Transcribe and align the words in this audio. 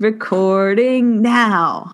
Recording 0.00 1.22
now. 1.22 1.92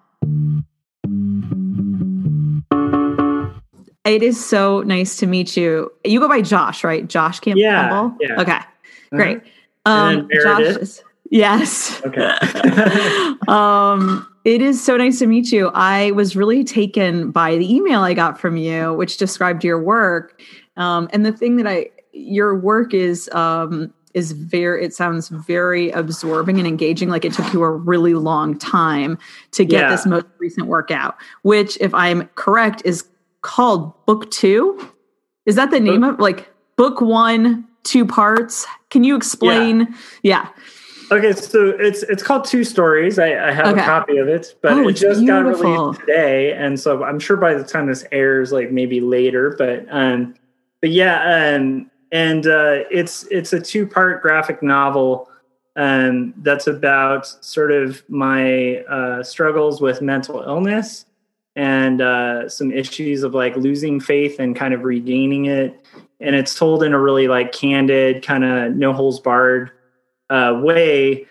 It 4.04 4.22
is 4.22 4.44
so 4.44 4.82
nice 4.82 5.16
to 5.16 5.26
meet 5.26 5.56
you. 5.56 5.90
You 6.04 6.20
go 6.20 6.28
by 6.28 6.42
Josh, 6.42 6.84
right? 6.84 7.08
Josh 7.08 7.40
Campbell. 7.40 7.62
Yeah, 7.62 8.10
yeah. 8.20 8.40
Okay. 8.42 8.58
Great. 9.10 9.40
And 9.86 10.20
Um, 10.20 10.28
Josh 10.42 10.76
is, 10.76 11.02
yes. 11.30 12.02
Okay. 12.04 12.30
um, 13.48 14.28
it 14.44 14.60
is 14.60 14.84
so 14.84 14.98
nice 14.98 15.18
to 15.20 15.26
meet 15.26 15.50
you. 15.50 15.70
I 15.72 16.10
was 16.10 16.36
really 16.36 16.62
taken 16.62 17.30
by 17.30 17.56
the 17.56 17.74
email 17.74 18.02
I 18.02 18.12
got 18.12 18.38
from 18.38 18.58
you, 18.58 18.92
which 18.92 19.16
described 19.16 19.64
your 19.64 19.82
work. 19.82 20.42
Um, 20.76 21.08
and 21.14 21.24
the 21.24 21.32
thing 21.32 21.56
that 21.56 21.66
I, 21.66 21.88
your 22.12 22.54
work 22.54 22.92
is, 22.92 23.30
um, 23.30 23.93
is 24.14 24.32
very, 24.32 24.84
it 24.84 24.94
sounds 24.94 25.28
very 25.28 25.90
absorbing 25.90 26.58
and 26.58 26.66
engaging. 26.66 27.08
Like 27.08 27.24
it 27.24 27.32
took 27.32 27.52
you 27.52 27.62
a 27.64 27.70
really 27.70 28.14
long 28.14 28.56
time 28.58 29.18
to 29.52 29.64
get 29.64 29.82
Yeah. 29.82 29.90
this 29.90 30.06
most 30.06 30.26
recent 30.38 30.66
workout, 30.68 31.16
which, 31.42 31.76
if 31.80 31.92
I'm 31.94 32.28
correct, 32.36 32.82
is 32.84 33.04
called 33.42 33.92
Book 34.06 34.30
Two. 34.30 34.78
Is 35.46 35.56
that 35.56 35.70
the 35.70 35.80
name 35.80 36.04
of 36.04 36.18
like 36.20 36.48
Book 36.76 37.00
One, 37.00 37.66
two 37.82 38.06
parts? 38.06 38.66
Can 38.90 39.04
you 39.04 39.16
explain? 39.16 39.94
Yeah. 40.22 40.48
Okay, 41.10 41.32
so 41.32 41.68
it's 41.78 42.02
it's 42.04 42.22
called 42.22 42.46
Two 42.46 42.64
Stories. 42.64 43.18
I, 43.18 43.48
I 43.48 43.52
have 43.52 43.66
Okay. 43.66 43.82
a 43.82 43.84
copy 43.84 44.16
of 44.16 44.26
it, 44.26 44.56
but 44.62 44.72
Oh, 44.72 44.88
it 44.88 44.94
just 44.94 45.26
got 45.26 45.44
released 45.44 46.00
today, 46.00 46.52
and 46.54 46.80
so 46.80 47.04
I'm 47.04 47.18
sure 47.20 47.36
by 47.36 47.52
the 47.52 47.62
time 47.62 47.88
this 47.88 48.06
airs, 48.10 48.52
like 48.52 48.70
maybe 48.70 49.02
later. 49.02 49.54
But 49.58 49.86
um, 49.90 50.34
but 50.80 50.90
yeah, 50.90 51.56
um, 51.56 51.90
and 52.12 52.46
uh, 52.46 52.84
it's 52.90 53.24
it's 53.30 53.52
a 53.52 53.60
two 53.60 53.86
part 53.86 54.22
graphic 54.22 54.62
novel 54.62 55.28
um 55.76 56.32
that's 56.38 56.68
about 56.68 57.26
sort 57.44 57.72
of 57.72 58.02
my 58.08 58.76
uh, 58.88 59.22
struggles 59.22 59.80
with 59.80 60.00
mental 60.00 60.40
illness 60.42 61.06
and 61.56 62.00
uh, 62.00 62.48
some 62.48 62.72
issues 62.72 63.22
of 63.22 63.34
like 63.34 63.56
losing 63.56 64.00
faith 64.00 64.40
and 64.40 64.56
kind 64.56 64.74
of 64.74 64.82
regaining 64.82 65.46
it. 65.46 65.86
And 66.20 66.34
it's 66.34 66.54
told 66.54 66.82
in 66.82 66.92
a 66.92 67.00
really 67.00 67.28
like 67.28 67.52
candid, 67.52 68.24
kind 68.24 68.44
of 68.44 68.74
no 68.74 68.92
holes 68.92 69.20
barred 69.20 69.70
uh, 70.30 70.60
way. 70.62 71.26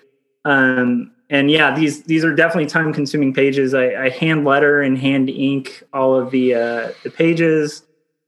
Um, 0.45 1.11
and 1.29 1.49
yeah, 1.49 1.75
these 1.75 2.03
these 2.03 2.23
are 2.23 2.33
definitely 2.33 2.67
time 2.69 2.93
consuming 2.93 3.33
pages. 3.33 3.73
I, 3.73 4.05
I 4.05 4.09
hand 4.09 4.45
letter 4.45 4.81
and 4.81 4.97
hand 4.97 5.29
ink 5.29 5.83
all 5.93 6.15
of 6.15 6.31
the 6.31 6.53
uh, 6.53 6.91
the 7.03 7.09
pages 7.09 7.83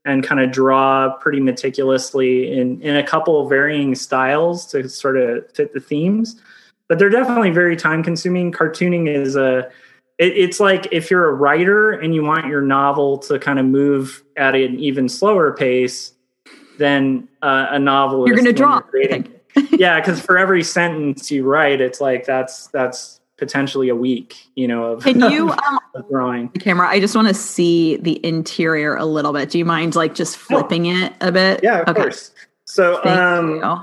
and 0.06 0.24
kind 0.24 0.40
of 0.40 0.52
draw 0.52 1.12
pretty 1.18 1.40
meticulously 1.40 2.58
in 2.58 2.82
in 2.82 2.96
a 2.96 3.04
couple 3.04 3.42
of 3.42 3.50
varying 3.50 3.96
styles 3.96 4.66
to 4.68 4.88
sort 4.88 5.18
of 5.18 5.52
fit 5.54 5.74
the 5.74 5.80
themes. 5.80 6.42
But 6.88 7.00
they're 7.00 7.10
definitely 7.10 7.50
very 7.50 7.76
time 7.76 8.04
consuming. 8.04 8.52
Cartooning 8.52 9.08
is 9.08 9.36
a 9.36 9.70
it, 10.18 10.38
it's 10.38 10.60
like 10.60 10.88
if 10.92 11.12
you're 11.12 11.28
a 11.28 11.34
writer 11.34 11.92
and 11.92 12.14
you 12.14 12.24
want 12.24 12.48
your 12.48 12.62
novel 12.62 13.18
to 13.20 13.40
kind 13.40 13.60
of 13.60 13.66
move 13.66 14.24
at 14.38 14.56
an 14.56 14.80
even 14.80 15.10
slower 15.10 15.54
pace 15.54 16.14
than 16.78 17.28
uh, 17.42 17.68
a 17.72 17.80
novel. 17.80 18.28
You're 18.28 18.38
gonna 18.38 18.54
draw, 18.54 18.82
yeah, 19.72 20.00
because 20.00 20.20
for 20.20 20.38
every 20.38 20.64
sentence 20.64 21.32
you 21.32 21.46
write, 21.46 21.82
it's 21.82 22.02
like 22.02 22.26
that's 22.26 22.68
that's 22.68 23.22
potentially 23.38 23.90
a 23.90 23.96
week, 23.96 24.48
you 24.56 24.68
know, 24.68 24.94
of, 24.94 25.04
Can 25.04 25.20
you 25.20 25.50
um, 25.68 25.80
of 25.94 26.08
drawing. 26.10 26.50
the 26.54 26.60
camera? 26.60 26.88
I 26.88 27.00
just 27.00 27.16
want 27.16 27.28
to 27.28 27.34
see 27.34 27.98
the 27.98 28.24
interior 28.26 28.96
a 28.96 29.06
little 29.06 29.34
bit. 29.34 29.50
Do 29.50 29.58
you 29.58 29.66
mind 29.66 29.96
like 29.96 30.16
just 30.16 30.38
flipping 30.38 30.86
it 30.86 31.14
a 31.22 31.32
bit? 31.32 31.62
Yeah, 31.64 31.82
of 31.82 31.90
Okay. 31.90 32.02
course. 32.02 32.32
So, 32.66 33.00
Thank 33.04 33.20
um, 33.20 33.56
you. 33.58 33.80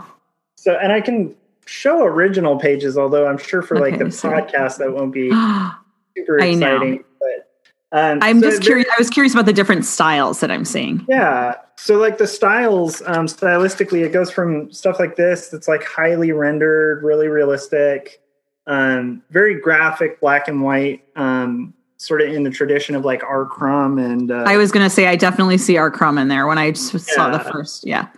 so 0.56 0.74
and 0.76 0.92
I 0.92 1.00
can 1.00 1.34
show 1.66 2.02
original 2.04 2.58
pages, 2.58 2.98
although 2.98 3.26
I'm 3.26 3.38
sure 3.38 3.62
for 3.62 3.78
like 3.78 3.94
Okay, 3.94 4.04
the 4.04 4.08
podcast 4.10 4.78
that 4.78 4.92
won't 4.92 5.12
be 5.12 5.30
super 6.16 6.38
exciting. 6.38 7.04
But 7.20 7.48
um, 7.92 8.18
I'm 8.22 8.40
so 8.40 8.50
just 8.50 8.62
curious. 8.62 8.88
I 8.90 8.96
was 8.98 9.10
curious 9.10 9.34
about 9.34 9.46
the 9.46 9.52
different 9.52 9.84
styles 9.84 10.40
that 10.40 10.50
I'm 10.50 10.64
seeing. 10.64 11.04
Yeah. 11.08 11.56
So 11.76 11.96
like 11.98 12.16
the 12.18 12.26
styles, 12.26 13.02
um, 13.06 13.26
stylistically, 13.26 14.02
it 14.04 14.12
goes 14.12 14.30
from 14.30 14.72
stuff 14.72 14.98
like 14.98 15.16
this 15.16 15.48
that's 15.48 15.68
like 15.68 15.84
highly 15.84 16.32
rendered, 16.32 17.02
really 17.02 17.28
realistic, 17.28 18.21
um, 18.66 19.22
very 19.30 19.60
graphic, 19.60 20.20
black 20.20 20.48
and 20.48 20.62
white, 20.62 21.04
um, 21.16 21.74
sort 21.96 22.20
of 22.20 22.32
in 22.32 22.42
the 22.42 22.50
tradition 22.50 22.94
of 22.94 23.04
like 23.04 23.22
R. 23.22 23.46
Crumb 23.46 23.98
and 23.98 24.30
uh, 24.30 24.44
I 24.46 24.56
was 24.56 24.72
going 24.72 24.84
to 24.84 24.90
say 24.90 25.06
I 25.06 25.16
definitely 25.16 25.58
see 25.58 25.76
R. 25.76 25.90
Crumb 25.90 26.18
in 26.18 26.28
there 26.28 26.46
when 26.46 26.58
I 26.58 26.72
just 26.72 26.98
saw 26.98 27.30
the 27.30 27.38
first. 27.38 27.86
Yeah. 27.86 28.08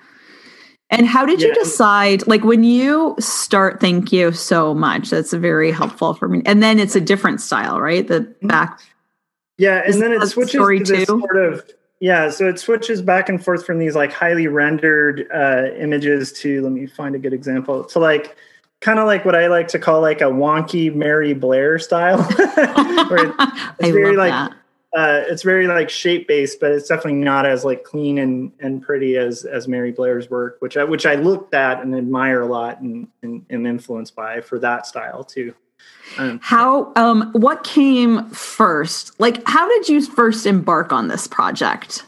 And 0.91 1.07
how 1.07 1.27
did 1.27 1.43
you 1.43 1.53
decide? 1.55 2.27
Like 2.27 2.45
when 2.45 2.63
you 2.63 3.17
start, 3.19 3.81
thank 3.81 4.13
you 4.13 4.33
so 4.33 4.75
much. 4.75 5.11
That's 5.11 5.33
very 5.33 5.73
helpful 5.73 6.15
for 6.15 6.29
me. 6.29 6.43
And 6.47 6.63
then 6.63 6.79
it's 6.79 6.95
a 6.95 7.01
different 7.01 7.41
style, 7.41 7.81
right? 7.81 8.07
The 8.07 8.33
back. 8.43 8.81
Yeah, 9.59 9.83
and 9.85 10.01
then 10.01 10.13
it 10.13 10.27
switches 10.27 10.61
to 10.61 10.79
this 10.79 11.07
too? 11.07 11.21
sort 11.21 11.37
of 11.37 11.65
yeah, 12.01 12.29
so 12.29 12.49
it 12.49 12.59
switches 12.59 13.01
back 13.01 13.29
and 13.29 13.43
forth 13.43 13.65
from 13.65 13.79
these 13.79 13.95
like 13.95 14.13
highly 14.13 14.47
rendered 14.47 15.27
uh, 15.33 15.75
images 15.79 16.33
to 16.41 16.61
let 16.63 16.73
me 16.73 16.87
find 16.87 17.15
a 17.15 17.19
good 17.19 17.33
example 17.33 17.85
to 17.85 17.99
like 17.99 18.37
kind 18.85 18.99
of 18.99 19.07
like 19.07 19.25
what 19.25 19.35
I 19.35 19.47
like 19.47 19.69
to 19.69 19.79
call 19.79 20.03
like 20.03 20.21
a 20.21 20.25
wonky 20.25 20.95
Mary 20.95 21.33
Blair 21.33 21.79
style. 21.79 22.19
It's 23.81 23.91
very 23.91 24.17
love 24.17 24.17
like 24.17 24.31
that. 24.31 24.53
uh, 24.97 25.25
it's 25.27 25.43
very 25.43 25.67
like 25.67 25.89
shape 25.89 26.29
based, 26.29 26.61
but 26.61 26.71
it's 26.71 26.87
definitely 26.87 27.15
not 27.15 27.47
as 27.47 27.65
like 27.65 27.83
clean 27.83 28.19
and 28.19 28.53
and 28.61 28.83
pretty 28.83 29.17
as 29.17 29.45
as 29.45 29.67
Mary 29.67 29.91
Blair's 29.91 30.29
work, 30.31 30.59
which 30.61 30.77
I 30.77 30.85
which 30.85 31.07
I 31.07 31.15
looked 31.15 31.55
at 31.55 31.83
and 31.83 31.95
admire 31.95 32.43
a 32.43 32.47
lot 32.47 32.81
and 32.83 33.09
and, 33.23 33.45
and 33.49 33.67
influenced 33.67 34.15
by 34.15 34.43
for 34.43 34.59
that 34.59 34.87
style 34.87 35.25
too. 35.25 35.55
Um, 36.19 36.39
How, 36.43 36.93
um, 36.97 37.31
what 37.33 37.65
came 37.65 38.29
first? 38.31 39.19
Like, 39.19 39.43
how 39.47 39.69
did 39.69 39.89
you 39.89 40.01
first 40.05 40.47
embark 40.47 40.93
on 40.93 41.09
this 41.09 41.27
project? 41.27 42.05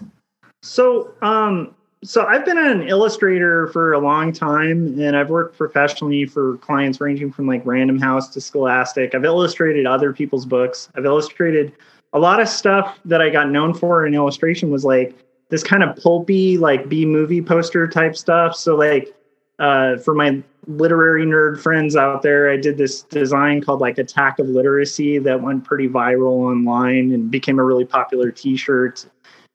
So, 0.62 1.12
um, 1.22 1.74
so 2.04 2.26
I've 2.26 2.44
been 2.44 2.58
an 2.58 2.88
illustrator 2.88 3.68
for 3.68 3.92
a 3.92 3.98
long 3.98 4.32
time, 4.32 5.00
and 5.00 5.16
I've 5.16 5.30
worked 5.30 5.56
professionally 5.56 6.26
for 6.26 6.56
clients 6.58 7.00
ranging 7.00 7.32
from 7.32 7.46
like 7.46 7.64
Random 7.64 7.98
House 7.98 8.28
to 8.30 8.40
Scholastic. 8.40 9.14
I've 9.14 9.24
illustrated 9.24 9.86
other 9.86 10.12
people's 10.12 10.46
books. 10.46 10.88
I've 10.94 11.04
illustrated 11.04 11.72
a 12.12 12.18
lot 12.18 12.40
of 12.40 12.48
stuff 12.48 12.98
that 13.04 13.20
I 13.20 13.30
got 13.30 13.50
known 13.50 13.74
for 13.74 14.06
in 14.06 14.14
illustration 14.14 14.70
was 14.70 14.84
like 14.84 15.16
this 15.48 15.62
kind 15.62 15.82
of 15.82 15.96
pulpy, 15.96 16.58
like 16.58 16.88
B 16.88 17.06
movie 17.06 17.42
poster 17.42 17.86
type 17.88 18.16
stuff. 18.16 18.54
So, 18.56 18.76
like, 18.76 19.14
uh, 19.58 19.96
for 19.98 20.14
my 20.14 20.42
literary 20.66 21.24
nerd 21.24 21.60
friends 21.60 21.96
out 21.96 22.22
there, 22.22 22.50
I 22.50 22.56
did 22.56 22.76
this 22.76 23.02
design 23.02 23.62
called 23.62 23.80
like 23.80 23.98
Attack 23.98 24.38
of 24.38 24.48
Literacy 24.48 25.18
that 25.20 25.40
went 25.40 25.64
pretty 25.64 25.88
viral 25.88 26.50
online 26.50 27.12
and 27.12 27.30
became 27.30 27.58
a 27.58 27.64
really 27.64 27.84
popular 27.84 28.30
T-shirt. 28.30 29.06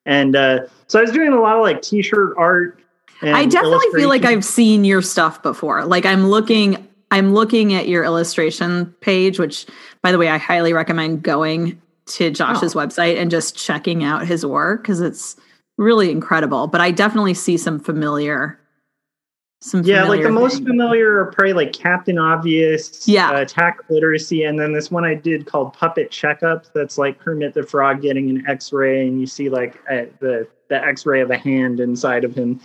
And 0.06 0.36
uh, 0.36 0.68
so 0.88 1.00
I 1.00 1.04
was 1.04 1.12
doing 1.12 1.32
a 1.32 1.40
lot 1.40 1.56
of 1.56 1.62
like 1.62 1.82
T-shirt 1.82 2.36
art. 2.38 2.80
And 3.22 3.36
I 3.36 3.46
definitely 3.46 3.86
feel 3.94 4.10
like. 4.10 4.26
I've 4.26 4.44
seen 4.44 4.84
your 4.84 5.02
stuff 5.02 5.44
before. 5.44 5.86
Like 5.86 6.06
I'm 6.06 6.28
looking 6.28 6.88
I'm 7.12 7.34
looking 7.34 7.74
at 7.74 7.88
your 7.88 8.04
illustration 8.04 8.88
page, 9.02 9.38
which 9.38 9.68
by 10.02 10.12
the 10.12 10.18
way, 10.18 10.30
I 10.30 10.38
highly 10.38 10.74
recommend 10.74 11.22
going 11.22 11.80
to 12.08 12.32
Josh's 12.32 12.74
website 12.74 13.18
and 13.18 13.30
just 13.30 13.56
checking 13.56 14.04
out 14.04 14.26
his 14.26 14.46
work 14.46 14.82
because 14.82 15.02
it's 15.02 15.36
really 15.78 16.10
incredible. 16.10 16.68
But 16.68 16.82
I 16.82 16.92
definitely 16.92 17.34
see 17.34 17.58
some 17.58 17.80
familiar 17.80 18.58
some 19.62 19.84
Yeah, 19.84 20.04
like 20.04 20.22
the 20.22 20.26
familiar 20.28 20.32
most 20.32 20.64
familiar 20.64 21.20
are 21.22 21.32
probably 21.32 21.54
like 21.54 21.72
Captain 21.72 22.18
Obvious, 22.18 23.08
Yeah. 23.08 23.30
uh, 23.32 23.42
Attack 23.42 23.80
Literacy, 23.90 24.44
and 24.44 24.60
then 24.60 24.74
this 24.74 24.90
one 24.92 25.06
I 25.06 25.14
did 25.14 25.46
called 25.46 25.74
Puppet 25.74 26.10
Checkup. 26.12 26.66
That's 26.74 26.98
like 26.98 27.20
Kermit 27.20 27.54
the 27.54 27.64
Frog 27.64 28.02
getting 28.02 28.30
an 28.30 28.44
X-ray, 28.48 29.08
and 29.08 29.20
you 29.20 29.28
see 29.28 29.50
like 29.50 29.84
the 29.86 30.48
the 30.68 30.84
X-ray 30.84 31.22
of 31.22 31.30
a 31.30 31.38
hand 31.38 31.80
inside 31.80 32.24
of 32.24 32.34
him. 32.36 32.60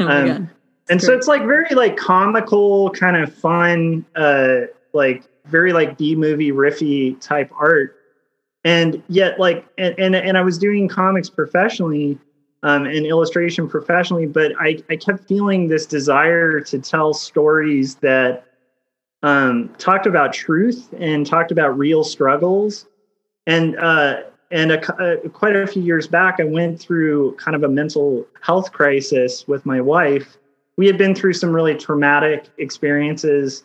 Oh 0.00 0.06
um, 0.06 0.50
and 0.90 1.02
so 1.02 1.12
it's 1.14 1.26
like 1.28 1.42
very 1.42 1.74
like 1.74 1.96
comical 1.96 2.90
kind 2.90 3.16
of 3.16 3.34
fun 3.34 4.04
uh 4.16 4.60
like 4.92 5.24
very 5.44 5.72
like 5.72 5.98
b 5.98 6.14
movie 6.14 6.52
riffy 6.52 7.20
type 7.20 7.50
art 7.58 7.96
and 8.64 9.02
yet 9.08 9.38
like 9.38 9.66
and 9.76 9.94
and, 9.98 10.14
and 10.16 10.38
i 10.38 10.40
was 10.40 10.56
doing 10.56 10.88
comics 10.88 11.28
professionally 11.28 12.18
um 12.62 12.86
and 12.86 13.06
illustration 13.06 13.68
professionally 13.68 14.26
but 14.26 14.52
i 14.60 14.82
i 14.90 14.96
kept 14.96 15.26
feeling 15.28 15.68
this 15.68 15.86
desire 15.86 16.60
to 16.60 16.78
tell 16.78 17.12
stories 17.14 17.96
that 17.96 18.44
um 19.22 19.68
talked 19.78 20.06
about 20.06 20.32
truth 20.32 20.92
and 20.98 21.26
talked 21.26 21.52
about 21.52 21.76
real 21.76 22.04
struggles 22.04 22.86
and 23.46 23.76
uh 23.78 24.22
and 24.50 24.72
a, 24.72 24.80
cou- 24.80 25.04
uh, 25.04 25.28
quite 25.28 25.54
a 25.54 25.66
few 25.66 25.82
years 25.82 26.06
back 26.06 26.36
i 26.40 26.44
went 26.44 26.80
through 26.80 27.34
kind 27.36 27.54
of 27.54 27.62
a 27.62 27.68
mental 27.68 28.26
health 28.40 28.72
crisis 28.72 29.46
with 29.46 29.64
my 29.66 29.80
wife 29.80 30.38
we 30.78 30.86
had 30.86 30.96
been 30.96 31.14
through 31.14 31.32
some 31.32 31.52
really 31.52 31.74
traumatic 31.74 32.46
experiences. 32.56 33.64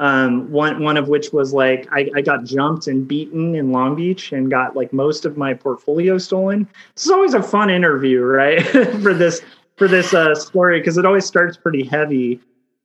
Um, 0.00 0.50
one 0.50 0.82
one 0.82 0.96
of 0.96 1.08
which 1.08 1.30
was 1.30 1.52
like 1.52 1.86
I, 1.92 2.10
I 2.16 2.22
got 2.22 2.44
jumped 2.44 2.86
and 2.86 3.06
beaten 3.06 3.54
in 3.54 3.70
Long 3.70 3.94
Beach 3.94 4.32
and 4.32 4.50
got 4.50 4.74
like 4.74 4.94
most 4.94 5.26
of 5.26 5.36
my 5.36 5.52
portfolio 5.52 6.16
stolen. 6.16 6.66
This 6.94 7.04
is 7.04 7.10
always 7.10 7.34
a 7.34 7.42
fun 7.42 7.68
interview, 7.68 8.22
right? 8.22 8.66
for 9.02 9.12
this 9.12 9.42
for 9.76 9.86
this 9.88 10.14
uh, 10.14 10.34
story 10.34 10.80
because 10.80 10.96
it 10.96 11.04
always 11.04 11.26
starts 11.26 11.58
pretty 11.58 11.84
heavy. 11.84 12.40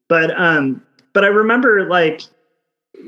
But 0.10 0.38
um, 0.38 0.84
but 1.14 1.24
I 1.24 1.28
remember 1.28 1.88
like 1.88 2.22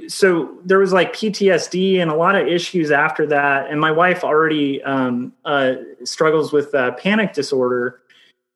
so 0.07 0.57
there 0.63 0.79
was 0.79 0.93
like 0.93 1.13
PTSD 1.13 2.01
and 2.01 2.09
a 2.09 2.15
lot 2.15 2.35
of 2.35 2.47
issues 2.47 2.91
after 2.91 3.25
that. 3.27 3.69
And 3.69 3.79
my 3.79 3.91
wife 3.91 4.23
already 4.23 4.81
um, 4.83 5.33
uh, 5.43 5.75
struggles 6.05 6.53
with 6.53 6.73
uh, 6.73 6.91
panic 6.91 7.33
disorder, 7.33 7.99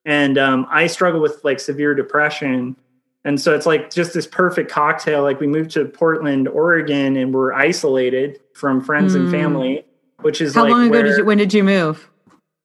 and 0.06 0.38
um, 0.38 0.65
I 0.69 0.88
struggle 0.88 1.19
with 1.19 1.44
like 1.44 1.59
severe 1.59 1.94
depression. 1.94 2.77
And 3.23 3.39
so 3.39 3.53
it's 3.53 3.65
like 3.65 3.91
just 3.91 4.13
this 4.13 4.25
perfect 4.25 4.71
cocktail. 4.71 5.21
Like 5.21 5.39
we 5.39 5.47
moved 5.47 5.71
to 5.71 5.85
Portland, 5.85 6.47
Oregon, 6.47 7.15
and 7.18 7.33
we're 7.33 7.53
isolated 7.53 8.39
from 8.53 8.81
friends 8.81 9.13
mm. 9.13 9.21
and 9.21 9.31
family, 9.31 9.85
which 10.21 10.41
is 10.41 10.56
how 10.56 10.63
like 10.63 10.71
long 10.71 10.81
ago 10.83 10.91
where, 10.91 11.03
did 11.03 11.18
you? 11.18 11.25
When 11.25 11.38
did 11.38 11.53
you 11.53 11.63
move? 11.63 12.09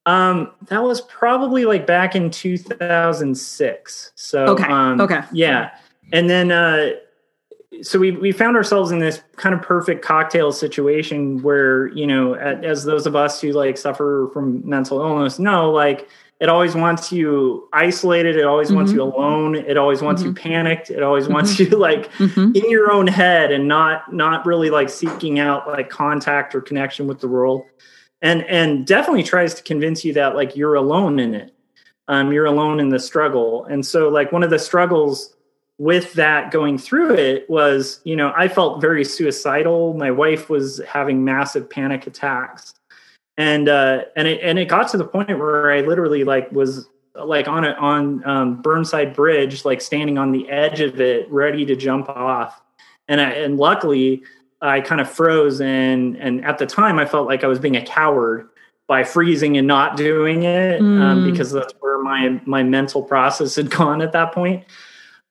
Um, 0.07 0.53
that 0.69 0.83
was 0.83 1.01
probably 1.03 1.65
like 1.65 1.87
back 1.87 2.15
in 2.15 2.31
2006. 2.31 4.13
So 4.15 4.45
okay, 4.47 4.65
um, 4.65 5.01
okay, 5.01 5.23
yeah, 5.33 5.77
and 6.13 6.31
then 6.31 6.51
uh, 6.51 6.93
so 7.83 7.99
we 7.99 8.13
we 8.13 8.33
found 8.33 8.57
ourselves 8.57 8.91
in 8.91 8.99
this 8.99 9.23
kind 9.37 9.55
of 9.55 9.61
perfect 9.61 10.03
cocktail 10.03 10.53
situation 10.53 11.43
where 11.43 11.89
you 11.89 12.07
know, 12.07 12.35
as 12.35 12.85
those 12.85 13.07
of 13.07 13.15
us 13.15 13.41
who 13.41 13.53
like 13.53 13.77
suffer 13.77 14.31
from 14.33 14.67
mental 14.67 15.01
illness 15.01 15.39
know, 15.39 15.71
like 15.71 16.09
it 16.41 16.49
always 16.49 16.75
wants 16.75 17.13
you 17.13 17.69
isolated 17.73 18.37
it 18.37 18.45
always 18.45 18.69
mm-hmm. 18.69 18.77
wants 18.77 18.93
you 18.93 18.99
mm-hmm. 18.99 19.19
alone 19.19 19.55
it 19.55 19.77
always 19.77 20.03
wants 20.03 20.23
mm-hmm. 20.23 20.31
you 20.31 20.35
panicked 20.35 20.91
it 20.91 21.03
always 21.03 21.29
wants 21.29 21.55
mm-hmm. 21.55 21.73
you 21.73 21.79
like 21.79 22.13
mm-hmm. 22.15 22.53
in 22.55 22.71
your 22.71 22.91
own 22.91 23.07
head 23.07 23.51
and 23.51 23.67
not 23.67 24.13
not 24.13 24.45
really 24.47 24.71
like 24.71 24.89
seeking 24.89 25.39
out 25.39 25.67
like 25.67 25.91
contact 25.91 26.55
or 26.55 26.61
connection 26.61 27.07
with 27.07 27.21
the 27.21 27.29
world 27.29 27.65
and 28.23 28.43
and 28.45 28.87
definitely 28.87 29.23
tries 29.23 29.55
to 29.55 29.63
convince 29.63 30.05
you 30.05 30.13
that 30.13 30.35
like 30.35 30.57
you're 30.57 30.75
alone 30.75 31.19
in 31.19 31.35
it 31.35 31.55
um 32.09 32.33
you're 32.33 32.47
alone 32.47 32.81
in 32.81 32.89
the 32.91 32.99
struggle 32.99 33.65
and 33.67 33.85
so 33.85 34.09
like 34.09 34.33
one 34.33 34.43
of 34.43 34.51
the 34.51 34.59
struggles 34.59 35.33
with 35.79 36.15
that 36.15 36.51
going 36.51 36.79
through 36.79 37.15
it 37.15 37.49
was 37.51 38.01
you 38.05 38.17
know 38.17 38.33
i 38.37 38.49
felt 38.49 38.81
very 38.81 39.05
suicidal 39.05 39.93
my 39.95 40.11
wife 40.11 40.49
was 40.49 40.81
having 40.89 41.23
massive 41.25 41.69
panic 41.69 42.07
attacks 42.07 42.75
and 43.37 43.69
uh, 43.69 44.05
and 44.17 44.27
it 44.27 44.41
and 44.43 44.59
it 44.59 44.67
got 44.67 44.89
to 44.89 44.97
the 44.97 45.05
point 45.05 45.29
where 45.29 45.71
I 45.71 45.81
literally 45.81 46.25
like 46.25 46.51
was 46.53 46.89
like 47.15 47.49
on 47.49 47.65
a 47.65 47.73
on 47.73 48.27
um, 48.27 48.63
Burnside 48.63 49.15
Bridge, 49.15 49.65
like 49.65 49.81
standing 49.81 50.19
on 50.19 50.33
the 50.33 50.49
edge 50.49 50.81
of 50.81 51.01
it, 51.01 51.31
ready 51.31 51.65
to 51.67 51.77
jump 51.77 52.09
off. 52.09 52.61
And 53.09 53.21
I, 53.21 53.31
and 53.31 53.57
luckily, 53.57 54.23
I 54.61 54.81
kind 54.81 55.01
of 55.01 55.11
froze, 55.11 55.61
and 55.61 56.17
and 56.17 56.45
at 56.45 56.59
the 56.59 56.67
time, 56.67 56.99
I 56.99 57.05
felt 57.05 57.27
like 57.27 57.45
I 57.45 57.47
was 57.47 57.59
being 57.59 57.77
a 57.77 57.85
coward 57.85 58.49
by 58.87 59.03
freezing 59.05 59.57
and 59.57 59.67
not 59.67 59.97
doing 59.97 60.45
it 60.45 60.81
um, 60.81 60.87
mm. 60.87 61.03
um, 61.03 61.31
because 61.31 61.53
that's 61.53 61.75
where 61.81 62.03
my 62.03 62.41
my 62.47 62.63
mental 62.63 63.03
process 63.03 63.57
had 63.57 63.71
gone 63.77 64.01
at 64.01 64.13
that 64.13 64.33
point. 64.33 64.65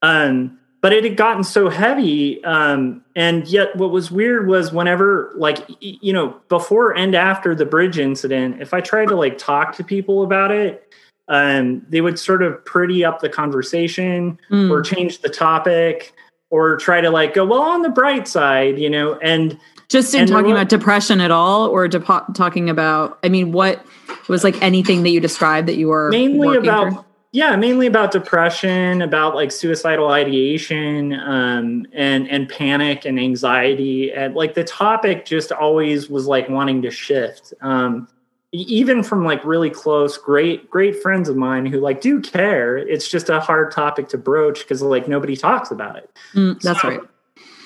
Um, 0.01 0.59
but 0.85 0.93
it 0.93 1.03
had 1.03 1.17
gotten 1.17 1.43
so 1.43 1.67
heavy 1.67 2.43
um, 2.43 3.03
and 3.15 3.47
yet 3.47 3.75
what 3.75 3.89
was 3.89 4.11
weird 4.11 4.47
was 4.47 4.71
whenever 4.71 5.33
like 5.35 5.57
you 5.79 6.13
know 6.13 6.39
before 6.47 6.95
and 6.95 7.15
after 7.15 7.55
the 7.55 7.65
bridge 7.65 7.97
incident 7.97 8.61
if 8.61 8.71
i 8.71 8.79
tried 8.79 9.07
to 9.07 9.15
like 9.15 9.35
talk 9.35 9.75
to 9.75 9.83
people 9.83 10.21
about 10.21 10.51
it 10.51 10.93
um, 11.27 11.83
they 11.89 12.01
would 12.01 12.19
sort 12.19 12.43
of 12.43 12.63
pretty 12.65 13.03
up 13.03 13.19
the 13.19 13.29
conversation 13.29 14.39
mm. 14.51 14.69
or 14.69 14.83
change 14.83 15.21
the 15.21 15.29
topic 15.29 16.13
or 16.51 16.77
try 16.77 17.01
to 17.01 17.09
like 17.09 17.33
go 17.33 17.43
well 17.43 17.63
on 17.63 17.81
the 17.81 17.89
bright 17.89 18.27
side 18.27 18.77
you 18.77 18.87
know 18.87 19.15
and 19.23 19.57
just 19.89 20.13
in 20.13 20.21
and 20.21 20.29
talking 20.29 20.51
about 20.51 20.69
depression 20.69 21.19
at 21.19 21.31
all 21.31 21.67
or 21.67 21.87
de- 21.87 21.99
talking 22.35 22.69
about 22.69 23.17
i 23.23 23.27
mean 23.27 23.51
what 23.51 23.83
was 24.27 24.43
like 24.43 24.61
anything 24.61 25.01
that 25.01 25.09
you 25.09 25.19
described 25.19 25.67
that 25.67 25.77
you 25.77 25.87
were 25.87 26.11
mainly 26.11 26.55
about 26.55 26.91
through? 26.91 27.05
Yeah 27.35 27.53
mainly 27.57 27.85
about 27.85 28.11
depression 28.11 29.01
about 29.01 29.35
like 29.35 29.51
suicidal 29.51 30.07
ideation 30.07 31.11
um, 31.19 31.85
and 31.91 32.29
and 32.29 32.47
panic 32.47 33.03
and 33.03 33.19
anxiety 33.19 34.11
and 34.13 34.35
like 34.35 34.53
the 34.53 34.63
topic 34.63 35.25
just 35.25 35.51
always 35.51 36.09
was 36.09 36.27
like 36.27 36.47
wanting 36.47 36.81
to 36.81 36.89
shift. 36.89 37.53
Um, 37.61 38.07
even 38.53 39.03
from 39.03 39.25
like 39.25 39.43
really 39.43 39.69
close 39.69 40.17
great 40.17 40.69
great 40.69 41.01
friends 41.01 41.27
of 41.27 41.35
mine 41.35 41.65
who 41.65 41.81
like 41.81 41.99
do 41.99 42.21
care 42.21 42.77
it's 42.77 43.09
just 43.09 43.27
a 43.27 43.41
hard 43.41 43.69
topic 43.69 44.07
to 44.07 44.17
broach 44.17 44.59
because 44.59 44.81
like 44.81 45.09
nobody 45.09 45.35
talks 45.35 45.71
about 45.71 45.97
it. 45.97 46.09
Mm, 46.33 46.61
that's 46.61 46.81
so, 46.81 46.87
right. 46.87 47.01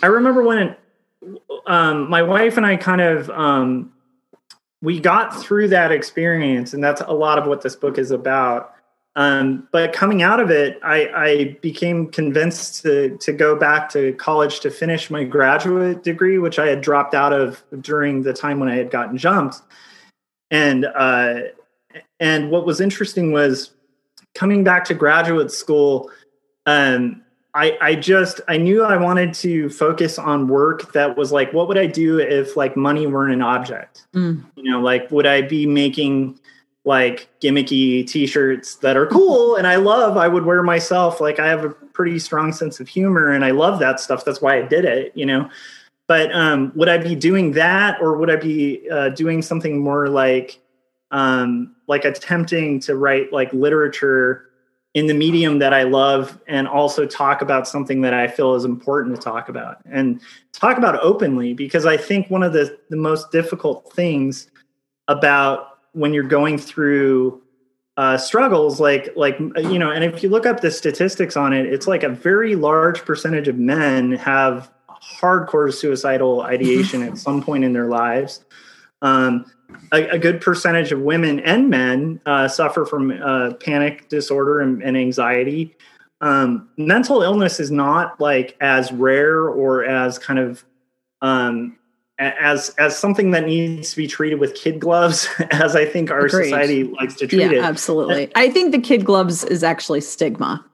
I 0.01 0.07
remember 0.07 0.41
when 0.41 0.75
um, 1.67 2.09
my 2.09 2.23
wife 2.23 2.57
and 2.57 2.65
i 2.65 2.75
kind 2.75 3.01
of 3.01 3.29
um, 3.29 3.93
we 4.81 4.99
got 4.99 5.39
through 5.39 5.67
that 5.67 5.91
experience 5.91 6.73
and 6.73 6.83
that's 6.83 7.01
a 7.01 7.13
lot 7.13 7.37
of 7.37 7.45
what 7.45 7.61
this 7.61 7.75
book 7.75 7.99
is 7.99 8.09
about 8.09 8.73
um, 9.19 9.67
but 9.73 9.91
coming 9.91 10.21
out 10.21 10.39
of 10.39 10.49
it, 10.49 10.79
I, 10.81 11.09
I, 11.13 11.57
became 11.61 12.07
convinced 12.07 12.83
to 12.83 13.17
to 13.17 13.33
go 13.33 13.53
back 13.53 13.89
to 13.89 14.13
college 14.13 14.61
to 14.61 14.71
finish 14.71 15.09
my 15.09 15.25
graduate 15.25 16.05
degree, 16.05 16.37
which 16.37 16.57
I 16.57 16.67
had 16.67 16.79
dropped 16.79 17.13
out 17.13 17.33
of 17.33 17.61
during 17.81 18.23
the 18.23 18.31
time 18.31 18.61
when 18.61 18.69
I 18.69 18.77
had 18.77 18.91
gotten 18.91 19.17
jumped. 19.17 19.57
And 20.51 20.85
uh, 20.85 21.41
and 22.21 22.49
what 22.49 22.65
was 22.65 22.79
interesting 22.79 23.33
was 23.33 23.71
coming 24.35 24.63
back 24.63 24.85
to 24.85 24.93
graduate 24.93 25.51
school. 25.51 26.09
Um, 26.65 27.21
I, 27.53 27.77
I 27.81 27.95
just 27.95 28.39
I 28.47 28.55
knew 28.55 28.85
I 28.85 28.95
wanted 28.95 29.33
to 29.33 29.69
focus 29.69 30.17
on 30.17 30.47
work 30.47 30.93
that 30.93 31.17
was 31.17 31.33
like, 31.33 31.51
what 31.51 31.67
would 31.67 31.77
I 31.77 31.87
do 31.87 32.19
if 32.19 32.55
like 32.55 32.77
money 32.77 33.05
weren't 33.05 33.33
an 33.33 33.41
object? 33.41 34.07
Mm. 34.13 34.45
You 34.55 34.71
know, 34.71 34.79
like 34.79 35.11
would 35.11 35.25
I 35.25 35.41
be 35.41 35.65
making 35.65 36.38
like 36.85 37.29
gimmicky 37.41 38.07
t-shirts 38.07 38.75
that 38.77 38.95
are 38.95 39.05
cool 39.07 39.55
and 39.55 39.67
I 39.67 39.75
love 39.75 40.17
I 40.17 40.27
would 40.27 40.45
wear 40.45 40.63
myself. 40.63 41.19
Like 41.19 41.39
I 41.39 41.47
have 41.47 41.65
a 41.65 41.69
pretty 41.69 42.19
strong 42.19 42.53
sense 42.53 42.79
of 42.79 42.87
humor 42.87 43.31
and 43.31 43.43
I 43.43 43.51
love 43.51 43.79
that 43.79 43.99
stuff. 43.99 44.25
That's 44.25 44.41
why 44.41 44.57
I 44.57 44.61
did 44.61 44.85
it 44.85 45.11
you 45.15 45.25
know? 45.25 45.49
But 46.07 46.33
um, 46.33 46.71
would 46.75 46.89
I 46.89 46.97
be 46.97 47.13
doing 47.15 47.51
that 47.51 48.01
or 48.01 48.17
would 48.17 48.31
I 48.31 48.35
be 48.35 48.89
uh, 48.89 49.09
doing 49.09 49.41
something 49.41 49.79
more 49.79 50.09
like 50.09 50.59
um, 51.11 51.75
like 51.87 52.05
attempting 52.05 52.79
to 52.81 52.95
write 52.95 53.33
like 53.33 53.51
literature 53.53 54.49
in 54.95 55.07
the 55.07 55.13
medium 55.13 55.59
that 55.59 55.73
I 55.73 55.83
love 55.83 56.39
and 56.47 56.67
also 56.67 57.05
talk 57.05 57.41
about 57.41 57.67
something 57.67 58.01
that 58.01 58.13
I 58.13 58.27
feel 58.27 58.55
is 58.55 58.65
important 58.65 59.15
to 59.15 59.21
talk 59.21 59.49
about 59.49 59.77
and 59.85 60.19
talk 60.51 60.77
about 60.77 60.99
openly? 61.01 61.53
Because 61.53 61.85
I 61.85 61.97
think 61.97 62.29
one 62.29 62.43
of 62.43 62.53
the 62.53 62.77
the 62.89 62.97
most 62.97 63.31
difficult 63.31 63.93
things 63.93 64.49
about 65.07 65.68
when 65.93 66.13
you're 66.13 66.23
going 66.23 66.57
through 66.57 67.41
uh, 67.97 68.17
struggles 68.17 68.79
like 68.79 69.11
like 69.15 69.37
you 69.39 69.77
know 69.77 69.91
and 69.91 70.03
if 70.03 70.23
you 70.23 70.29
look 70.29 70.45
up 70.45 70.61
the 70.61 70.71
statistics 70.71 71.35
on 71.35 71.51
it 71.51 71.65
it's 71.65 71.85
like 71.85 72.03
a 72.03 72.09
very 72.09 72.55
large 72.55 73.03
percentage 73.03 73.49
of 73.49 73.57
men 73.57 74.13
have 74.13 74.71
hardcore 75.01 75.73
suicidal 75.73 76.41
ideation 76.41 77.01
at 77.03 77.17
some 77.25 77.41
point 77.41 77.63
in 77.63 77.73
their 77.73 77.87
lives. 77.87 78.43
Um, 79.01 79.45
a, 79.93 80.09
a, 80.09 80.19
good 80.19 80.41
percentage 80.41 80.91
of 80.91 80.99
women 80.99 81.39
and 81.39 81.69
men 81.69 82.19
uh, 82.25 82.49
suffer 82.49 82.85
from 82.85 83.11
uh, 83.11 83.53
panic 83.53 84.09
disorder 84.09 84.59
and, 84.59 84.83
and 84.83 84.97
anxiety. 84.97 85.77
Um, 86.19 86.69
mental 86.75 87.21
illness 87.21 87.61
is 87.61 87.71
not 87.71 88.19
like 88.19 88.57
as 88.59 88.91
rare 88.91 89.47
or 89.47 89.85
as 89.85 90.19
kind 90.19 90.37
of 90.37 90.65
um, 91.21 91.77
as 92.19 92.69
as 92.77 92.97
something 92.97 93.31
that 93.31 93.45
needs 93.45 93.91
to 93.91 93.97
be 93.97 94.07
treated 94.07 94.39
with 94.39 94.53
kid 94.53 94.79
gloves 94.79 95.27
as 95.51 95.75
i 95.75 95.85
think 95.85 96.11
our 96.11 96.25
Agreed. 96.25 96.45
society 96.45 96.83
likes 96.83 97.15
to 97.15 97.27
treat 97.27 97.39
yeah, 97.41 97.51
it. 97.51 97.63
absolutely. 97.63 98.31
I 98.35 98.49
think 98.49 98.71
the 98.71 98.79
kid 98.79 99.05
gloves 99.05 99.43
is 99.43 99.63
actually 99.63 100.01
stigma. 100.01 100.65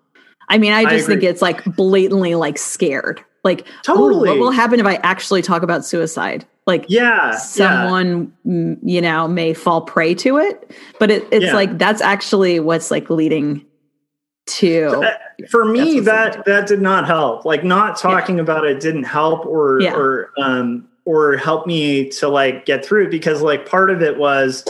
I 0.49 0.57
mean 0.57 0.73
i 0.73 0.83
just 0.83 1.05
I 1.05 1.07
think 1.07 1.23
it's 1.23 1.41
like 1.41 1.63
blatantly 1.75 2.35
like 2.35 2.57
scared. 2.57 3.23
Like 3.43 3.67
totally 3.83 4.29
oh, 4.29 4.33
what 4.33 4.39
will 4.39 4.51
happen 4.51 4.79
if 4.79 4.85
i 4.87 4.95
actually 4.95 5.41
talk 5.41 5.61
about 5.61 5.85
suicide? 5.85 6.45
Like 6.65 6.85
yeah 6.89 7.37
someone 7.37 8.33
yeah. 8.43 8.75
you 8.81 9.01
know 9.01 9.27
may 9.27 9.53
fall 9.53 9.81
prey 9.81 10.15
to 10.15 10.37
it 10.37 10.71
but 10.99 11.11
it, 11.11 11.27
it's 11.31 11.45
yeah. 11.45 11.53
like 11.53 11.77
that's 11.77 12.01
actually 12.01 12.59
what's 12.59 12.89
like 12.89 13.11
leading 13.11 13.63
to 14.47 14.87
uh, 15.03 15.11
for 15.49 15.65
me 15.65 15.99
that 16.01 16.45
that 16.45 16.67
did 16.67 16.81
not 16.81 17.05
help. 17.05 17.45
Like 17.45 17.63
not 17.63 17.97
talking 17.97 18.39
about 18.39 18.65
it 18.65 18.79
didn't 18.79 19.03
help 19.03 19.45
or 19.45 19.81
or 19.93 20.31
um 20.37 20.87
or 21.05 21.37
help 21.37 21.67
me 21.67 22.09
to 22.09 22.27
like 22.27 22.65
get 22.65 22.83
through 22.83 23.05
it 23.05 23.11
because 23.11 23.41
like 23.41 23.67
part 23.67 23.89
of 23.89 24.01
it 24.01 24.17
was 24.17 24.65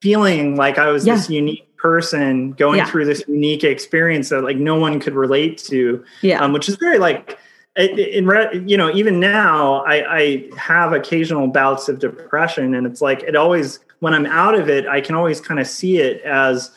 feeling 0.00 0.56
like 0.56 0.78
I 0.78 0.88
was 0.88 1.06
yeah. 1.06 1.16
this 1.16 1.28
unique 1.28 1.76
person 1.76 2.52
going 2.52 2.78
yeah. 2.78 2.86
through 2.86 3.04
this 3.04 3.24
unique 3.26 3.64
experience 3.64 4.28
that 4.28 4.42
like 4.42 4.56
no 4.56 4.76
one 4.76 5.00
could 5.00 5.14
relate 5.14 5.58
to. 5.58 6.04
Yeah. 6.22 6.42
Um, 6.42 6.52
which 6.52 6.68
is 6.68 6.76
very 6.76 6.98
like 6.98 7.38
in 7.76 8.68
you 8.68 8.76
know 8.76 8.92
even 8.94 9.18
now 9.18 9.76
I, 9.84 10.18
I 10.18 10.50
have 10.58 10.92
occasional 10.92 11.48
bouts 11.48 11.88
of 11.88 11.98
depression 11.98 12.74
and 12.74 12.86
it's 12.86 13.00
like 13.00 13.22
it 13.22 13.34
always 13.34 13.80
when 14.00 14.12
I'm 14.12 14.26
out 14.26 14.54
of 14.54 14.68
it 14.68 14.86
I 14.86 15.00
can 15.00 15.14
always 15.14 15.40
kind 15.40 15.58
of 15.58 15.66
see 15.66 15.96
it 15.96 16.20
as 16.22 16.70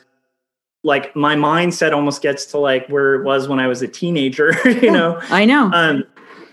like 0.86 1.16
my 1.16 1.36
mindset 1.36 1.94
almost 1.94 2.22
gets 2.22 2.46
to 2.46 2.60
like 2.60 2.88
where 2.88 3.16
it 3.16 3.24
was 3.24 3.48
when 3.48 3.60
I 3.60 3.68
was 3.68 3.82
a 3.82 3.88
teenager, 3.88 4.54
you 4.66 4.82
yeah, 4.84 4.92
know. 4.92 5.20
I 5.30 5.44
know. 5.44 5.72
Um, 5.74 6.04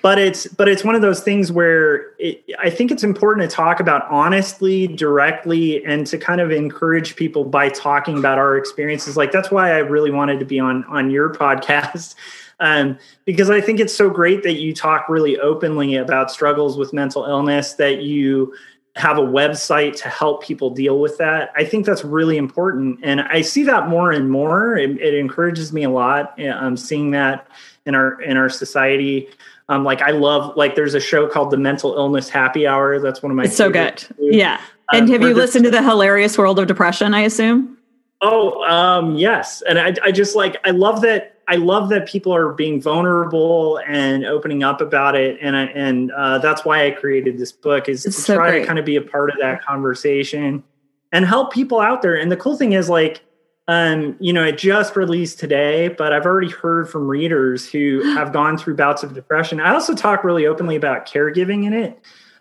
but 0.02 0.18
it's 0.18 0.49
but 0.49 0.68
it's 0.68 0.85
one 0.85 0.94
of 0.94 1.00
those 1.00 1.21
things 1.21 1.52
where 1.52 2.12
it, 2.18 2.44
I 2.59 2.71
think 2.71 2.90
it's 2.90 3.04
important 3.04 3.49
to 3.49 3.54
talk 3.54 3.80
about 3.80 4.04
honestly, 4.11 4.88
directly, 4.88 5.85
and 5.85 6.06
to 6.09 6.18
kind 6.18 6.40
of 6.40 6.50
encourage 6.50 7.14
people 7.14 7.44
by 7.44 7.68
talking 7.68 8.18
about 8.18 8.37
our 8.37 8.56
experiences. 8.56 9.16
Like 9.16 9.30
that's 9.30 9.50
why 9.50 9.71
I 9.71 9.78
really 9.78 10.11
wanted 10.11 10.40
to 10.40 10.44
be 10.44 10.59
on 10.59 10.85
on 10.85 11.11
your 11.11 11.32
podcast 11.32 12.16
um, 12.61 12.99
because 13.25 13.49
I 13.49 13.61
think 13.61 13.80
it's 13.80 13.94
so 13.94 14.11
great 14.11 14.42
that 14.42 14.54
you 14.54 14.75
talk 14.75 15.09
really 15.09 15.38
openly 15.38 15.97
about 15.97 16.30
struggles 16.30 16.76
with 16.76 16.92
mental 16.92 17.25
illness, 17.25 17.75
that 17.75 18.02
you 18.02 18.54
have 18.94 19.16
a 19.16 19.23
website 19.23 19.97
to 20.02 20.09
help 20.09 20.42
people 20.42 20.68
deal 20.68 21.00
with 21.00 21.16
that. 21.18 21.50
I 21.56 21.64
think 21.64 21.87
that's 21.87 22.04
really 22.04 22.37
important. 22.37 23.00
And 23.02 23.23
I 23.23 23.40
see 23.40 23.62
that 23.64 23.88
more 23.88 24.12
and 24.12 24.30
more. 24.30 24.76
It, 24.76 25.00
it 25.00 25.14
encourages 25.14 25.73
me 25.73 25.85
a 25.85 25.90
lot. 25.90 26.38
I'm 26.38 26.76
seeing 26.76 27.12
that 27.12 27.49
in 27.87 27.94
our 27.94 28.21
in 28.21 28.37
our 28.37 28.49
society. 28.49 29.28
Um, 29.69 29.85
like 29.85 30.02
I 30.02 30.11
love 30.11 30.57
like 30.57 30.75
there's 30.75 30.95
a 30.95 31.00
show 31.00 31.26
called 31.28 31.50
The 31.50 31.57
Mental 31.57 31.95
Illness 31.95 32.28
Happy 32.28 32.66
Hour. 32.66 32.99
That's 32.99 33.23
one 33.23 33.31
of 33.31 33.37
my 33.37 33.45
it's 33.45 33.57
so 33.57 33.71
good. 33.71 34.04
Yeah. 34.19 34.61
And 34.92 35.04
um, 35.04 35.09
have 35.09 35.23
you 35.23 35.35
listened 35.35 35.64
to 35.64 35.71
the 35.71 35.83
hilarious 35.83 36.37
world 36.37 36.59
of 36.59 36.66
depression? 36.66 37.14
I 37.14 37.21
assume. 37.21 37.78
Oh 38.21 38.62
um, 38.64 39.16
yes, 39.16 39.62
and 39.62 39.78
I, 39.78 39.95
I 40.04 40.12
just 40.12 40.37
like 40.37 40.57
I 40.64 40.71
love 40.71 41.00
that 41.00 41.40
I 41.49 41.57
love 41.57 41.88
that 41.88 42.07
people 42.07 42.33
are 42.33 42.52
being 42.52 42.81
vulnerable 42.81 43.81
and 43.87 44.25
opening 44.25 44.62
up 44.62 44.81
about 44.81 45.16
it, 45.16 45.38
and 45.42 45.57
I, 45.57 45.64
and 45.64 46.12
uh, 46.12 46.38
that's 46.38 46.64
why 46.64 46.87
I 46.87 46.92
created 46.92 47.38
this 47.38 47.50
book 47.50 47.88
is 47.88 48.07
it's 48.07 48.16
to 48.16 48.23
so 48.23 48.37
try 48.37 48.50
great. 48.50 48.61
to 48.61 48.66
kind 48.66 48.78
of 48.78 48.85
be 48.85 48.95
a 48.95 49.02
part 49.02 49.31
of 49.31 49.37
that 49.40 49.64
conversation 49.64 50.62
and 51.11 51.26
help 51.26 51.52
people 51.52 51.81
out 51.81 52.00
there. 52.00 52.16
And 52.16 52.31
the 52.31 52.37
cool 52.37 52.57
thing 52.57 52.73
is 52.73 52.88
like 52.88 53.23
um, 53.69 54.16
you 54.19 54.33
know, 54.33 54.45
it 54.45 54.59
just 54.59 54.97
released 54.97 55.38
today, 55.38 55.88
but 55.88 56.12
I've 56.12 56.26
already 56.26 56.50
heard 56.50 56.88
from 56.88 57.07
readers 57.07 57.69
who 57.69 58.02
have 58.14 58.33
gone 58.33 58.59
through 58.59 58.76
bouts 58.76 59.02
of 59.02 59.14
depression. 59.14 59.61
I 59.61 59.73
also 59.73 59.95
talk 59.95 60.25
really 60.25 60.47
openly 60.47 60.76
about 60.76 61.07
caregiving 61.07 61.64
in 61.64 61.73
it, 61.73 61.99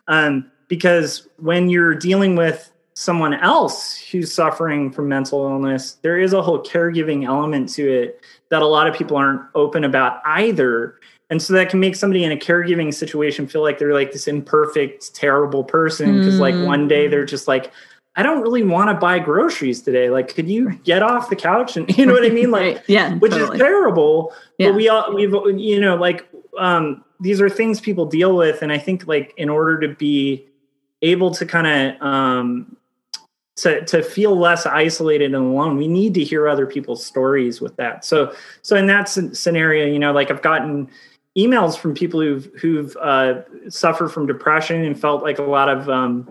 um, 0.07 0.51
because 0.67 1.27
when 1.37 1.69
you're 1.69 1.95
dealing 1.95 2.35
with 2.35 2.71
someone 2.93 3.33
else 3.33 3.97
who's 3.97 4.33
suffering 4.33 4.91
from 4.91 5.07
mental 5.07 5.43
illness, 5.43 5.93
there 6.01 6.19
is 6.19 6.33
a 6.33 6.41
whole 6.41 6.61
caregiving 6.61 7.25
element 7.25 7.69
to 7.69 7.89
it 7.89 8.21
that 8.49 8.61
a 8.61 8.67
lot 8.67 8.87
of 8.87 8.95
people 8.95 9.17
aren't 9.17 9.41
open 9.55 9.83
about 9.83 10.21
either. 10.25 10.95
And 11.29 11.41
so 11.41 11.53
that 11.53 11.69
can 11.69 11.79
make 11.79 11.95
somebody 11.95 12.25
in 12.25 12.31
a 12.31 12.37
caregiving 12.37 12.93
situation 12.93 13.47
feel 13.47 13.61
like 13.61 13.79
they're 13.79 13.93
like 13.93 14.11
this 14.11 14.27
imperfect, 14.27 15.15
terrible 15.15 15.63
person 15.63 16.17
because, 16.17 16.35
mm. 16.35 16.39
like, 16.39 16.55
one 16.67 16.89
day 16.89 17.07
they're 17.07 17.25
just 17.25 17.47
like, 17.47 17.71
I 18.15 18.23
don't 18.23 18.41
really 18.41 18.63
want 18.63 18.89
to 18.89 18.93
buy 18.93 19.19
groceries 19.19 19.81
today. 19.81 20.09
Like, 20.09 20.35
could 20.35 20.49
you 20.49 20.73
get 20.83 21.01
off 21.01 21.29
the 21.29 21.35
couch? 21.35 21.77
And 21.77 21.89
you 21.97 22.05
know 22.05 22.13
what 22.13 22.25
I 22.25 22.29
mean? 22.29 22.51
Like, 22.51 22.75
right. 22.77 22.83
yeah, 22.87 23.15
which 23.15 23.31
totally. 23.31 23.57
is 23.57 23.59
terrible. 23.59 24.33
Yeah. 24.57 24.69
But 24.69 24.75
we 24.75 24.89
all, 24.89 25.15
we've, 25.15 25.33
you 25.59 25.79
know, 25.79 25.95
like, 25.95 26.27
um, 26.57 27.03
these 27.19 27.39
are 27.39 27.49
things 27.49 27.79
people 27.79 28.05
deal 28.05 28.35
with. 28.35 28.61
And 28.61 28.71
I 28.71 28.77
think, 28.77 29.07
like, 29.07 29.33
in 29.37 29.49
order 29.49 29.79
to 29.79 29.95
be 29.95 30.45
able 31.01 31.31
to 31.31 31.45
kind 31.45 31.67
of, 31.67 32.01
um, 32.01 32.75
to, 33.57 33.85
to 33.85 34.01
feel 34.01 34.37
less 34.37 34.65
isolated 34.65 35.33
and 35.33 35.45
alone, 35.45 35.77
we 35.77 35.87
need 35.87 36.13
to 36.15 36.23
hear 36.23 36.47
other 36.47 36.65
people's 36.65 37.05
stories 37.05 37.61
with 37.61 37.75
that. 37.77 38.03
So, 38.03 38.33
so 38.61 38.75
in 38.75 38.87
that 38.87 39.07
scenario, 39.07 39.85
you 39.85 39.99
know, 39.99 40.11
like 40.11 40.31
I've 40.31 40.41
gotten 40.41 40.89
emails 41.37 41.77
from 41.77 41.93
people 41.93 42.19
who've, 42.19 42.49
who've, 42.59 42.97
uh, 42.97 43.41
suffered 43.69 44.09
from 44.09 44.25
depression 44.25 44.83
and 44.83 44.99
felt 44.99 45.21
like 45.21 45.37
a 45.37 45.43
lot 45.43 45.69
of, 45.69 45.89
um, 45.89 46.27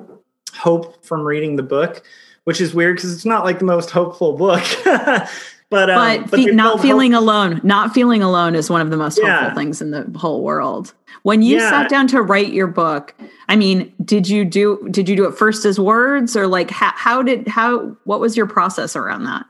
hope 0.57 1.05
from 1.05 1.23
reading 1.23 1.57
the 1.57 1.63
book, 1.63 2.03
which 2.45 2.61
is 2.61 2.75
weird 2.75 2.97
because 2.97 3.15
it's 3.15 3.25
not 3.25 3.45
like 3.45 3.59
the 3.59 3.65
most 3.65 3.91
hopeful 3.91 4.37
book. 4.37 4.65
but 5.71 5.89
um, 5.89 6.23
but, 6.25 6.31
but 6.31 6.55
not 6.55 6.81
feeling 6.81 7.13
hope. 7.13 7.23
alone, 7.23 7.61
not 7.63 7.95
feeling 7.95 8.23
alone 8.23 8.55
is 8.55 8.69
one 8.69 8.81
of 8.81 8.91
the 8.91 8.97
most 8.97 9.19
yeah. 9.23 9.41
hopeful 9.41 9.57
things 9.57 9.81
in 9.81 9.91
the 9.91 10.11
whole 10.19 10.43
world. 10.43 10.93
When 11.23 11.43
you 11.43 11.59
yeah. 11.59 11.71
sat 11.71 11.91
down 11.91 12.07
to 12.09 12.23
write 12.23 12.53
your 12.53 12.67
book, 12.67 13.15
I 13.49 13.57
mean, 13.57 13.93
did 14.05 14.29
you 14.29 14.45
do 14.45 14.87
did 14.91 15.09
you 15.09 15.17
do 15.17 15.27
it 15.27 15.37
first 15.37 15.65
as 15.65 15.79
words 15.79 16.37
or 16.37 16.47
like 16.47 16.71
how, 16.71 16.93
how 16.95 17.23
did 17.23 17.47
how 17.47 17.97
what 18.05 18.21
was 18.21 18.37
your 18.37 18.47
process 18.47 18.97
around 18.97 19.25
that? 19.25 19.47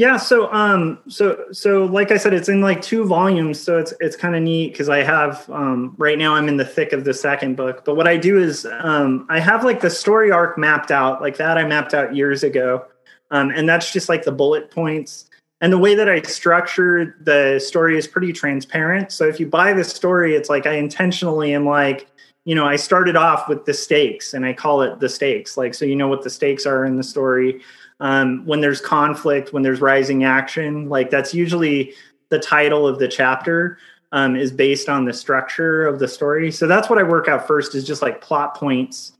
Yeah, 0.00 0.16
so 0.16 0.50
um 0.50 0.98
so 1.08 1.44
so 1.52 1.84
like 1.84 2.10
I 2.10 2.16
said 2.16 2.32
it's 2.32 2.48
in 2.48 2.62
like 2.62 2.80
two 2.80 3.04
volumes 3.04 3.60
so 3.60 3.76
it's 3.76 3.92
it's 4.00 4.16
kind 4.16 4.34
of 4.34 4.40
neat 4.40 4.74
cuz 4.74 4.88
I 4.88 5.02
have 5.02 5.46
um 5.50 5.94
right 5.98 6.16
now 6.16 6.34
I'm 6.34 6.48
in 6.48 6.56
the 6.56 6.64
thick 6.64 6.94
of 6.94 7.04
the 7.04 7.12
second 7.12 7.56
book. 7.56 7.84
But 7.84 7.96
what 7.96 8.08
I 8.08 8.16
do 8.16 8.38
is 8.38 8.66
um 8.80 9.26
I 9.28 9.38
have 9.40 9.62
like 9.62 9.82
the 9.82 9.90
story 9.90 10.30
arc 10.30 10.56
mapped 10.56 10.90
out 10.90 11.20
like 11.20 11.36
that 11.36 11.58
I 11.58 11.66
mapped 11.66 11.92
out 11.92 12.16
years 12.16 12.42
ago. 12.42 12.86
Um 13.30 13.50
and 13.54 13.68
that's 13.68 13.92
just 13.92 14.08
like 14.08 14.24
the 14.24 14.32
bullet 14.32 14.70
points. 14.70 15.28
And 15.60 15.70
the 15.70 15.76
way 15.76 15.94
that 15.94 16.08
I 16.08 16.22
structure 16.22 17.16
the 17.20 17.58
story 17.58 17.98
is 17.98 18.06
pretty 18.08 18.32
transparent. 18.32 19.12
So 19.12 19.28
if 19.28 19.38
you 19.38 19.48
buy 19.48 19.74
the 19.74 19.84
story 19.84 20.34
it's 20.34 20.48
like 20.48 20.64
I 20.64 20.76
intentionally 20.76 21.52
am 21.52 21.66
like 21.66 22.06
you 22.46 22.54
know 22.54 22.64
I 22.64 22.76
started 22.76 23.16
off 23.16 23.50
with 23.50 23.66
the 23.66 23.74
stakes 23.74 24.32
and 24.32 24.46
I 24.46 24.54
call 24.54 24.80
it 24.80 24.98
the 24.98 25.10
stakes. 25.10 25.58
Like 25.58 25.74
so 25.74 25.84
you 25.84 25.94
know 25.94 26.08
what 26.08 26.22
the 26.22 26.30
stakes 26.30 26.64
are 26.64 26.86
in 26.86 26.96
the 26.96 27.02
story 27.02 27.60
um, 28.00 28.44
when 28.46 28.60
there's 28.60 28.80
conflict, 28.80 29.52
when 29.52 29.62
there's 29.62 29.80
rising 29.80 30.24
action, 30.24 30.88
like 30.88 31.10
that's 31.10 31.34
usually 31.34 31.94
the 32.30 32.38
title 32.38 32.86
of 32.86 32.98
the 32.98 33.08
chapter 33.08 33.78
um, 34.12 34.36
is 34.36 34.50
based 34.50 34.88
on 34.88 35.04
the 35.04 35.12
structure 35.12 35.86
of 35.86 35.98
the 35.98 36.08
story. 36.08 36.50
So 36.50 36.66
that's 36.66 36.88
what 36.88 36.98
I 36.98 37.02
work 37.02 37.28
out 37.28 37.46
first 37.46 37.74
is 37.74 37.86
just 37.86 38.02
like 38.02 38.20
plot 38.20 38.56
points. 38.56 39.12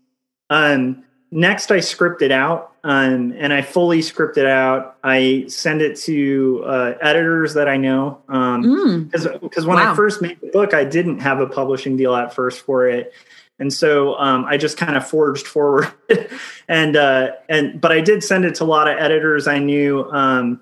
Um, 0.48 1.04
next, 1.30 1.70
I 1.70 1.80
script 1.80 2.22
it 2.22 2.32
out 2.32 2.74
um, 2.82 3.32
and 3.36 3.52
I 3.52 3.62
fully 3.62 4.02
script 4.02 4.38
it 4.38 4.46
out. 4.46 4.96
I 5.04 5.44
send 5.48 5.82
it 5.82 5.96
to 5.98 6.64
uh, 6.66 6.94
editors 7.00 7.54
that 7.54 7.68
I 7.68 7.76
know 7.76 8.20
because 8.26 9.26
um, 9.26 9.38
because 9.40 9.64
mm. 9.64 9.68
when 9.68 9.76
wow. 9.76 9.92
I 9.92 9.96
first 9.96 10.22
made 10.22 10.40
the 10.40 10.48
book, 10.48 10.74
I 10.74 10.84
didn't 10.84 11.18
have 11.20 11.40
a 11.40 11.46
publishing 11.46 11.96
deal 11.96 12.14
at 12.14 12.34
first 12.34 12.62
for 12.62 12.88
it 12.88 13.12
and 13.60 13.72
so 13.72 14.18
um, 14.18 14.44
I 14.46 14.56
just 14.56 14.76
kind 14.76 14.96
of 14.96 15.06
forged 15.06 15.46
forward, 15.46 15.92
and 16.68 16.96
uh, 16.96 17.32
and 17.48 17.80
but 17.80 17.92
I 17.92 18.00
did 18.00 18.24
send 18.24 18.44
it 18.44 18.56
to 18.56 18.64
a 18.64 18.66
lot 18.66 18.88
of 18.88 18.98
editors 18.98 19.46
I 19.46 19.58
knew. 19.58 20.10
Um, 20.10 20.60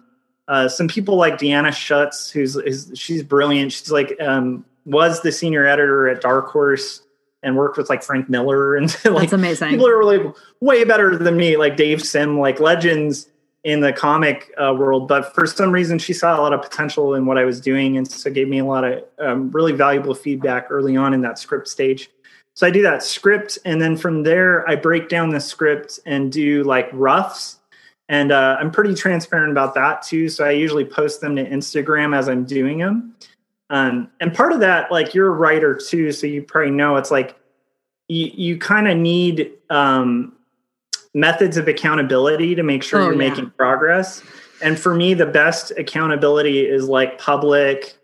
uh, 0.48 0.68
some 0.68 0.88
people 0.88 1.16
like 1.16 1.38
Diana 1.38 1.70
Schutz, 1.70 2.30
who's 2.30 2.56
is, 2.56 2.90
she's 2.94 3.22
brilliant. 3.22 3.72
She's 3.72 3.90
like 3.90 4.20
um, 4.20 4.64
was 4.84 5.22
the 5.22 5.30
senior 5.30 5.64
editor 5.64 6.08
at 6.08 6.20
Dark 6.20 6.48
Horse 6.48 7.02
and 7.42 7.56
worked 7.56 7.78
with 7.78 7.88
like 7.88 8.02
Frank 8.02 8.28
Miller 8.28 8.74
and 8.76 8.86
like 9.04 9.22
That's 9.22 9.32
amazing. 9.32 9.70
People 9.70 9.86
are 9.86 9.98
really 9.98 10.32
way 10.60 10.84
better 10.84 11.16
than 11.16 11.36
me, 11.36 11.56
like 11.56 11.76
Dave 11.76 12.02
Sim, 12.02 12.38
like 12.40 12.58
legends 12.58 13.28
in 13.62 13.80
the 13.80 13.92
comic 13.92 14.52
uh, 14.60 14.74
world. 14.76 15.06
But 15.06 15.34
for 15.34 15.46
some 15.46 15.70
reason, 15.70 15.98
she 15.98 16.12
saw 16.12 16.38
a 16.38 16.40
lot 16.40 16.52
of 16.52 16.62
potential 16.62 17.14
in 17.14 17.26
what 17.26 17.38
I 17.38 17.44
was 17.44 17.60
doing, 17.60 17.96
and 17.96 18.10
so 18.10 18.30
gave 18.30 18.48
me 18.48 18.58
a 18.58 18.64
lot 18.64 18.84
of 18.84 19.04
um, 19.20 19.50
really 19.50 19.72
valuable 19.72 20.14
feedback 20.14 20.66
early 20.70 20.96
on 20.96 21.14
in 21.14 21.20
that 21.22 21.38
script 21.38 21.68
stage. 21.68 22.10
So 22.58 22.66
I 22.66 22.70
do 22.70 22.82
that 22.82 23.04
script, 23.04 23.56
and 23.64 23.80
then 23.80 23.96
from 23.96 24.24
there, 24.24 24.68
I 24.68 24.74
break 24.74 25.08
down 25.08 25.30
the 25.30 25.38
script 25.38 26.00
and 26.06 26.32
do 26.32 26.64
like 26.64 26.90
roughs. 26.92 27.58
And 28.08 28.32
uh, 28.32 28.56
I'm 28.58 28.72
pretty 28.72 28.96
transparent 28.96 29.52
about 29.52 29.74
that 29.74 30.02
too. 30.02 30.28
So 30.28 30.44
I 30.44 30.50
usually 30.50 30.84
post 30.84 31.20
them 31.20 31.36
to 31.36 31.48
Instagram 31.48 32.16
as 32.16 32.28
I'm 32.28 32.44
doing 32.44 32.78
them. 32.78 33.14
Um, 33.70 34.10
and 34.20 34.34
part 34.34 34.50
of 34.50 34.58
that, 34.58 34.90
like 34.90 35.14
you're 35.14 35.28
a 35.28 35.36
writer 35.36 35.72
too, 35.76 36.10
so 36.10 36.26
you 36.26 36.42
probably 36.42 36.72
know 36.72 36.96
it's 36.96 37.12
like 37.12 37.38
you, 38.08 38.28
you 38.34 38.58
kind 38.58 38.88
of 38.88 38.96
need 38.96 39.52
um, 39.70 40.32
methods 41.14 41.58
of 41.58 41.68
accountability 41.68 42.56
to 42.56 42.64
make 42.64 42.82
sure 42.82 43.00
oh, 43.00 43.04
you're 43.04 43.22
yeah. 43.22 43.30
making 43.30 43.50
progress. 43.50 44.20
And 44.64 44.76
for 44.76 44.96
me, 44.96 45.14
the 45.14 45.26
best 45.26 45.70
accountability 45.78 46.66
is 46.66 46.88
like 46.88 47.20
public 47.20 47.96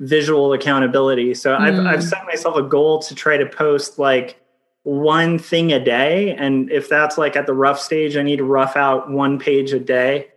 visual 0.00 0.52
accountability. 0.52 1.34
So 1.34 1.52
mm. 1.52 1.60
I've 1.60 1.78
I've 1.86 2.00
mm. 2.00 2.08
set 2.08 2.24
myself 2.26 2.56
a 2.56 2.62
goal 2.62 2.98
to 3.00 3.14
try 3.14 3.36
to 3.36 3.46
post 3.46 3.98
like 3.98 4.40
one 4.82 5.38
thing 5.38 5.72
a 5.72 5.82
day, 5.82 6.34
and 6.34 6.70
if 6.72 6.88
that's 6.88 7.18
like 7.18 7.36
at 7.36 7.46
the 7.46 7.54
rough 7.54 7.78
stage, 7.78 8.16
I 8.16 8.22
need 8.22 8.36
to 8.36 8.44
rough 8.44 8.76
out 8.76 9.10
one 9.10 9.38
page 9.38 9.72
a 9.72 9.78
day. 9.78 10.28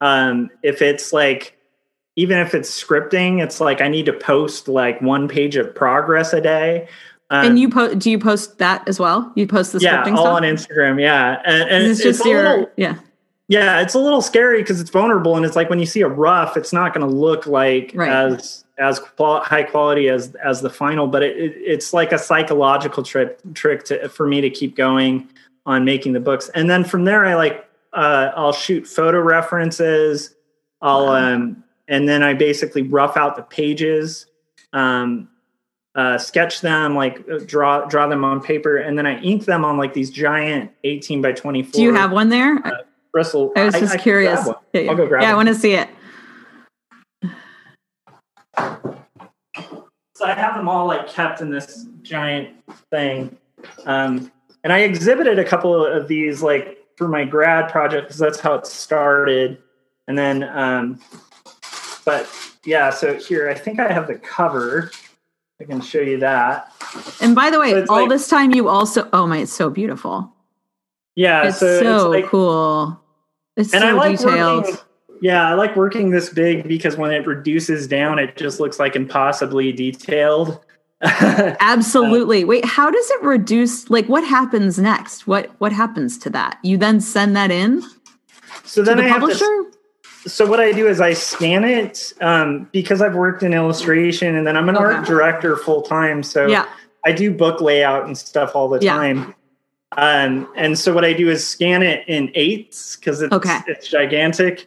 Um, 0.00 0.50
if 0.62 0.82
it's 0.82 1.12
like 1.12 1.58
even 2.16 2.38
if 2.38 2.54
it's 2.54 2.70
scripting, 2.70 3.42
it's 3.42 3.60
like 3.60 3.80
I 3.80 3.88
need 3.88 4.06
to 4.06 4.12
post 4.12 4.68
like 4.68 5.00
one 5.00 5.28
page 5.28 5.56
of 5.56 5.74
progress 5.74 6.32
a 6.32 6.40
day. 6.40 6.88
Um, 7.28 7.46
and 7.46 7.58
you 7.58 7.68
post? 7.68 7.98
Do 7.98 8.10
you 8.10 8.18
post 8.18 8.58
that 8.58 8.86
as 8.86 9.00
well? 9.00 9.32
You 9.34 9.46
post 9.46 9.72
the 9.72 9.80
yeah, 9.80 10.02
scripting 10.02 10.16
all 10.16 10.24
stuff? 10.24 10.36
on 10.36 10.42
Instagram. 10.42 11.00
Yeah, 11.00 11.40
and, 11.44 11.68
and 11.68 11.84
it's, 11.84 12.00
it's 12.00 12.18
just 12.18 12.24
your 12.26 12.48
little, 12.48 12.70
yeah. 12.76 12.96
Yeah, 13.48 13.80
it's 13.80 13.94
a 13.94 13.98
little 13.98 14.22
scary 14.22 14.60
because 14.60 14.80
it's 14.80 14.90
vulnerable, 14.90 15.36
and 15.36 15.44
it's 15.44 15.56
like 15.56 15.70
when 15.70 15.78
you 15.78 15.86
see 15.86 16.02
a 16.02 16.08
rough, 16.08 16.56
it's 16.56 16.72
not 16.72 16.92
going 16.92 17.08
to 17.08 17.12
look 17.12 17.46
like 17.46 17.92
right. 17.94 18.10
as 18.10 18.64
as 18.78 18.98
qual- 18.98 19.40
high 19.40 19.62
quality 19.62 20.08
as 20.08 20.34
as 20.36 20.60
the 20.60 20.70
final, 20.70 21.06
but 21.06 21.22
it, 21.22 21.36
it, 21.36 21.54
it's 21.56 21.92
like 21.92 22.12
a 22.12 22.18
psychological 22.18 23.02
trick 23.02 23.38
trick 23.54 23.84
to 23.84 24.08
for 24.08 24.26
me 24.26 24.40
to 24.40 24.50
keep 24.50 24.76
going 24.76 25.28
on 25.64 25.84
making 25.84 26.12
the 26.12 26.20
books. 26.20 26.50
And 26.54 26.70
then 26.70 26.84
from 26.84 27.04
there, 27.04 27.24
I 27.24 27.34
like 27.34 27.68
uh, 27.92 28.32
I'll 28.36 28.52
shoot 28.52 28.86
photo 28.86 29.20
references. 29.20 30.34
I'll 30.82 31.08
um, 31.08 31.64
and 31.88 32.08
then 32.08 32.22
I 32.22 32.34
basically 32.34 32.82
rough 32.82 33.16
out 33.16 33.36
the 33.36 33.42
pages, 33.42 34.26
um, 34.72 35.28
uh, 35.94 36.18
sketch 36.18 36.60
them, 36.60 36.94
like 36.94 37.24
uh, 37.30 37.38
draw 37.46 37.86
draw 37.86 38.06
them 38.06 38.24
on 38.24 38.42
paper, 38.42 38.76
and 38.76 38.98
then 38.98 39.06
I 39.06 39.18
ink 39.20 39.46
them 39.46 39.64
on 39.64 39.78
like 39.78 39.94
these 39.94 40.10
giant 40.10 40.70
eighteen 40.84 41.22
by 41.22 41.32
twenty 41.32 41.62
four. 41.62 41.72
Do 41.72 41.82
you 41.82 41.94
have 41.94 42.12
one 42.12 42.28
there? 42.28 42.60
Uh, 42.64 42.82
Bristol. 43.12 43.52
I 43.56 43.64
was 43.64 43.74
just 43.74 43.94
I, 43.94 43.96
curious. 43.96 44.46
I'll 44.46 44.60
go 44.94 45.06
grab. 45.06 45.22
Yeah, 45.22 45.32
I 45.32 45.34
want 45.34 45.48
to 45.48 45.54
see 45.54 45.72
it. 45.72 45.88
So 48.56 50.24
I 50.24 50.32
have 50.32 50.54
them 50.56 50.68
all 50.68 50.86
like 50.86 51.08
kept 51.08 51.40
in 51.40 51.50
this 51.50 51.86
giant 52.02 52.50
thing. 52.90 53.36
Um, 53.84 54.32
and 54.64 54.72
I 54.72 54.78
exhibited 54.80 55.38
a 55.38 55.44
couple 55.44 55.84
of 55.84 56.08
these 56.08 56.42
like 56.42 56.78
for 56.96 57.06
my 57.08 57.24
grad 57.24 57.70
project 57.70 58.06
because 58.08 58.18
that's 58.18 58.40
how 58.40 58.54
it 58.54 58.66
started. 58.66 59.58
And 60.08 60.16
then, 60.18 60.44
um, 60.44 61.00
but 62.04 62.28
yeah, 62.64 62.90
so 62.90 63.14
here 63.14 63.50
I 63.50 63.54
think 63.54 63.78
I 63.78 63.92
have 63.92 64.06
the 64.06 64.14
cover. 64.14 64.90
I 65.60 65.64
can 65.64 65.80
show 65.80 66.00
you 66.00 66.18
that. 66.20 66.72
And 67.20 67.34
by 67.34 67.50
the 67.50 67.60
way, 67.60 67.72
So 67.72 67.84
all 67.90 68.00
like- 68.02 68.08
this 68.08 68.28
time 68.28 68.54
you 68.54 68.68
also 68.68 69.08
oh 69.12 69.26
my, 69.26 69.38
it's 69.38 69.52
so 69.52 69.68
beautiful. 69.70 70.32
Yeah, 71.14 71.48
It's 71.48 71.58
so, 71.58 71.82
so 71.82 72.12
it's 72.12 72.22
like, 72.22 72.30
cool. 72.30 73.00
It's 73.56 73.72
and 73.72 73.82
so 73.82 73.88
I 73.88 73.92
like 73.92 74.18
detailed. 74.18 74.64
working. 74.64 74.78
Yeah, 75.20 75.48
I 75.48 75.54
like 75.54 75.76
working 75.76 76.10
this 76.10 76.28
big 76.28 76.66
because 76.68 76.96
when 76.96 77.10
it 77.10 77.26
reduces 77.26 77.86
down, 77.86 78.18
it 78.18 78.36
just 78.36 78.60
looks 78.60 78.78
like 78.78 78.96
impossibly 78.96 79.72
detailed. 79.72 80.60
Absolutely. 81.02 82.44
Wait, 82.44 82.64
how 82.64 82.90
does 82.90 83.10
it 83.10 83.22
reduce 83.22 83.90
like 83.90 84.06
what 84.08 84.24
happens 84.24 84.78
next? 84.78 85.26
What 85.26 85.50
what 85.58 85.72
happens 85.72 86.18
to 86.18 86.30
that? 86.30 86.58
You 86.62 86.76
then 86.76 87.00
send 87.00 87.36
that 87.36 87.50
in 87.50 87.82
so 88.64 88.82
then 88.82 88.96
the 88.98 89.04
I 89.04 89.08
have 89.08 89.20
publisher? 89.20 89.44
to. 89.44 89.72
So 90.26 90.44
what 90.44 90.58
I 90.58 90.72
do 90.72 90.88
is 90.88 91.00
I 91.00 91.12
scan 91.12 91.62
it 91.64 92.12
um, 92.20 92.68
because 92.72 93.00
I've 93.00 93.14
worked 93.14 93.42
in 93.42 93.52
illustration, 93.54 94.34
and 94.34 94.46
then 94.46 94.56
I'm 94.56 94.68
an 94.68 94.76
art 94.76 95.06
director 95.06 95.56
full 95.56 95.82
time. 95.82 96.22
So 96.22 96.46
yeah. 96.46 96.66
I 97.04 97.12
do 97.12 97.30
book 97.32 97.60
layout 97.60 98.06
and 98.06 98.18
stuff 98.18 98.56
all 98.56 98.68
the 98.68 98.80
Yeah. 98.80 98.96
time. 98.96 99.34
Um, 99.96 100.48
and 100.56 100.76
so 100.76 100.92
what 100.92 101.04
I 101.04 101.12
do 101.12 101.30
is 101.30 101.46
scan 101.46 101.82
it 101.82 102.02
in 102.08 102.32
eighths 102.34 102.96
because 102.96 103.22
it's 103.22 103.32
Okay. 103.32 103.58
it's 103.68 103.86
gigantic. 103.86 104.66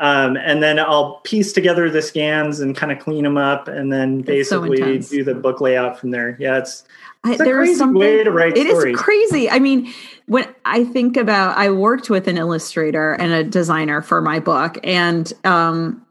Um, 0.00 0.38
and 0.38 0.62
then 0.62 0.78
I'll 0.78 1.16
piece 1.24 1.52
together 1.52 1.90
the 1.90 2.00
scans 2.00 2.60
and 2.60 2.74
kind 2.74 2.90
of 2.90 2.98
clean 2.98 3.22
them 3.22 3.36
up, 3.36 3.68
and 3.68 3.92
then 3.92 4.22
That's 4.22 4.48
so 4.48 4.62
basically 4.62 4.98
do 4.98 5.24
the 5.24 5.34
book 5.34 5.60
layout 5.60 6.00
from 6.00 6.10
there. 6.10 6.38
Yeah, 6.40 6.56
it's 6.56 6.84
It's 7.26 7.38
a 7.38 7.44
there 7.44 7.60
is 7.60 7.68
crazy 7.68 7.78
something 7.78 8.00
way 8.00 8.24
to 8.24 8.30
write 8.30 8.56
It 8.56 8.66
is 8.66 8.78
stories. 8.78 8.96
crazy. 8.96 9.50
I 9.50 9.58
mean, 9.58 9.92
when 10.24 10.48
I 10.64 10.84
think 10.84 11.18
about, 11.18 11.56
I 11.58 11.68
worked 11.70 12.08
with 12.08 12.28
an 12.28 12.38
illustrator 12.38 13.12
and 13.12 13.30
a 13.30 13.44
designer 13.44 14.00
for 14.00 14.22
my 14.22 14.40
book, 14.40 14.78
and 14.82 15.30
um, 15.44 16.04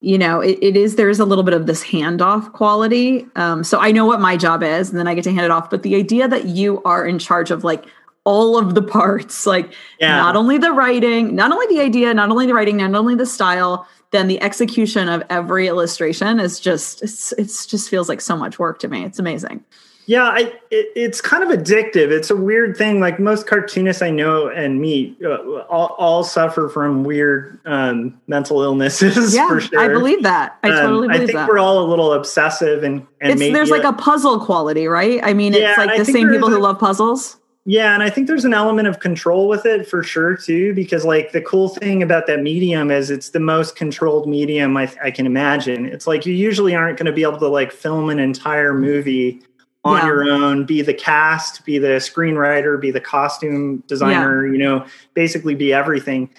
you 0.00 0.18
know, 0.18 0.40
it, 0.40 0.58
it 0.60 0.76
is 0.76 0.96
there's 0.96 1.20
a 1.20 1.24
little 1.24 1.44
bit 1.44 1.54
of 1.54 1.66
this 1.66 1.84
handoff 1.84 2.52
quality. 2.52 3.24
Um, 3.36 3.62
so 3.62 3.78
I 3.78 3.92
know 3.92 4.04
what 4.04 4.20
my 4.20 4.36
job 4.36 4.64
is, 4.64 4.90
and 4.90 4.98
then 4.98 5.06
I 5.06 5.14
get 5.14 5.22
to 5.24 5.30
hand 5.30 5.44
it 5.44 5.52
off. 5.52 5.70
But 5.70 5.84
the 5.84 5.94
idea 5.94 6.26
that 6.26 6.46
you 6.46 6.82
are 6.82 7.06
in 7.06 7.20
charge 7.20 7.52
of 7.52 7.62
like 7.62 7.86
all 8.26 8.58
of 8.58 8.74
the 8.74 8.82
parts, 8.82 9.46
like 9.46 9.72
yeah. 10.00 10.16
not 10.16 10.36
only 10.36 10.58
the 10.58 10.72
writing, 10.72 11.34
not 11.34 11.52
only 11.52 11.66
the 11.74 11.80
idea, 11.80 12.12
not 12.12 12.28
only 12.28 12.44
the 12.44 12.52
writing, 12.52 12.76
not 12.76 12.94
only 12.94 13.14
the 13.14 13.24
style, 13.24 13.86
then 14.10 14.26
the 14.28 14.40
execution 14.42 15.08
of 15.08 15.22
every 15.30 15.68
illustration 15.68 16.38
is 16.40 16.60
just 16.60 17.02
it's 17.02 17.32
it's 17.32 17.64
just 17.64 17.88
feels 17.88 18.08
like 18.08 18.20
so 18.20 18.36
much 18.36 18.58
work 18.58 18.78
to 18.80 18.88
me. 18.88 19.04
It's 19.04 19.18
amazing. 19.18 19.64
Yeah, 20.08 20.22
I, 20.22 20.40
it, 20.70 20.86
it's 20.94 21.20
kind 21.20 21.42
of 21.42 21.48
addictive. 21.48 22.12
It's 22.12 22.30
a 22.30 22.36
weird 22.36 22.76
thing. 22.76 23.00
Like 23.00 23.18
most 23.18 23.48
cartoonists 23.48 24.02
I 24.02 24.10
know 24.10 24.46
and 24.48 24.80
meet, 24.80 25.18
uh, 25.24 25.62
all, 25.68 25.96
all 25.98 26.22
suffer 26.22 26.68
from 26.68 27.02
weird 27.02 27.58
um, 27.64 28.20
mental 28.28 28.62
illnesses. 28.62 29.34
Yeah, 29.34 29.48
for 29.48 29.60
sure. 29.60 29.80
I 29.80 29.88
believe 29.88 30.22
that. 30.22 30.58
I 30.62 30.68
totally 30.68 30.84
Um, 30.84 30.90
totally 30.90 31.08
I 31.14 31.18
think 31.18 31.32
that. 31.32 31.48
we're 31.48 31.58
all 31.58 31.84
a 31.84 31.86
little 31.88 32.12
obsessive, 32.12 32.84
and 32.84 33.04
and 33.20 33.40
there's 33.40 33.70
like 33.70 33.82
a- 33.82 33.88
a 33.88 33.92
puzzle 33.92 34.38
quality, 34.38 34.86
right? 34.86 35.18
I 35.24 35.34
mean, 35.34 35.52
Yeah, 35.52 35.70
it's 35.70 35.78
like 35.78 35.96
the 35.96 36.04
same 36.04 36.28
people 36.28 36.50
who 36.50 36.60
love 36.60 36.78
puzzles. 36.78 37.38
Yeah, 37.68 37.94
and 37.94 38.02
I 38.02 38.10
think 38.10 38.28
there's 38.28 38.44
an 38.44 38.54
element 38.54 38.86
of 38.86 39.00
control 39.00 39.48
with 39.48 39.66
it 39.66 39.88
for 39.88 40.04
sure 40.04 40.36
too, 40.36 40.72
because 40.72 41.04
like 41.04 41.32
the 41.32 41.40
cool 41.42 41.68
thing 41.68 42.00
about 42.00 42.28
that 42.28 42.40
medium 42.40 42.92
is 42.92 43.10
it's 43.10 43.30
the 43.30 43.40
most 43.40 43.74
controlled 43.74 44.28
medium 44.28 44.76
I, 44.76 44.90
I 45.02 45.10
can 45.10 45.26
imagine. 45.26 45.84
It's 45.84 46.06
like 46.06 46.24
you 46.24 46.32
usually 46.32 46.76
aren't 46.76 46.96
going 46.96 47.06
to 47.06 47.12
be 47.12 47.22
able 47.24 47.38
to 47.38 47.48
like 47.48 47.72
film 47.72 48.08
an 48.08 48.20
entire 48.20 48.72
movie 48.72 49.42
on 49.84 49.96
Yeah. 49.98 50.06
your 50.06 50.30
own, 50.30 50.64
be 50.64 50.80
the 50.80 50.94
cast, 50.94 51.64
be 51.64 51.78
the 51.78 51.98
screenwriter, 51.98 52.80
be 52.80 52.92
the 52.92 53.00
costume 53.00 53.82
designer, 53.88 54.46
you 54.46 54.58
know, 54.58 54.86
basically 55.14 55.56
be 55.56 55.72
everything. 55.72 56.30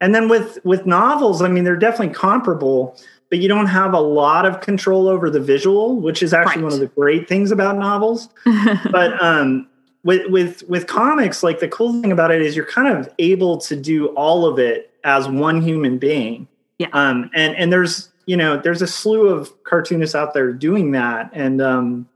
And 0.00 0.14
then 0.14 0.28
with 0.28 0.58
with 0.64 0.86
novels, 0.86 1.42
I 1.42 1.48
mean, 1.48 1.64
they're 1.64 1.74
definitely 1.76 2.14
comparable, 2.14 2.96
but 3.28 3.40
you 3.40 3.48
don't 3.48 3.66
have 3.66 3.92
a 3.92 4.00
lot 4.00 4.46
of 4.46 4.60
control 4.60 5.08
over 5.08 5.30
the 5.30 5.40
visual, 5.40 5.96
which 6.00 6.22
is 6.22 6.32
actually 6.32 6.62
Right. 6.62 6.70
one 6.70 6.72
of 6.74 6.78
the 6.80 6.86
great 6.94 7.28
things 7.28 7.50
about 7.50 7.76
novels 7.76 8.28
but 8.92 9.20
um 9.20 9.66
with 10.06 10.30
with 10.30 10.62
with 10.68 10.86
comics 10.86 11.42
like 11.42 11.58
the 11.58 11.68
cool 11.68 12.00
thing 12.00 12.12
about 12.12 12.30
it 12.30 12.40
is 12.40 12.54
you're 12.56 12.64
kind 12.64 12.88
of 12.96 13.12
able 13.18 13.58
to 13.58 13.74
do 13.76 14.06
all 14.08 14.46
of 14.46 14.58
it 14.58 14.92
as 15.04 15.28
one 15.28 15.60
human 15.60 15.98
being 15.98 16.46
Yeah. 16.78 16.88
um 16.92 17.28
and 17.34 17.54
and 17.56 17.72
there's 17.72 18.08
you 18.24 18.36
know 18.36 18.56
there's 18.56 18.80
a 18.80 18.86
slew 18.86 19.28
of 19.28 19.52
cartoonists 19.64 20.14
out 20.14 20.32
there 20.32 20.52
doing 20.52 20.92
that 20.92 21.28
and 21.32 21.60
um 21.60 22.08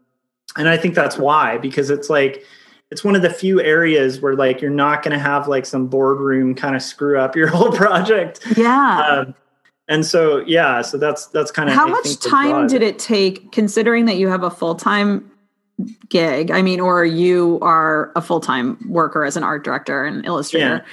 and 0.56 0.68
i 0.68 0.76
think 0.76 0.94
that's 0.94 1.18
why 1.18 1.58
because 1.58 1.90
it's 1.90 2.08
like 2.08 2.44
it's 2.92 3.04
one 3.04 3.14
of 3.16 3.22
the 3.22 3.30
few 3.30 3.60
areas 3.60 4.20
where 4.20 4.34
like 4.34 4.60
you're 4.60 4.70
not 4.70 5.02
going 5.02 5.12
to 5.12 5.18
have 5.18 5.46
like 5.48 5.66
some 5.66 5.86
boardroom 5.86 6.54
kind 6.54 6.74
of 6.74 6.82
screw 6.82 7.18
up 7.18 7.36
your 7.36 7.46
whole 7.54 7.72
project 7.72 8.40
yeah. 8.56 9.00
um 9.00 9.34
and 9.88 10.06
so 10.06 10.38
yeah 10.46 10.80
so 10.82 10.96
that's 10.96 11.26
that's 11.26 11.50
kind 11.50 11.68
of 11.68 11.74
How 11.74 11.86
much 11.88 12.18
time 12.20 12.66
did 12.68 12.82
it 12.82 12.98
take, 12.98 13.50
considering 13.52 14.04
that 14.06 14.16
you 14.16 14.28
have 14.28 14.44
a 14.44 14.50
full 14.50 14.74
time 14.76 15.29
gig? 16.08 16.50
I 16.50 16.62
mean, 16.62 16.80
or 16.80 17.04
you 17.04 17.58
are 17.62 18.12
a 18.16 18.22
full 18.22 18.40
time 18.40 18.78
worker 18.88 19.24
as 19.24 19.36
an 19.36 19.42
art 19.42 19.64
director 19.64 20.04
and 20.04 20.24
illustrator. 20.24 20.84
Yeah. 20.84 20.92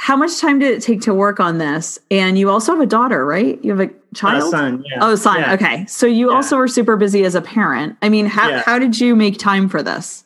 How 0.00 0.16
much 0.16 0.38
time 0.38 0.60
did 0.60 0.70
it 0.70 0.80
take 0.80 1.00
to 1.02 1.14
work 1.14 1.40
on 1.40 1.58
this? 1.58 1.98
And 2.10 2.38
you 2.38 2.50
also 2.50 2.72
have 2.72 2.80
a 2.80 2.86
daughter, 2.86 3.26
right? 3.26 3.62
You 3.64 3.76
have 3.76 3.90
a 3.90 3.92
child. 4.14 4.50
son 4.50 4.84
yeah 4.88 4.98
Oh, 5.00 5.16
son. 5.16 5.40
Yeah. 5.40 5.54
Okay. 5.54 5.86
So 5.86 6.06
you 6.06 6.32
also 6.32 6.56
were 6.56 6.68
super 6.68 6.96
busy 6.96 7.24
as 7.24 7.34
a 7.34 7.42
parent. 7.42 7.96
I 8.00 8.08
mean, 8.08 8.26
how, 8.26 8.60
how 8.60 8.78
did 8.78 9.00
you 9.00 9.16
make 9.16 9.38
time 9.38 9.68
for 9.68 9.82
this? 9.82 10.24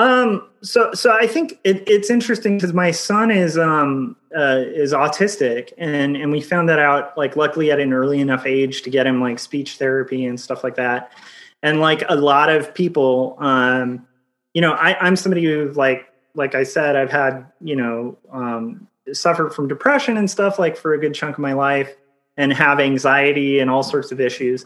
Um, 0.00 0.48
so 0.62 0.94
so 0.94 1.12
I 1.12 1.26
think 1.26 1.58
it, 1.62 1.86
it's 1.86 2.08
interesting 2.08 2.56
because 2.56 2.72
my 2.72 2.90
son 2.90 3.30
is 3.30 3.58
um 3.58 4.16
uh, 4.34 4.62
is 4.66 4.94
autistic, 4.94 5.72
and 5.76 6.16
and 6.16 6.32
we 6.32 6.40
found 6.40 6.70
that 6.70 6.78
out 6.78 7.16
like 7.18 7.36
luckily 7.36 7.70
at 7.70 7.78
an 7.80 7.92
early 7.92 8.18
enough 8.18 8.46
age 8.46 8.80
to 8.82 8.90
get 8.90 9.06
him 9.06 9.20
like 9.20 9.38
speech 9.38 9.76
therapy 9.76 10.24
and 10.24 10.40
stuff 10.40 10.64
like 10.64 10.76
that. 10.76 11.12
And 11.62 11.80
like 11.80 12.02
a 12.08 12.16
lot 12.16 12.48
of 12.48 12.74
people, 12.74 13.36
um, 13.38 14.06
you 14.54 14.60
know, 14.60 14.72
I, 14.72 14.96
I'm 15.00 15.16
somebody 15.16 15.44
who 15.44 15.72
like 15.72 16.06
like 16.34 16.54
I 16.54 16.62
said, 16.62 16.96
I've 16.96 17.10
had 17.10 17.46
you 17.60 17.76
know 17.76 18.18
um, 18.32 18.88
suffered 19.12 19.54
from 19.54 19.68
depression 19.68 20.16
and 20.16 20.30
stuff 20.30 20.58
like 20.58 20.76
for 20.76 20.94
a 20.94 20.98
good 20.98 21.14
chunk 21.14 21.36
of 21.36 21.40
my 21.40 21.52
life, 21.52 21.94
and 22.36 22.52
have 22.52 22.80
anxiety 22.80 23.58
and 23.58 23.70
all 23.70 23.82
sorts 23.82 24.12
of 24.12 24.20
issues. 24.20 24.64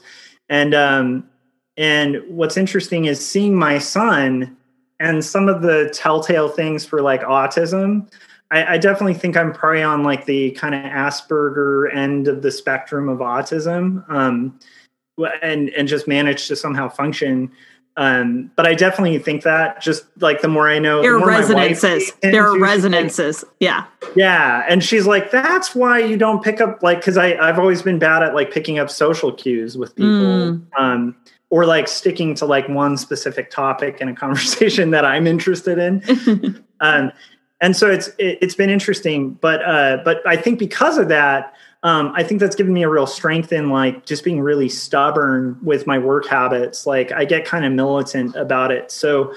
And 0.49 0.75
um, 0.75 1.29
and 1.77 2.23
what's 2.29 2.57
interesting 2.57 3.07
is 3.07 3.25
seeing 3.25 3.57
my 3.57 3.79
son 3.79 4.57
and 5.01 5.25
some 5.25 5.49
of 5.49 5.63
the 5.63 5.91
telltale 5.93 6.49
things 6.49 6.85
for 6.85 7.03
like 7.03 7.23
autism 7.23 8.09
I, 8.51 8.75
I 8.75 8.79
definitely 8.79 9.15
think 9.15 9.37
i'm 9.37 9.53
probably 9.53 9.83
on 9.83 10.03
like 10.03 10.27
the 10.27 10.53
kind 10.53 10.75
of 10.75 10.83
asperger 10.83 11.95
end 11.95 12.29
of 12.29 12.43
the 12.43 12.51
spectrum 12.51 13.09
of 13.09 13.19
autism 13.19 14.09
um, 14.11 14.59
and 15.43 15.69
and 15.71 15.89
just 15.89 16.07
manage 16.09 16.49
to 16.49 16.57
somehow 16.57 16.89
function 16.89 17.51
um, 17.97 18.51
but 18.57 18.67
i 18.67 18.75
definitely 18.75 19.19
think 19.21 19.45
that 19.45 19.81
just 19.81 20.05
like 20.21 20.41
the 20.43 20.49
more 20.49 20.69
i 20.69 20.81
know 20.81 21.01
There 21.01 21.13
the 21.13 21.17
are 21.17 21.21
more 21.21 21.29
my 21.31 21.39
wife 21.41 21.49
resonances. 21.83 22.13
There 22.23 22.43
are 22.45 22.55
she's 22.55 22.61
like, 22.61 22.71
resonances. 22.71 23.45
Yeah. 23.61 23.85
yeah 24.17 24.65
and 24.69 24.83
she's 24.83 25.07
like 25.07 25.31
that's 25.31 25.77
why 25.77 26.01
you 26.01 26.17
don't 26.17 26.43
pick 26.43 26.61
up 26.61 26.83
like 26.83 26.99
because 26.99 27.17
i 27.17 27.35
i've 27.37 27.59
always 27.59 27.83
been 27.83 28.01
bad 28.01 28.23
at 28.25 28.35
like 28.35 28.51
picking 28.51 28.79
up 28.81 28.91
social 28.91 29.31
cues 29.33 29.79
with 29.79 29.95
people 29.95 30.15
Mm. 30.15 30.67
um 30.77 31.15
or 31.51 31.67
like 31.67 31.87
sticking 31.87 32.35
to 32.35 32.47
like 32.47 32.69
one 32.69 32.97
specific 32.97 33.49
topic 33.51 34.01
in 34.01 34.09
a 34.09 34.15
conversation 34.25 34.91
that 34.91 35.05
i'm 35.05 35.29
interested 35.29 35.79
in 35.79 36.65
um 36.81 37.13
and 37.61 37.77
so 37.77 37.89
it's 37.89 38.09
it, 38.19 38.39
it's 38.43 38.57
been 38.57 38.71
interesting 38.71 39.35
but 39.35 39.65
uh 39.65 39.99
but 40.05 40.21
i 40.27 40.37
think 40.37 40.59
because 40.59 40.99
of 40.99 41.07
that 41.09 41.55
um 41.85 42.13
i 42.17 42.23
think 42.23 42.41
that's 42.41 42.57
given 42.57 42.73
me 42.73 42.83
a 42.83 42.89
real 42.89 43.07
strength 43.07 43.53
in 43.53 43.71
like 43.71 44.05
just 44.05 44.25
being 44.25 44.41
really 44.41 44.69
stubborn 44.69 45.57
with 45.63 45.87
my 45.87 45.99
work 45.99 46.27
habits 46.27 46.87
like 46.87 47.13
i 47.13 47.25
get 47.25 47.45
kind 47.45 47.65
of 47.65 47.73
militant 47.73 48.35
about 48.35 48.73
it 48.73 48.91
so 48.91 49.33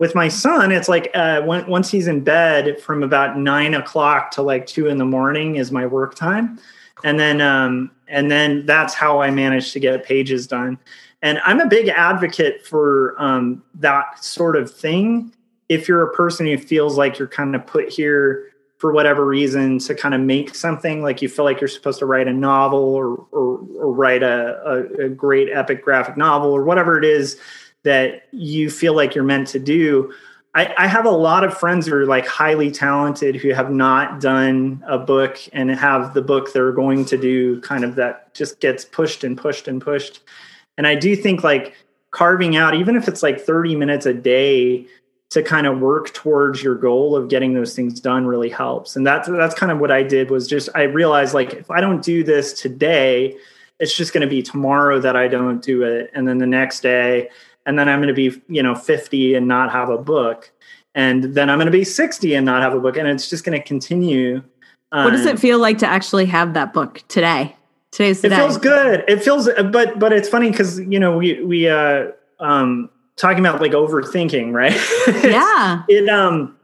with 0.00 0.14
my 0.14 0.28
son, 0.28 0.72
it's 0.72 0.88
like 0.88 1.10
uh, 1.14 1.42
when, 1.42 1.66
once 1.66 1.90
he's 1.90 2.08
in 2.08 2.24
bed 2.24 2.80
from 2.80 3.02
about 3.02 3.36
nine 3.36 3.74
o'clock 3.74 4.30
to 4.32 4.42
like 4.42 4.66
two 4.66 4.88
in 4.88 4.96
the 4.96 5.04
morning 5.04 5.56
is 5.56 5.70
my 5.70 5.84
work 5.86 6.14
time, 6.14 6.58
and 7.04 7.20
then 7.20 7.42
um, 7.42 7.90
and 8.08 8.30
then 8.30 8.64
that's 8.64 8.94
how 8.94 9.20
I 9.20 9.30
manage 9.30 9.72
to 9.72 9.78
get 9.78 10.02
pages 10.02 10.46
done. 10.46 10.78
And 11.20 11.38
I'm 11.44 11.60
a 11.60 11.66
big 11.66 11.88
advocate 11.88 12.66
for 12.66 13.14
um, 13.18 13.62
that 13.74 14.24
sort 14.24 14.56
of 14.56 14.74
thing. 14.74 15.34
If 15.68 15.86
you're 15.86 16.02
a 16.02 16.14
person 16.14 16.46
who 16.46 16.56
feels 16.56 16.96
like 16.96 17.18
you're 17.18 17.28
kind 17.28 17.54
of 17.54 17.66
put 17.66 17.90
here 17.90 18.49
for 18.80 18.92
whatever 18.92 19.26
reason 19.26 19.78
to 19.78 19.94
kind 19.94 20.14
of 20.14 20.22
make 20.22 20.54
something, 20.54 21.02
like 21.02 21.20
you 21.20 21.28
feel 21.28 21.44
like 21.44 21.60
you're 21.60 21.68
supposed 21.68 21.98
to 21.98 22.06
write 22.06 22.26
a 22.26 22.32
novel 22.32 22.78
or 22.78 23.26
or, 23.30 23.58
or 23.78 23.92
write 23.92 24.22
a, 24.22 24.58
a, 24.64 25.04
a 25.04 25.08
great 25.10 25.50
epic 25.52 25.84
graphic 25.84 26.16
novel 26.16 26.50
or 26.50 26.64
whatever 26.64 26.98
it 26.98 27.04
is 27.04 27.38
that 27.82 28.22
you 28.32 28.70
feel 28.70 28.94
like 28.94 29.14
you're 29.14 29.22
meant 29.22 29.48
to 29.48 29.58
do. 29.58 30.12
I, 30.54 30.74
I, 30.76 30.86
have 30.88 31.06
a 31.06 31.10
lot 31.10 31.44
of 31.44 31.56
friends 31.56 31.86
who 31.86 31.94
are 31.94 32.06
like 32.06 32.26
highly 32.26 32.72
talented 32.72 33.36
who 33.36 33.50
have 33.50 33.70
not 33.70 34.20
done 34.20 34.82
a 34.88 34.98
book 34.98 35.38
and 35.52 35.70
have 35.70 36.12
the 36.12 36.22
book 36.22 36.52
they're 36.52 36.72
going 36.72 37.04
to 37.04 37.16
do 37.16 37.60
kind 37.60 37.84
of 37.84 37.94
that 37.96 38.34
just 38.34 38.60
gets 38.60 38.84
pushed 38.84 39.22
and 39.22 39.38
pushed 39.38 39.68
and 39.68 39.80
pushed. 39.80 40.20
And 40.76 40.86
I 40.86 40.96
do 40.96 41.14
think 41.14 41.44
like 41.44 41.74
carving 42.10 42.56
out, 42.56 42.74
even 42.74 42.96
if 42.96 43.06
it's 43.06 43.22
like 43.22 43.40
30 43.40 43.76
minutes 43.76 44.06
a 44.06 44.14
day 44.14 44.86
to 45.30 45.42
kind 45.44 45.66
of 45.66 45.78
work 45.78 46.12
towards 46.12 46.62
your 46.62 46.74
goal 46.74 47.14
of 47.14 47.28
getting 47.28 47.54
those 47.54 47.74
things 47.74 48.00
done 48.00 48.26
really 48.26 48.50
helps. 48.50 48.96
And 48.96 49.06
that's 49.06 49.28
that's 49.28 49.54
kind 49.54 49.70
of 49.72 49.78
what 49.78 49.90
I 49.90 50.02
did 50.02 50.30
was 50.30 50.48
just 50.48 50.68
I 50.74 50.82
realized 50.82 51.34
like 51.34 51.54
if 51.54 51.70
I 51.70 51.80
don't 51.80 52.02
do 52.02 52.24
this 52.24 52.52
today, 52.52 53.36
it's 53.78 53.96
just 53.96 54.12
going 54.12 54.22
to 54.22 54.26
be 54.26 54.42
tomorrow 54.42 55.00
that 55.00 55.16
I 55.16 55.28
don't 55.28 55.62
do 55.62 55.82
it, 55.84 56.10
and 56.14 56.28
then 56.28 56.38
the 56.38 56.46
next 56.46 56.80
day, 56.80 57.30
and 57.64 57.78
then 57.78 57.88
I'm 57.88 58.00
going 58.00 58.14
to 58.14 58.30
be 58.30 58.42
you 58.48 58.62
know 58.62 58.74
50 58.74 59.34
and 59.34 59.46
not 59.46 59.70
have 59.72 59.88
a 59.88 59.98
book, 59.98 60.50
and 60.94 61.24
then 61.34 61.48
I'm 61.48 61.58
going 61.58 61.66
to 61.66 61.72
be 61.72 61.84
60 61.84 62.34
and 62.34 62.44
not 62.44 62.62
have 62.62 62.74
a 62.74 62.80
book, 62.80 62.96
and 62.96 63.08
it's 63.08 63.30
just 63.30 63.44
going 63.44 63.58
to 63.58 63.64
continue. 63.66 64.42
What 64.92 65.10
does 65.10 65.24
it 65.24 65.38
feel 65.38 65.60
like 65.60 65.78
to 65.78 65.86
actually 65.86 66.26
have 66.26 66.54
that 66.54 66.72
book 66.72 67.04
today? 67.06 67.56
Today's 67.92 68.20
the 68.22 68.32
it 68.32 68.36
feels 68.36 68.56
good. 68.58 69.04
It 69.06 69.22
feels, 69.22 69.48
but 69.70 69.98
but 70.00 70.12
it's 70.12 70.28
funny 70.28 70.50
because 70.50 70.80
you 70.80 70.98
know 70.98 71.16
we 71.16 71.40
we 71.42 71.68
uh 71.68 72.08
um 72.40 72.90
talking 73.20 73.44
about 73.44 73.60
like 73.60 73.72
overthinking, 73.72 74.52
right? 74.52 74.72
yeah. 75.24 75.84
it 75.88 76.08
um 76.08 76.56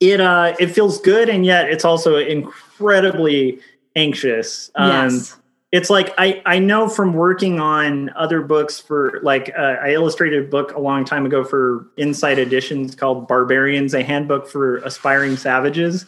it 0.00 0.20
uh 0.20 0.54
it 0.58 0.68
feels 0.68 1.00
good 1.00 1.28
and 1.28 1.46
yet 1.46 1.70
it's 1.70 1.84
also 1.84 2.16
incredibly 2.16 3.60
anxious. 3.96 4.70
Um 4.74 5.10
yes. 5.10 5.36
it's 5.72 5.90
like 5.90 6.12
I 6.18 6.42
I 6.44 6.58
know 6.58 6.88
from 6.88 7.14
working 7.14 7.60
on 7.60 8.10
other 8.16 8.40
books 8.40 8.80
for 8.80 9.20
like 9.22 9.52
uh, 9.56 9.76
I 9.82 9.92
illustrated 9.92 10.44
a 10.44 10.48
book 10.48 10.74
a 10.74 10.80
long 10.80 11.04
time 11.04 11.24
ago 11.26 11.44
for 11.44 11.86
Insight 11.96 12.38
Editions 12.38 12.94
called 12.94 13.28
Barbarians: 13.28 13.94
A 13.94 14.02
Handbook 14.02 14.48
for 14.48 14.78
Aspiring 14.78 15.36
Savages. 15.36 16.06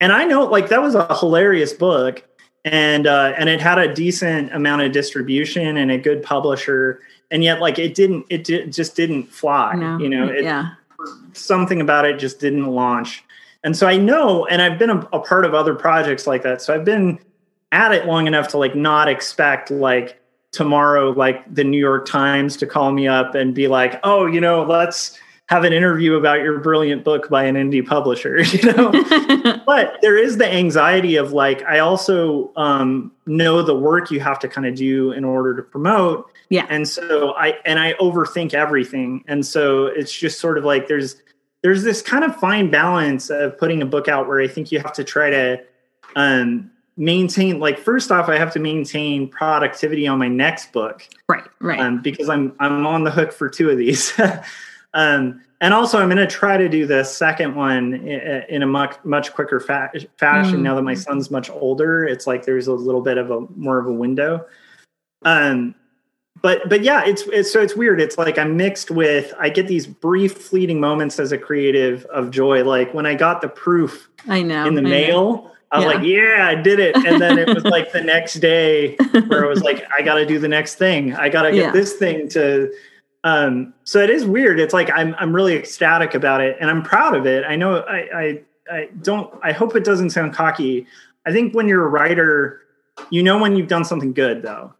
And 0.00 0.12
I 0.12 0.24
know 0.24 0.44
like 0.44 0.68
that 0.68 0.80
was 0.80 0.94
a 0.94 1.14
hilarious 1.18 1.72
book 1.72 2.24
and 2.64 3.06
uh 3.06 3.32
and 3.36 3.48
it 3.48 3.60
had 3.60 3.78
a 3.78 3.92
decent 3.92 4.52
amount 4.52 4.82
of 4.82 4.92
distribution 4.92 5.76
and 5.76 5.90
a 5.90 5.98
good 5.98 6.22
publisher 6.22 7.00
and 7.30 7.44
yet 7.44 7.60
like 7.60 7.78
it 7.78 7.94
didn't 7.94 8.24
it 8.30 8.44
di- 8.44 8.66
just 8.66 8.96
didn't 8.96 9.24
fly 9.24 9.74
No. 9.74 9.98
you 9.98 10.08
know 10.08 10.28
it, 10.28 10.44
yeah. 10.44 10.70
something 11.32 11.80
about 11.80 12.04
it 12.04 12.18
just 12.18 12.40
didn't 12.40 12.66
launch 12.66 13.24
and 13.64 13.76
so 13.76 13.86
i 13.86 13.96
know 13.96 14.46
and 14.46 14.62
i've 14.62 14.78
been 14.78 14.90
a, 14.90 14.98
a 15.12 15.20
part 15.20 15.44
of 15.44 15.54
other 15.54 15.74
projects 15.74 16.26
like 16.26 16.42
that 16.42 16.62
so 16.62 16.74
i've 16.74 16.84
been 16.84 17.18
at 17.72 17.92
it 17.92 18.06
long 18.06 18.26
enough 18.26 18.48
to 18.48 18.58
like 18.58 18.74
not 18.74 19.08
expect 19.08 19.70
like 19.70 20.20
tomorrow 20.52 21.10
like 21.10 21.52
the 21.54 21.64
new 21.64 21.78
york 21.78 22.06
times 22.06 22.56
to 22.56 22.66
call 22.66 22.90
me 22.92 23.06
up 23.06 23.34
and 23.34 23.54
be 23.54 23.68
like 23.68 24.00
oh 24.04 24.24
you 24.26 24.40
know 24.40 24.64
let's 24.64 25.18
have 25.48 25.64
an 25.64 25.72
interview 25.72 26.14
about 26.14 26.40
your 26.40 26.58
brilliant 26.60 27.04
book 27.04 27.28
by 27.30 27.42
an 27.44 27.54
indie 27.56 27.84
publisher 27.84 28.40
you 28.42 28.62
know 28.72 28.90
but 29.66 29.96
there 30.02 30.16
is 30.16 30.36
the 30.36 30.46
anxiety 30.46 31.16
of 31.16 31.32
like 31.32 31.62
i 31.64 31.78
also 31.78 32.52
um, 32.56 33.10
know 33.26 33.62
the 33.62 33.74
work 33.74 34.10
you 34.10 34.20
have 34.20 34.38
to 34.38 34.48
kind 34.48 34.66
of 34.66 34.74
do 34.74 35.10
in 35.12 35.24
order 35.24 35.56
to 35.56 35.62
promote 35.62 36.30
Yeah. 36.50 36.66
and 36.68 36.86
so 36.86 37.32
i 37.34 37.54
and 37.64 37.78
i 37.78 37.94
overthink 37.94 38.54
everything 38.54 39.24
and 39.26 39.44
so 39.44 39.86
it's 39.86 40.12
just 40.12 40.38
sort 40.38 40.58
of 40.58 40.64
like 40.64 40.86
there's 40.86 41.16
there's 41.62 41.82
this 41.82 42.02
kind 42.02 42.24
of 42.24 42.36
fine 42.36 42.70
balance 42.70 43.30
of 43.30 43.58
putting 43.58 43.82
a 43.82 43.86
book 43.86 44.06
out 44.06 44.28
where 44.28 44.40
i 44.40 44.46
think 44.48 44.70
you 44.70 44.78
have 44.80 44.92
to 44.92 45.04
try 45.04 45.30
to 45.30 45.58
um 46.14 46.70
maintain 46.98 47.58
like 47.60 47.78
first 47.78 48.10
off 48.10 48.28
i 48.28 48.36
have 48.36 48.52
to 48.52 48.58
maintain 48.58 49.28
productivity 49.28 50.06
on 50.06 50.18
my 50.18 50.28
next 50.28 50.72
book 50.72 51.08
right. 51.28 51.44
Right. 51.60 51.80
um, 51.80 52.02
because 52.02 52.28
I'm 52.28 52.54
I'm 52.60 52.86
on 52.86 53.04
the 53.04 53.10
hook 53.10 53.32
for 53.32 53.48
two 53.48 53.70
of 53.70 53.78
these. 53.78 54.12
um, 54.94 55.40
and 55.60 55.74
also, 55.74 55.98
I'm 55.98 56.06
going 56.08 56.18
to 56.18 56.26
try 56.26 56.56
to 56.56 56.68
do 56.68 56.86
the 56.86 57.02
second 57.04 57.54
one 57.54 57.94
in, 57.94 58.44
in 58.48 58.62
a 58.62 58.66
much 58.66 58.94
much 59.04 59.32
quicker 59.34 59.58
fa- 59.60 59.90
fashion. 60.16 60.58
Mm. 60.60 60.62
Now 60.62 60.74
that 60.76 60.82
my 60.82 60.94
son's 60.94 61.30
much 61.30 61.50
older, 61.50 62.04
it's 62.06 62.26
like 62.26 62.44
there's 62.44 62.68
a 62.68 62.72
little 62.72 63.00
bit 63.02 63.18
of 63.18 63.30
a 63.30 63.40
more 63.56 63.78
of 63.78 63.86
a 63.86 63.92
window. 63.92 64.46
Um, 65.24 65.74
but 66.40 66.68
but 66.68 66.82
yeah, 66.84 67.04
it's 67.04 67.22
it's 67.32 67.52
so 67.52 67.60
it's 67.60 67.74
weird. 67.74 68.00
It's 68.00 68.16
like 68.16 68.38
I'm 68.38 68.56
mixed 68.56 68.92
with. 68.92 69.34
I 69.38 69.48
get 69.48 69.66
these 69.66 69.86
brief, 69.86 70.34
fleeting 70.34 70.78
moments 70.78 71.18
as 71.18 71.32
a 71.32 71.38
creative 71.38 72.04
of 72.06 72.30
joy, 72.30 72.62
like 72.62 72.94
when 72.94 73.04
I 73.06 73.14
got 73.14 73.40
the 73.40 73.48
proof 73.48 74.08
I 74.28 74.42
know. 74.42 74.64
in 74.66 74.74
the 74.74 74.80
I 74.80 74.84
know. 74.84 74.88
mail. 74.90 75.52
I 75.72 75.78
was 75.78 75.84
Yeah. 75.84 75.90
like, 75.92 76.06
yeah, 76.06 76.46
I 76.48 76.54
did 76.54 76.78
it. 76.80 76.96
And 76.96 77.20
then 77.20 77.36
it 77.38 77.52
was 77.52 77.64
like 77.64 77.92
the 77.92 78.00
next 78.00 78.34
day 78.34 78.96
where 79.26 79.44
I 79.44 79.48
was 79.48 79.62
like, 79.62 79.84
I 79.92 80.00
got 80.00 80.14
to 80.14 80.24
do 80.24 80.38
the 80.38 80.48
next 80.48 80.76
thing. 80.76 81.14
I 81.14 81.28
got 81.28 81.42
to 81.42 81.50
get 81.50 81.58
Yeah. 81.58 81.70
this 81.72 81.94
thing 81.94 82.28
to. 82.30 82.72
Um, 83.28 83.74
so 83.84 84.00
it 84.00 84.10
is 84.10 84.24
weird. 84.24 84.58
It's 84.60 84.72
like 84.74 84.90
I'm 84.94 85.14
I'm 85.18 85.34
really 85.34 85.54
ecstatic 85.54 86.14
about 86.14 86.40
it, 86.40 86.56
and 86.60 86.70
I'm 86.70 86.82
proud 86.82 87.14
of 87.14 87.26
it. 87.26 87.44
I 87.44 87.56
know 87.56 87.78
I 87.80 87.98
I, 88.14 88.40
I 88.70 88.88
don't. 89.02 89.32
I 89.42 89.52
hope 89.52 89.76
it 89.76 89.84
doesn't 89.84 90.10
sound 90.10 90.34
cocky. 90.34 90.86
I 91.26 91.32
think 91.32 91.54
when 91.54 91.68
you're 91.68 91.84
a 91.84 91.88
writer, 91.88 92.60
you 93.10 93.22
know 93.22 93.38
when 93.38 93.56
you've 93.56 93.68
done 93.68 93.84
something 93.84 94.12
good, 94.12 94.42
though. 94.42 94.72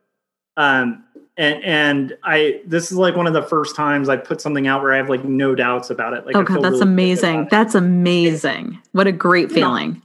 Um, 0.57 1.05
and 1.37 1.63
and 1.63 2.17
I 2.25 2.63
this 2.67 2.91
is 2.91 2.97
like 2.99 3.17
one 3.17 3.27
of 3.27 3.33
the 3.33 3.43
first 3.43 3.77
times 3.77 4.09
I 4.09 4.17
put 4.17 4.41
something 4.41 4.67
out 4.67 4.83
where 4.83 4.93
I 4.93 4.97
have 4.97 5.09
like 5.09 5.25
no 5.25 5.55
doubts 5.55 5.91
about 5.91 6.15
it. 6.15 6.25
Like 6.27 6.35
Oh 6.37 6.43
god, 6.43 6.63
that's 6.63 6.73
really 6.75 6.83
amazing. 6.83 7.49
That's 7.51 7.75
amazing. 7.75 8.79
What 8.93 9.07
a 9.07 9.13
great 9.13 9.51
You 9.51 9.57
know, 9.57 9.67
feeling. 9.69 10.03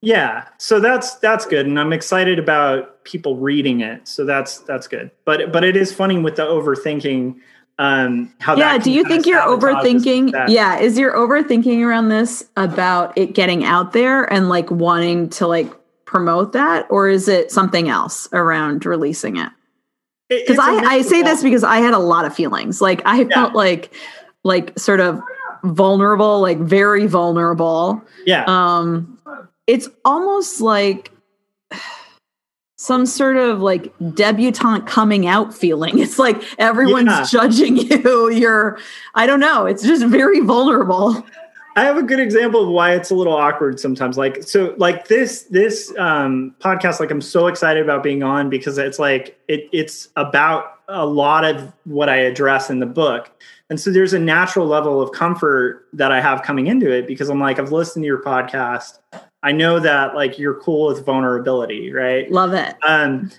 yeah 0.00 0.48
so 0.58 0.80
that's 0.80 1.14
that's 1.16 1.46
good 1.46 1.64
and 1.64 1.78
i'm 1.78 1.92
excited 1.92 2.36
about 2.40 3.04
people 3.04 3.36
reading 3.36 3.80
it 3.82 4.08
so 4.08 4.24
that's 4.24 4.58
that's 4.60 4.88
good 4.88 5.12
but 5.24 5.52
but 5.52 5.62
it 5.62 5.76
is 5.76 5.92
funny 5.92 6.18
with 6.18 6.34
the 6.34 6.42
overthinking 6.42 7.36
um 7.78 8.32
how 8.38 8.56
yeah, 8.56 8.78
do 8.78 8.90
you 8.90 9.04
think 9.04 9.26
you're 9.26 9.40
overthinking? 9.40 10.48
Yeah, 10.48 10.78
is 10.78 10.98
your 10.98 11.12
overthinking 11.14 11.84
around 11.84 12.10
this 12.10 12.48
about 12.56 13.16
it 13.16 13.34
getting 13.34 13.64
out 13.64 13.92
there 13.92 14.30
and 14.32 14.48
like 14.48 14.70
wanting 14.70 15.30
to 15.30 15.46
like 15.46 15.72
promote 16.04 16.52
that 16.52 16.86
or 16.90 17.08
is 17.08 17.28
it 17.28 17.50
something 17.50 17.88
else 17.88 18.28
around 18.32 18.84
releasing 18.84 19.36
it? 19.36 19.50
Because 20.28 20.58
I, 20.58 20.76
I 20.76 21.02
say 21.02 21.22
this 21.22 21.42
because 21.42 21.64
I 21.64 21.78
had 21.78 21.94
a 21.94 21.98
lot 21.98 22.24
of 22.24 22.34
feelings. 22.34 22.80
Like 22.80 23.02
I 23.04 23.24
felt 23.26 23.54
like 23.54 23.92
like 24.44 24.78
sort 24.78 25.00
of 25.00 25.22
vulnerable, 25.64 26.40
like 26.40 26.58
very 26.58 27.06
vulnerable. 27.06 28.02
yeah 28.26 28.44
Um 28.46 29.18
it's 29.66 29.88
almost 30.04 30.60
like 30.60 31.10
some 32.82 33.06
sort 33.06 33.36
of 33.36 33.60
like 33.60 33.92
debutante 34.14 34.86
coming 34.88 35.26
out 35.28 35.54
feeling. 35.54 35.98
It's 36.02 36.18
like 36.18 36.42
everyone's 36.58 37.06
Yeah. 37.06 37.24
judging 37.30 37.76
you. 37.90 38.30
You're 38.30 38.78
I 39.14 39.26
don't 39.26 39.40
know, 39.40 39.66
it's 39.66 39.84
just 39.84 40.04
very 40.06 40.40
vulnerable. 40.40 41.24
I 41.76 41.84
have 41.84 41.96
a 41.96 42.02
good 42.02 42.20
example 42.20 42.64
of 42.64 42.68
why 42.68 42.94
it's 42.94 43.10
a 43.10 43.14
little 43.14 43.32
awkward 43.34 43.80
sometimes. 43.80 44.18
Like 44.18 44.42
so, 44.42 44.74
like 44.76 45.08
this 45.08 45.44
this 45.44 45.90
um, 45.96 46.54
podcast. 46.60 47.00
Like 47.00 47.10
I'm 47.10 47.22
so 47.22 47.46
excited 47.46 47.82
about 47.82 48.02
being 48.02 48.22
on 48.22 48.50
because 48.50 48.76
it's 48.76 48.98
like 48.98 49.38
it 49.48 49.70
it's 49.72 50.08
about 50.16 50.80
a 50.88 51.06
lot 51.06 51.44
of 51.46 51.72
what 51.84 52.10
I 52.10 52.16
address 52.16 52.68
in 52.68 52.80
the 52.80 52.84
book, 52.86 53.30
and 53.70 53.80
so 53.80 53.90
there's 53.90 54.12
a 54.12 54.18
natural 54.18 54.66
level 54.66 55.00
of 55.00 55.12
comfort 55.12 55.86
that 55.94 56.12
I 56.12 56.20
have 56.20 56.42
coming 56.42 56.66
into 56.66 56.90
it 56.92 57.06
because 57.06 57.30
I'm 57.30 57.40
like 57.40 57.58
I've 57.58 57.72
listened 57.72 58.02
to 58.02 58.06
your 58.06 58.22
podcast. 58.22 58.98
I 59.42 59.52
know 59.52 59.80
that 59.80 60.14
like 60.14 60.38
you're 60.38 60.54
cool 60.54 60.88
with 60.88 61.04
vulnerability, 61.04 61.92
right? 61.92 62.30
Love 62.30 62.54
it. 62.54 62.76
Um, 62.86 63.30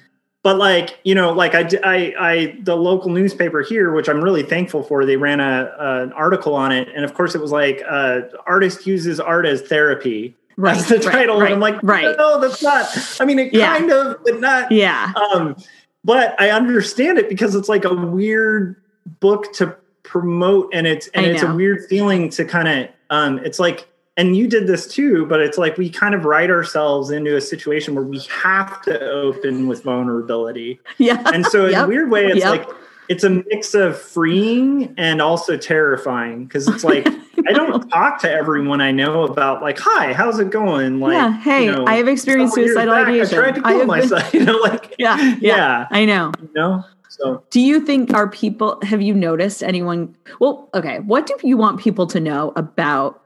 but 0.42 0.58
like 0.58 1.00
you 1.04 1.16
know, 1.16 1.32
like 1.32 1.56
I, 1.56 1.70
I, 1.84 2.14
I, 2.20 2.58
the 2.64 2.76
local 2.76 3.10
newspaper 3.10 3.62
here, 3.62 3.94
which 3.94 4.10
I'm 4.10 4.22
really 4.22 4.44
thankful 4.44 4.84
for, 4.84 5.06
they 5.06 5.16
ran 5.16 5.40
a, 5.40 5.74
an 5.80 6.12
article 6.14 6.54
on 6.54 6.72
it, 6.74 6.90
and 6.94 7.06
of 7.06 7.14
course, 7.14 7.34
it 7.34 7.42
was 7.42 7.52
like 7.52 7.82
uh, 7.90 8.22
artist 8.46 8.86
uses 8.86 9.20
art 9.20 9.46
as 9.46 9.62
therapy. 9.62 10.36
Right. 10.58 10.76
That's 10.76 10.90
the 10.90 11.00
title, 11.00 11.40
right, 11.40 11.46
and 11.46 11.56
I'm 11.56 11.60
like, 11.60 11.82
right. 11.82 12.16
no, 12.18 12.40
that's 12.40 12.62
not. 12.62 12.86
I 13.20 13.26
mean, 13.26 13.40
it 13.40 13.54
Yeah. 13.54 13.76
kind 13.78 13.92
of, 13.92 14.18
but 14.24 14.40
not. 14.40 14.72
Yeah. 14.72 15.12
Um, 15.34 15.56
but 16.04 16.40
I 16.40 16.52
understand 16.52 17.18
it 17.18 17.30
because 17.30 17.56
it's 17.56 17.70
like 17.70 17.86
a 17.86 17.94
weird 17.94 18.76
book 19.20 19.52
to 19.54 19.76
promote, 20.04 20.70
and 20.74 20.86
it's 20.86 21.08
and 21.16 21.26
I 21.26 21.30
it's 21.30 21.42
a 21.42 21.54
weird 21.56 21.86
feeling 21.88 22.30
to 22.32 22.44
kind 22.46 22.68
of. 22.68 22.90
Um, 23.10 23.40
it's 23.40 23.60
like 23.60 23.88
and 24.18 24.36
you 24.36 24.48
did 24.48 24.68
this 24.68 24.88
too, 24.88 25.26
but 25.26 25.40
it's 25.42 25.58
like 25.58 25.78
we 25.78 25.90
kind 25.90 26.14
of 26.14 26.26
write 26.26 26.50
ourselves 26.52 27.10
into 27.10 27.36
a 27.36 27.42
situation 27.42 27.96
where 27.96 28.04
we 28.04 28.20
have 28.30 28.82
to 28.84 29.00
open 29.10 29.68
with 29.68 29.84
vulnerability. 29.84 30.80
Yeah. 30.98 31.22
And 31.34 31.46
so 31.46 31.66
in 31.66 31.72
Yep. 31.72 31.86
a 31.86 31.88
weird 31.88 32.12
way, 32.12 32.26
it's 32.28 32.38
Yep. 32.40 32.50
like 32.68 32.68
it's 33.10 33.24
a 33.24 33.30
mix 33.30 33.74
of 33.74 34.00
freeing 34.00 34.94
and 34.98 35.22
also 35.22 35.58
terrifying 35.58 36.46
because 36.46 36.68
it's 36.68 36.84
like 36.84 37.08
I 37.48 37.52
don't 37.52 37.90
talk 37.90 38.22
to 38.22 38.32
everyone 38.32 38.80
I 38.80 38.92
know 38.92 39.24
about 39.24 39.62
like, 39.62 39.78
hi, 39.80 40.14
how's 40.14 40.40
it 40.40 40.52
going? 40.52 41.00
Like 41.00 41.14
yeah. 41.14 41.32
Hey, 41.40 41.66
you 41.66 41.72
know, 41.72 41.86
I 41.88 41.96
have 41.96 42.08
experienced 42.08 42.54
oh, 42.58 42.62
suicidal 42.62 42.94
back, 42.94 43.08
ideation. 43.08 43.38
I 43.40 43.42
tried 43.42 43.56
to 43.56 43.62
kill 43.62 43.78
been- 43.80 43.88
myself, 43.88 44.34
you 44.34 44.46
know, 44.46 44.58
like 44.58 44.96
yeah, 45.00 45.18
yeah. 45.20 45.36
yeah, 45.42 45.88
I 45.92 46.06
know. 46.06 46.32
you 46.42 46.50
know. 46.56 46.84
So 47.10 47.44
Do 47.52 47.60
you 47.60 47.80
think 47.86 48.14
are 48.14 48.28
people 48.30 48.80
have 48.84 49.02
you 49.02 49.14
noticed 49.14 49.62
anyone 49.64 50.16
well, 50.40 50.70
okay, 50.74 51.00
what 51.00 51.26
do 51.28 51.36
you 51.44 51.58
want 51.58 51.80
people 51.80 52.08
to 52.08 52.20
know 52.20 52.54
about 52.56 53.23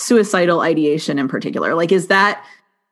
suicidal 0.00 0.60
ideation 0.60 1.18
in 1.18 1.28
particular? 1.28 1.74
Like 1.74 1.92
is 1.92 2.06
that 2.08 2.44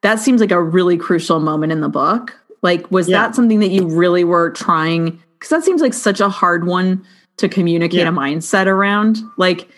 that 0.03 0.21
seems 0.21 0.41
like 0.41 0.53
a 0.53 0.63
really 0.63 0.97
crucial 0.97 1.41
moment 1.41 1.73
in 1.73 1.81
the 1.81 1.89
book? 1.89 2.39
Like 2.63 2.91
was 2.91 3.09
Yeah. 3.09 3.23
that 3.23 3.35
something 3.35 3.61
that 3.61 3.71
you 3.71 3.87
really 3.87 4.25
were 4.25 4.51
trying 4.51 5.21
cuz 5.41 5.49
that 5.51 5.65
seems 5.65 5.81
like 5.81 5.95
such 5.95 6.21
a 6.21 6.29
hard 6.29 6.67
one 6.67 7.03
to 7.39 7.49
communicate 7.49 8.01
Yeah. 8.01 8.09
a 8.09 8.13
mindset 8.13 8.67
around? 8.67 9.19
Like 9.37 9.69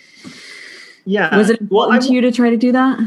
yeah, 1.06 1.36
was 1.36 1.50
it 1.50 1.60
well, 1.70 1.84
important 1.84 2.04
I, 2.04 2.06
to 2.08 2.12
you 2.12 2.20
to 2.22 2.32
try 2.32 2.50
to 2.50 2.56
do 2.56 2.72
that? 2.72 2.98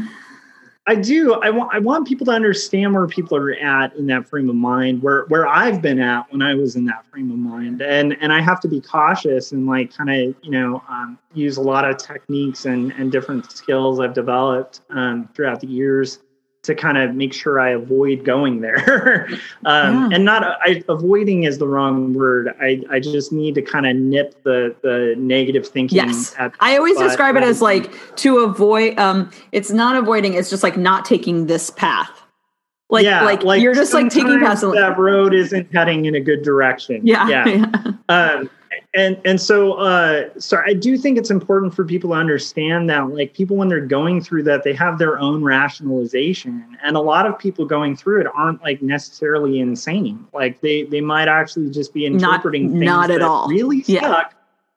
I 0.86 0.96
do. 0.96 1.34
I 1.34 1.48
want 1.48 1.72
I 1.72 1.78
want 1.78 2.06
people 2.06 2.26
to 2.26 2.32
understand 2.32 2.92
where 2.92 3.06
people 3.06 3.38
are 3.38 3.52
at 3.52 3.96
in 3.96 4.06
that 4.08 4.28
frame 4.28 4.50
of 4.50 4.56
mind, 4.56 5.02
where 5.02 5.24
where 5.28 5.46
I've 5.46 5.80
been 5.80 5.98
at 5.98 6.30
when 6.30 6.42
I 6.42 6.54
was 6.54 6.76
in 6.76 6.84
that 6.86 7.06
frame 7.06 7.30
of 7.30 7.38
mind, 7.38 7.80
and 7.80 8.14
and 8.20 8.30
I 8.30 8.42
have 8.42 8.60
to 8.60 8.68
be 8.68 8.82
cautious 8.82 9.52
and 9.52 9.66
like 9.66 9.96
kind 9.96 10.10
of 10.10 10.34
you 10.42 10.50
know 10.50 10.82
um, 10.88 11.18
use 11.32 11.56
a 11.56 11.62
lot 11.62 11.88
of 11.88 11.96
techniques 11.96 12.66
and 12.66 12.92
and 12.92 13.10
different 13.10 13.50
skills 13.50 13.98
I've 13.98 14.12
developed 14.12 14.82
um, 14.90 15.26
throughout 15.34 15.60
the 15.60 15.68
years 15.68 16.18
to 16.64 16.74
kind 16.74 16.98
of 16.98 17.14
make 17.14 17.32
sure 17.32 17.60
I 17.60 17.70
avoid 17.70 18.24
going 18.24 18.60
there. 18.60 19.28
um, 19.64 20.10
yeah. 20.10 20.16
And 20.16 20.24
not 20.24 20.42
I, 20.62 20.82
avoiding 20.88 21.44
is 21.44 21.58
the 21.58 21.68
wrong 21.68 22.14
word. 22.14 22.54
I, 22.60 22.82
I 22.90 23.00
just 23.00 23.32
need 23.32 23.54
to 23.54 23.62
kind 23.62 23.86
of 23.86 23.96
nip 23.96 24.42
the 24.42 24.74
the 24.82 25.14
negative 25.16 25.66
thinking. 25.68 25.96
Yes, 25.96 26.34
I 26.60 26.76
always 26.76 26.98
describe 26.98 27.36
it 27.36 27.42
as 27.42 27.62
like 27.62 28.16
to 28.16 28.38
avoid. 28.38 28.98
Um, 28.98 29.30
it's 29.52 29.70
not 29.70 29.96
avoiding. 29.96 30.34
It's 30.34 30.50
just 30.50 30.62
like 30.62 30.76
not 30.76 31.04
taking 31.04 31.46
this 31.46 31.70
path. 31.70 32.22
Like, 32.90 33.04
yeah, 33.04 33.24
like, 33.24 33.42
like 33.42 33.62
you're 33.62 33.74
just 33.74 33.94
like 33.94 34.10
taking 34.10 34.38
past 34.40 34.60
that 34.62 34.94
road 34.98 35.34
isn't 35.34 35.72
heading 35.72 36.04
in 36.04 36.14
a 36.14 36.20
good 36.20 36.42
direction. 36.42 37.06
Yeah, 37.06 37.28
yeah. 37.28 37.46
yeah. 37.48 37.92
Um, 38.08 38.50
and 38.94 39.20
and 39.24 39.40
so 39.40 39.74
uh 39.74 40.28
so 40.38 40.58
i 40.66 40.72
do 40.72 40.96
think 40.96 41.18
it's 41.18 41.30
important 41.30 41.74
for 41.74 41.84
people 41.84 42.10
to 42.10 42.16
understand 42.16 42.88
that 42.88 43.08
like 43.10 43.34
people 43.34 43.56
when 43.56 43.68
they're 43.68 43.84
going 43.84 44.20
through 44.20 44.42
that 44.42 44.62
they 44.62 44.72
have 44.72 44.98
their 44.98 45.18
own 45.18 45.42
rationalization 45.42 46.76
and 46.82 46.96
a 46.96 47.00
lot 47.00 47.26
of 47.26 47.38
people 47.38 47.64
going 47.64 47.96
through 47.96 48.20
it 48.20 48.26
aren't 48.34 48.62
like 48.62 48.80
necessarily 48.82 49.60
insane 49.60 50.26
like 50.32 50.60
they 50.60 50.84
they 50.84 51.00
might 51.00 51.28
actually 51.28 51.70
just 51.70 51.92
be 51.92 52.06
interpreting 52.06 52.66
not, 52.66 52.72
things 52.72 52.84
not 52.84 53.10
at 53.10 53.22
all 53.22 53.48
really 53.48 53.82
yeah. 53.86 54.00
stuck 54.00 54.34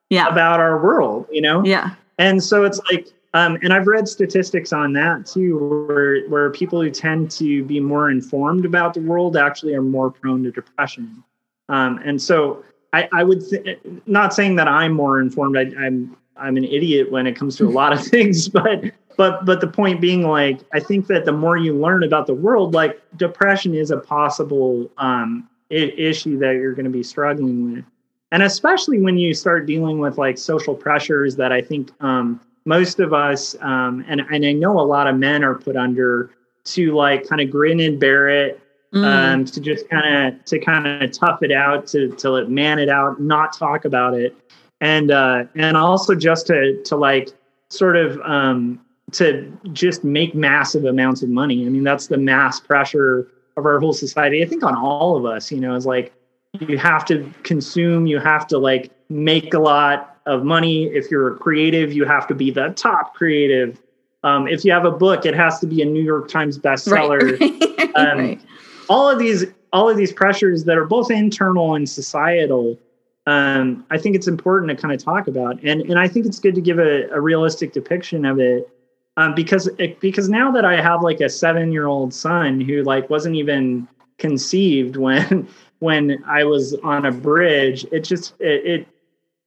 yeah. 0.10 0.28
about 0.28 0.60
our 0.60 0.84
world 0.84 1.28
you 1.32 1.42
know 1.42 1.64
yeah 1.64 1.92
and 2.18 2.44
so 2.44 2.64
it's 2.64 2.80
like 2.92 3.08
um, 3.34 3.58
and 3.62 3.72
I've 3.72 3.86
read 3.86 4.08
statistics 4.08 4.74
on 4.74 4.94
that 4.94 5.26
too, 5.28 5.86
where 5.88 6.26
where 6.28 6.50
people 6.50 6.82
who 6.82 6.90
tend 6.90 7.30
to 7.32 7.64
be 7.66 7.80
more 7.80 8.10
informed 8.10 8.66
about 8.66 8.96
the 8.96 9.02
world 9.02 9.38
actually 9.38 9.76
are 9.76 9.82
more 9.82 10.10
prone 10.10 10.44
to 10.44 10.52
depression. 10.52 11.24
Um, 11.70 12.00
and 12.04 12.20
so 12.20 12.64
I, 12.94 13.10
I 13.14 13.24
would 13.24 13.48
th- 13.50 13.80
not 14.06 14.34
saying 14.34 14.56
that 14.56 14.68
I'm 14.68 14.94
more 14.94 15.20
informed. 15.20 15.58
I, 15.58 15.72
I'm 15.80 16.16
I'm 16.36 16.56
an 16.56 16.66
idiot 16.66 17.12
when 17.12 17.26
it 17.26 17.36
comes 17.36 17.56
to 17.58 17.68
a 17.68 17.72
lot 17.72 17.94
of 17.94 18.02
things, 18.06 18.48
but 18.48 18.84
but 19.18 19.46
but 19.46 19.62
the 19.62 19.68
point 19.68 20.00
being, 20.00 20.28
like, 20.28 20.60
I 20.74 20.80
think 20.80 21.08
that 21.08 21.26
the 21.26 21.32
more 21.32 21.58
you 21.58 21.76
learn 21.76 22.04
about 22.04 22.28
the 22.28 22.34
world, 22.34 22.74
like, 22.74 23.02
depression 23.18 23.74
is 23.74 23.92
a 23.92 23.98
possible 23.98 24.90
um, 24.98 25.50
I- 25.72 25.94
issue 25.98 26.38
that 26.40 26.54
you're 26.54 26.74
going 26.74 26.86
to 26.86 26.92
be 26.92 27.04
struggling 27.04 27.74
with, 27.74 27.86
and 28.32 28.44
especially 28.44 29.02
when 29.02 29.18
you 29.18 29.34
start 29.34 29.66
dealing 29.66 30.00
with 30.00 30.18
like 30.18 30.38
social 30.38 30.76
pressures 30.76 31.36
that 31.36 31.52
I 31.52 31.62
think 31.62 31.92
um, 32.02 32.40
most 32.66 33.00
of 33.00 33.14
us, 33.14 33.56
um, 33.62 34.06
and 34.08 34.22
and 34.32 34.46
I 34.46 34.54
know 34.54 34.80
a 34.80 34.82
lot 34.82 35.08
of 35.08 35.18
men 35.18 35.44
are 35.44 35.56
put 35.56 35.76
under 35.76 36.32
to 36.66 36.94
like 36.94 37.28
kind 37.28 37.42
of 37.42 37.50
grin 37.50 37.80
and 37.80 38.00
bear 38.00 38.30
it 38.30 38.62
mm. 38.98 39.34
um, 39.34 39.46
to 39.46 39.62
just 39.62 39.90
kind 39.90 40.34
of 40.34 40.46
to 40.46 40.60
kind 40.60 40.88
of 40.88 41.12
tough 41.12 41.44
it 41.44 41.52
out, 41.52 41.88
to 41.88 42.10
to 42.10 42.46
man 42.48 42.80
it 42.80 42.90
out, 42.90 43.22
not 43.22 43.58
talk 43.58 43.86
about 43.86 44.14
it, 44.14 44.36
and 44.82 45.12
uh, 45.12 45.46
and 45.56 45.78
also 45.78 46.16
just 46.16 46.48
to 46.48 46.82
to 46.84 46.96
like 46.96 47.30
sort 47.70 47.96
of 47.96 48.20
um, 48.22 48.80
to 49.12 49.52
just 49.74 50.04
make 50.04 50.36
massive 50.36 50.86
amounts 50.86 51.24
of 51.24 51.30
money. 51.30 51.66
I 51.66 51.70
mean, 51.70 51.84
that's 51.84 52.08
the 52.08 52.18
mass 52.18 52.60
pressure 52.60 53.28
of 53.56 53.66
our 53.66 53.80
whole 53.80 53.94
society. 53.94 54.44
I 54.44 54.48
think 54.48 54.64
on 54.64 54.76
all 54.76 55.16
of 55.16 55.26
us, 55.26 55.52
you 55.52 55.60
know, 55.60 55.76
is 55.76 55.86
like 55.86 56.14
you 56.60 56.78
have 56.78 57.06
to 57.06 57.32
consume, 57.44 58.06
you 58.06 58.20
have 58.20 58.48
to 58.48 58.58
like 58.58 58.92
make 59.10 59.54
a 59.54 59.60
lot 59.60 60.18
of 60.26 60.44
money. 60.44 60.86
If 60.86 61.10
you're 61.10 61.36
a 61.36 61.38
creative, 61.38 61.94
you 61.94 62.06
have 62.06 62.28
to 62.28 62.36
be 62.36 62.52
the 62.52 62.70
top 62.70 63.16
creative. 63.16 63.82
Um, 64.24 64.48
if 64.48 64.66
you 64.66 64.72
have 64.72 64.86
a 64.86 64.92
book, 64.92 65.26
it 65.26 65.36
has 65.36 65.60
to 65.60 65.68
be 65.68 65.82
a 65.82 65.86
New 65.86 66.02
York 66.02 66.30
Times 66.30 66.58
bestseller. 66.58 67.38
Right. 67.78 67.96
um, 67.96 68.18
right 68.18 68.42
all 68.90 69.10
of 69.10 69.20
these 69.20 69.46
all 69.74 69.90
of 69.90 69.98
these 69.98 70.14
pressures 70.14 70.64
that 70.64 70.78
are 70.78 70.86
both 70.86 71.12
internal 71.12 71.76
and 71.76 71.90
societal 71.90 72.78
um, 73.26 73.86
i 73.92 73.98
think 73.98 74.16
it's 74.16 74.28
important 74.28 74.70
to 74.70 74.76
kind 74.76 74.94
of 74.94 75.04
talk 75.04 75.28
about. 75.28 75.62
And 75.64 75.82
and 75.82 76.00
i 76.00 76.08
think 76.08 76.26
it's 76.26 76.40
good 76.40 76.56
to 76.56 76.62
give 76.62 76.80
a, 76.80 77.10
a 77.10 77.20
realistic 77.20 77.74
depiction 77.74 78.26
of 78.26 78.40
it 78.40 78.70
um, 79.18 79.34
because 79.36 79.68
it, 79.80 80.00
because 80.00 80.30
now 80.30 80.52
that 80.52 80.66
i 80.66 80.82
have 80.82 81.02
like 81.02 81.22
a 81.22 81.30
seven 81.30 81.72
year 81.72 81.88
old 81.88 82.14
son 82.14 82.62
who 82.62 82.84
like 82.84 83.10
wasn't 83.10 83.36
even 83.36 83.88
conceived 84.18 84.98
when 84.98 85.48
when 85.80 86.24
i 86.26 86.44
was 86.44 86.74
on 86.84 87.06
a 87.06 87.12
bridge 87.12 87.86
it 87.92 88.02
just 88.02 88.34
it 88.40 88.66
it, 88.66 88.88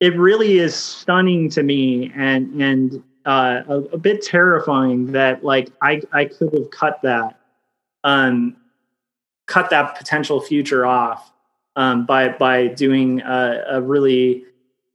it 0.00 0.16
really 0.16 0.58
is 0.58 0.74
stunning 0.74 1.48
to 1.50 1.62
me 1.62 2.12
and 2.14 2.60
and 2.60 3.02
uh, 3.26 3.62
a, 3.68 3.74
a 3.92 3.98
bit 3.98 4.22
terrifying 4.22 5.12
that 5.12 5.44
like 5.44 5.68
i 5.82 6.00
i 6.12 6.24
could 6.24 6.52
have 6.54 6.70
cut 6.70 7.00
that. 7.02 7.38
Um 8.02 8.56
cut 9.50 9.68
that 9.70 9.98
potential 9.98 10.40
future 10.40 10.86
off 10.86 11.32
um, 11.76 12.06
by 12.06 12.28
by 12.28 12.68
doing 12.68 13.20
a, 13.22 13.64
a 13.68 13.82
really 13.82 14.44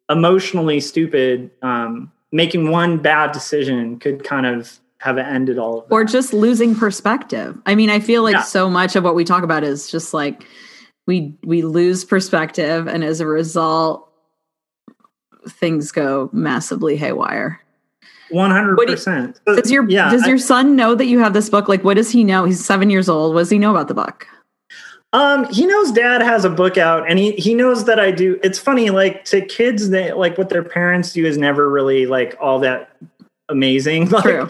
emotionally 0.09 0.79
stupid 0.79 1.51
um, 1.61 2.11
making 2.31 2.69
one 2.71 2.97
bad 2.97 3.31
decision 3.31 3.99
could 3.99 4.23
kind 4.23 4.45
of 4.45 4.79
have 4.99 5.17
ended 5.17 5.59
all 5.59 5.79
of 5.79 5.89
that. 5.89 5.93
or 5.93 6.03
just 6.03 6.33
losing 6.33 6.73
perspective. 6.73 7.55
I 7.65 7.75
mean 7.75 7.89
i 7.89 7.99
feel 7.99 8.23
like 8.23 8.33
yeah. 8.33 8.41
so 8.41 8.69
much 8.69 8.95
of 8.95 9.03
what 9.03 9.13
we 9.13 9.23
talk 9.23 9.43
about 9.43 9.63
is 9.63 9.91
just 9.91 10.13
like 10.13 10.45
we 11.05 11.35
we 11.43 11.61
lose 11.61 12.05
perspective 12.05 12.87
and 12.87 13.03
as 13.03 13.19
a 13.19 13.27
result 13.27 14.09
things 15.47 15.91
go 15.91 16.29
massively 16.33 16.95
haywire. 16.95 17.61
100% 18.31 19.39
you, 19.45 19.55
does 19.55 19.69
your 19.71 19.87
yeah, 19.87 20.09
does 20.09 20.25
your 20.25 20.39
son 20.39 20.75
know 20.75 20.95
that 20.95 21.05
you 21.05 21.19
have 21.19 21.33
this 21.33 21.49
book? 21.49 21.67
Like 21.67 21.83
what 21.83 21.95
does 21.95 22.09
he 22.09 22.23
know? 22.23 22.45
He's 22.45 22.63
seven 22.63 22.89
years 22.89 23.09
old. 23.09 23.35
What 23.35 23.41
does 23.41 23.49
he 23.51 23.59
know 23.59 23.69
about 23.69 23.87
the 23.87 23.93
book 23.93 24.27
um, 25.15 25.45
he 25.45 25.65
knows 25.65 25.93
dad 25.93 26.21
has 26.21 26.43
a 26.43 26.49
book 26.49 26.77
out 26.77 27.09
and 27.09 27.17
he, 27.17 27.31
he 27.33 27.53
knows 27.53 27.85
that 27.85 28.01
I 28.01 28.11
do. 28.11 28.37
It's 28.43 28.59
funny, 28.59 28.89
like 28.89 29.23
to 29.25 29.39
kids, 29.39 29.89
they 29.89 30.11
like 30.11 30.37
what 30.37 30.49
their 30.49 30.61
parents 30.61 31.13
do 31.13 31.25
is 31.25 31.37
never 31.37 31.69
really 31.69 32.05
like 32.05 32.35
all 32.41 32.59
that 32.59 32.97
amazing. 33.47 34.09
Like, 34.15 34.23
True. 34.23 34.49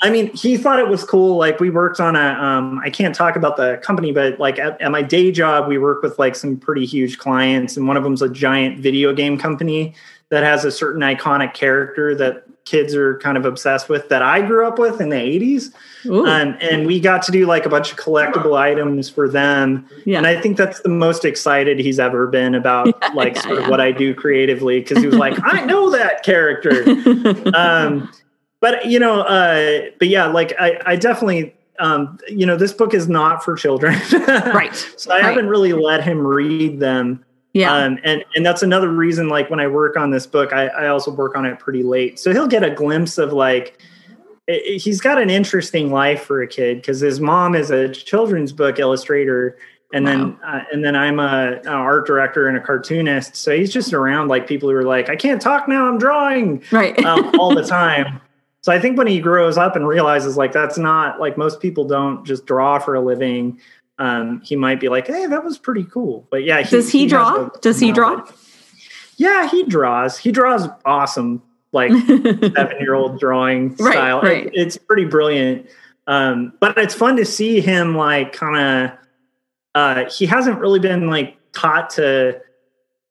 I 0.00 0.10
mean, 0.10 0.34
he 0.34 0.56
thought 0.56 0.80
it 0.80 0.88
was 0.88 1.04
cool. 1.04 1.36
Like 1.36 1.60
we 1.60 1.70
worked 1.70 2.00
on 2.00 2.16
a, 2.16 2.18
um, 2.18 2.80
I 2.82 2.90
can't 2.90 3.14
talk 3.14 3.36
about 3.36 3.56
the 3.56 3.80
company, 3.84 4.10
but 4.10 4.40
like 4.40 4.58
at, 4.58 4.80
at 4.80 4.90
my 4.90 5.02
day 5.02 5.30
job, 5.30 5.68
we 5.68 5.78
work 5.78 6.02
with 6.02 6.18
like 6.18 6.34
some 6.34 6.56
pretty 6.56 6.86
huge 6.86 7.18
clients 7.18 7.76
and 7.76 7.86
one 7.86 7.96
of 7.96 8.02
them's 8.02 8.22
a 8.22 8.28
giant 8.28 8.80
video 8.80 9.14
game 9.14 9.38
company 9.38 9.94
that 10.30 10.42
has 10.42 10.64
a 10.64 10.72
certain 10.72 11.02
iconic 11.02 11.54
character 11.54 12.16
that 12.16 12.44
kids 12.64 12.94
are 12.94 13.18
kind 13.18 13.36
of 13.36 13.44
obsessed 13.44 13.88
with 13.88 14.08
that 14.08 14.22
I 14.22 14.42
grew 14.42 14.66
up 14.66 14.78
with 14.78 15.00
in 15.00 15.08
the 15.08 15.16
80s. 15.16 15.74
Um, 16.08 16.56
and 16.60 16.86
we 16.86 17.00
got 17.00 17.22
to 17.24 17.32
do 17.32 17.46
like 17.46 17.66
a 17.66 17.68
bunch 17.68 17.92
of 17.92 17.98
collectible 17.98 18.56
items 18.56 19.10
for 19.10 19.28
them. 19.28 19.88
Yeah. 20.06 20.18
And 20.18 20.26
I 20.26 20.40
think 20.40 20.56
that's 20.56 20.80
the 20.80 20.88
most 20.88 21.24
excited 21.24 21.78
he's 21.78 21.98
ever 21.98 22.26
been 22.26 22.54
about 22.54 22.86
yeah, 23.02 23.08
like 23.14 23.36
sort 23.36 23.58
yeah. 23.58 23.64
of 23.64 23.70
what 23.70 23.80
I 23.80 23.92
do 23.92 24.14
creatively 24.14 24.80
because 24.80 24.98
he 24.98 25.06
was 25.06 25.16
like, 25.16 25.38
I 25.42 25.64
know 25.64 25.90
that 25.90 26.22
character. 26.22 26.84
um, 27.54 28.10
but 28.60 28.86
you 28.86 28.98
know, 28.98 29.22
uh, 29.22 29.90
but 29.98 30.08
yeah, 30.08 30.26
like 30.26 30.54
I, 30.58 30.80
I 30.86 30.96
definitely 30.96 31.54
um, 31.80 32.18
you 32.28 32.46
know, 32.46 32.56
this 32.56 32.72
book 32.72 32.94
is 32.94 33.08
not 33.08 33.42
for 33.42 33.56
children. 33.56 33.94
right. 34.28 34.74
So 34.96 35.10
I 35.10 35.16
right. 35.16 35.24
haven't 35.24 35.48
really 35.48 35.72
let 35.72 36.04
him 36.04 36.26
read 36.26 36.78
them. 36.78 37.24
Yeah. 37.52 37.74
Um, 37.74 37.98
and, 38.04 38.24
and 38.36 38.46
that's 38.46 38.62
another 38.62 38.88
reason, 38.90 39.28
like 39.28 39.50
when 39.50 39.60
I 39.60 39.66
work 39.66 39.96
on 39.96 40.10
this 40.10 40.26
book, 40.26 40.52
I, 40.52 40.68
I 40.68 40.88
also 40.88 41.10
work 41.10 41.36
on 41.36 41.44
it 41.44 41.58
pretty 41.58 41.82
late. 41.82 42.18
So 42.18 42.32
he'll 42.32 42.46
get 42.46 42.62
a 42.62 42.70
glimpse 42.70 43.18
of 43.18 43.32
like, 43.32 43.82
it, 44.46 44.80
he's 44.80 45.00
got 45.00 45.20
an 45.20 45.30
interesting 45.30 45.90
life 45.90 46.22
for 46.22 46.42
a 46.42 46.46
kid 46.46 46.76
because 46.78 47.00
his 47.00 47.20
mom 47.20 47.54
is 47.54 47.70
a 47.70 47.88
children's 47.88 48.52
book 48.52 48.78
illustrator. 48.78 49.58
And 49.92 50.04
wow. 50.04 50.10
then, 50.10 50.38
uh, 50.44 50.62
and 50.72 50.84
then 50.84 50.94
I'm 50.94 51.18
a, 51.18 51.58
an 51.62 51.68
art 51.68 52.06
director 52.06 52.46
and 52.46 52.56
a 52.56 52.60
cartoonist. 52.60 53.34
So 53.34 53.56
he's 53.56 53.72
just 53.72 53.92
around 53.92 54.28
like 54.28 54.46
people 54.46 54.68
who 54.68 54.76
are 54.76 54.84
like, 54.84 55.08
I 55.08 55.16
can't 55.16 55.42
talk 55.42 55.66
now. 55.68 55.88
I'm 55.88 55.98
drawing 55.98 56.62
right 56.70 56.96
um, 57.04 57.34
all 57.40 57.52
the 57.52 57.64
time. 57.66 58.20
So 58.62 58.72
I 58.72 58.78
think 58.78 58.98
when 58.98 59.06
he 59.06 59.20
grows 59.20 59.56
up 59.56 59.74
and 59.74 59.88
realizes 59.88 60.36
like 60.36 60.52
that's 60.52 60.78
not 60.78 61.18
like 61.18 61.38
most 61.38 61.60
people 61.60 61.84
don't 61.84 62.24
just 62.24 62.46
draw 62.46 62.78
for 62.78 62.94
a 62.94 63.00
living 63.00 63.58
um, 64.00 64.40
he 64.40 64.56
might 64.56 64.80
be 64.80 64.88
like, 64.88 65.06
"Hey, 65.06 65.26
that 65.26 65.44
was 65.44 65.58
pretty 65.58 65.84
cool." 65.84 66.26
But 66.30 66.42
yeah, 66.42 66.62
he, 66.62 66.70
does 66.70 66.90
he, 66.90 67.00
he 67.00 67.06
draw? 67.06 67.48
Does 67.60 67.78
he 67.78 67.92
draw? 67.92 68.26
Yeah, 69.18 69.46
he 69.48 69.62
draws. 69.64 70.16
He 70.16 70.32
draws 70.32 70.66
awesome, 70.86 71.42
like 71.72 71.92
seven-year-old 72.06 73.20
drawing 73.20 73.76
style. 73.76 74.22
Right, 74.22 74.32
right. 74.32 74.46
It, 74.46 74.52
it's 74.54 74.78
pretty 74.78 75.04
brilliant. 75.04 75.68
Um, 76.06 76.54
but 76.60 76.78
it's 76.78 76.94
fun 76.94 77.16
to 77.16 77.26
see 77.26 77.60
him 77.60 77.94
like 77.94 78.32
kind 78.32 78.90
of. 78.90 78.98
Uh, 79.74 80.10
he 80.10 80.26
hasn't 80.26 80.58
really 80.58 80.80
been 80.80 81.06
like 81.06 81.36
taught 81.52 81.90
to 81.90 82.40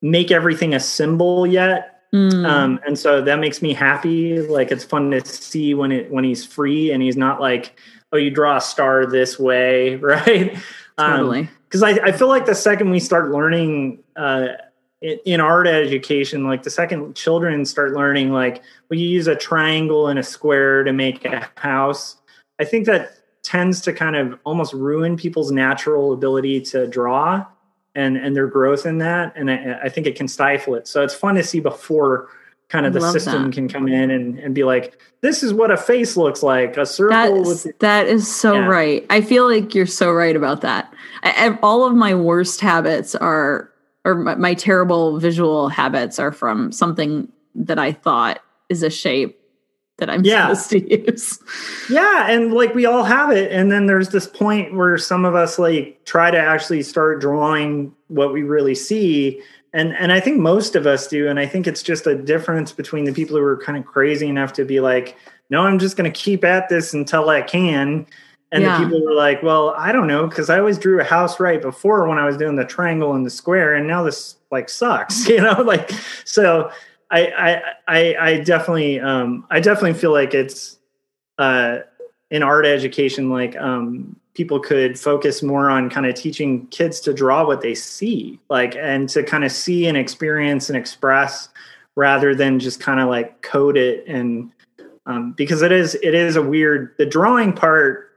make 0.02 0.32
everything 0.32 0.73
a 0.73 0.80
symbol 0.80 1.45
yet. 1.45 2.02
Mm. 2.13 2.45
Um, 2.45 2.80
and 2.86 2.97
so 2.97 3.21
that 3.21 3.39
makes 3.39 3.62
me 3.62 3.73
happy. 3.73 4.41
Like 4.41 4.71
it's 4.71 4.84
fun 4.84 5.12
to 5.12 5.23
see 5.23 5.75
when 5.75 5.91
it 5.91 6.12
when 6.12 6.23
he's 6.23 6.43
free 6.43 6.91
and 6.91 7.04
he's 7.04 7.15
not 7.15 7.39
like, 7.39 7.80
oh, 8.12 8.17
you 8.17 8.32
draw 8.32 8.58
a 8.58 8.62
star 8.62 9.06
this 9.06 9.38
way, 9.38 9.95
right? 9.97 10.58
Totally. 10.99 11.49
Because 11.67 11.83
um, 11.83 11.89
I, 11.89 11.99
I 12.05 12.12
feel 12.12 12.27
like 12.27 12.45
the 12.45 12.55
second 12.55 12.89
we 12.89 12.99
start 12.99 13.31
learning 13.31 13.99
uh, 14.15 14.49
in, 15.01 15.19
in, 15.25 15.39
art 15.39 15.67
education, 15.67 16.45
like 16.45 16.63
the 16.63 16.69
second 16.69 17.15
children 17.15 17.65
start 17.65 17.93
learning, 17.93 18.31
like 18.31 18.62
when 18.88 18.99
you 18.99 19.07
use 19.07 19.27
a 19.27 19.35
triangle 19.35 20.07
and 20.07 20.19
a 20.19 20.23
square 20.23 20.83
to 20.83 20.91
make 20.91 21.25
a 21.25 21.49
house, 21.55 22.17
I 22.59 22.65
think 22.65 22.85
that 22.85 23.19
tends 23.43 23.81
to 23.81 23.93
kind 23.93 24.15
of 24.15 24.38
almost 24.43 24.73
ruin 24.73 25.15
people's 25.15 25.51
natural 25.51 26.13
ability 26.13 26.62
to 26.62 26.88
draw 26.88 27.45
and 27.95 28.17
and 28.17 28.35
their 28.35 28.47
growth 28.47 28.85
in 28.85 28.99
that 28.99 29.33
and 29.35 29.49
I, 29.49 29.79
I, 29.83 29.89
think 29.89 30.05
it 30.05 30.15
can 30.15 30.27
stifle 30.27 30.75
it 30.75 30.88
so 30.88 31.03
it's 31.03 31.15
fun 31.15 31.35
to 31.35 31.43
see 31.43 31.59
before 31.59 32.29
kind 32.69 32.86
of 32.86 32.93
the 32.93 33.12
system 33.12 33.45
that. 33.45 33.53
can 33.53 33.67
come 33.67 33.88
in 33.88 34.12
and, 34.12 34.38
and 34.39 34.55
be 34.55 34.63
like, 34.63 35.01
this 35.21 35.43
is 35.43 35.53
what 35.53 35.71
a 35.71 35.77
face 35.77 36.15
looks 36.15 36.43
like 36.43 36.77
a 36.77 36.86
circle. 36.86 37.43
That's, 37.43 37.65
with 37.65 37.79
that 37.79 38.08
is 38.08 38.34
so 38.34 38.53
yeah. 38.53 38.65
right. 38.67 39.05
I 39.10 39.21
feel 39.21 39.49
like 39.49 39.75
you're 39.75 39.88
so 39.88 40.12
right 40.12 40.36
about 40.36 40.62
that. 40.62 40.93
I, 41.23 41.58
all 41.62 41.86
of 41.86 41.95
my 41.95 42.13
worst 42.13 42.62
habits 42.62 43.15
are, 43.15 43.71
or 44.05 44.15
my, 44.15 44.36
my 44.36 44.53
terrible 44.53 45.19
visual 45.19 45.67
habits 45.67 46.19
are 46.19 46.32
from 46.32 46.71
something 46.71 47.32
that 47.55 47.79
I 47.79 47.91
thought 47.91 48.39
is 48.69 48.84
a 48.84 48.89
shape 48.89 49.39
that 49.97 50.10
I'm 50.10 50.23
yeah. 50.23 50.53
supposed 50.53 50.69
to 50.69 51.05
use. 51.12 51.39
Yeah, 51.89 52.29
and 52.29 52.53
like 52.53 52.73
we 52.73 52.86
all 52.86 53.03
have 53.03 53.32
it, 53.32 53.51
and 53.51 53.71
then 53.71 53.88
there's 53.88 54.10
this 54.10 54.27
point 54.27 54.73
where 54.73 54.97
some 54.97 55.25
of 55.25 55.36
us 55.36 55.60
like 55.60 55.99
try 56.05 56.32
to 56.32 56.38
actually 56.38 56.84
start 56.84 57.19
drawing 57.19 57.93
what 58.08 58.32
we 58.32 58.43
really 58.43 58.75
see, 58.75 59.41
and 59.73 59.95
and 59.95 60.12
I 60.12 60.19
think 60.19 60.38
most 60.38 60.75
of 60.75 60.88
us 60.88 61.08
do, 61.08 61.27
and 61.27 61.39
I 61.39 61.45
think 61.45 61.67
it's 61.67 61.84
just 61.84 62.08
a 62.08 62.15
difference 62.15 62.71
between 62.71 63.05
the 63.05 63.13
people 63.13 63.38
who 63.38 63.43
are 63.43 63.58
kind 63.58 63.77
of 63.77 63.86
crazy 63.86 64.27
enough 64.27 64.53
to 64.53 64.65
be 64.65 64.79
like, 64.79 65.15
no, 65.49 65.62
I'm 65.62 65.79
just 65.79 65.97
going 65.97 66.12
to 66.12 66.17
keep 66.19 66.43
at 66.43 66.69
this 66.69 66.93
until 66.93 67.29
I 67.29 67.41
can. 67.41 68.05
And 68.51 68.63
yeah. 68.63 68.79
the 68.79 68.86
people 68.86 69.05
were 69.05 69.13
like, 69.13 69.43
well, 69.43 69.75
I 69.77 69.91
don't 69.91 70.08
know, 70.08 70.27
because 70.27 70.49
I 70.49 70.58
always 70.58 70.79
drew 70.79 70.99
a 70.99 71.03
house 71.03 71.39
right 71.39 71.62
before 71.62 72.08
when 72.08 72.17
I 72.17 72.25
was 72.25 72.36
doing 72.36 72.55
the 72.55 72.65
triangle 72.65 73.13
and 73.13 73.23
the 73.25 73.29
square, 73.29 73.75
and 73.75 73.88
now 73.88 74.03
this 74.03 74.38
like 74.51 74.69
sucks, 74.69 75.27
you 75.29 75.39
know, 75.39 75.62
like 75.62 75.91
so 76.25 76.71
I, 77.12 77.62
I, 77.88 78.15
I, 78.17 78.39
definitely, 78.39 78.99
um, 78.99 79.45
I 79.49 79.60
definitely 79.60 79.93
feel 79.93 80.12
like 80.12 80.34
it's, 80.34 80.77
uh, 81.38 81.79
in 82.29 82.43
art 82.43 82.65
education, 82.65 83.29
like, 83.32 83.55
um, 83.58 84.15
people 84.39 84.58
could 84.58 84.97
focus 84.97 85.43
more 85.43 85.69
on 85.69 85.89
kind 85.89 86.06
of 86.06 86.15
teaching 86.15 86.65
kids 86.67 87.02
to 87.02 87.12
draw 87.13 87.45
what 87.45 87.60
they 87.60 87.75
see, 87.75 88.39
like, 88.49 88.73
and 88.78 89.10
to 89.10 89.21
kind 89.21 89.43
of 89.43 89.52
see 89.52 89.86
and 89.86 89.97
experience 89.97 90.69
and 90.69 90.78
express 90.78 91.49
rather 91.97 92.34
than 92.34 92.58
just 92.58 92.80
kind 92.80 93.02
of 93.02 93.10
like 93.10 93.41
code 93.41 93.75
it. 93.75 94.08
And, 94.08 94.49
um, 95.06 95.34
because 95.34 95.62
it 95.62 95.73
is, 95.73 95.95
it 95.95 96.13
is 96.13 96.38
a 96.38 96.41
weird, 96.41 96.95
the 96.97 97.06
drawing 97.06 97.52
part, 97.52 98.12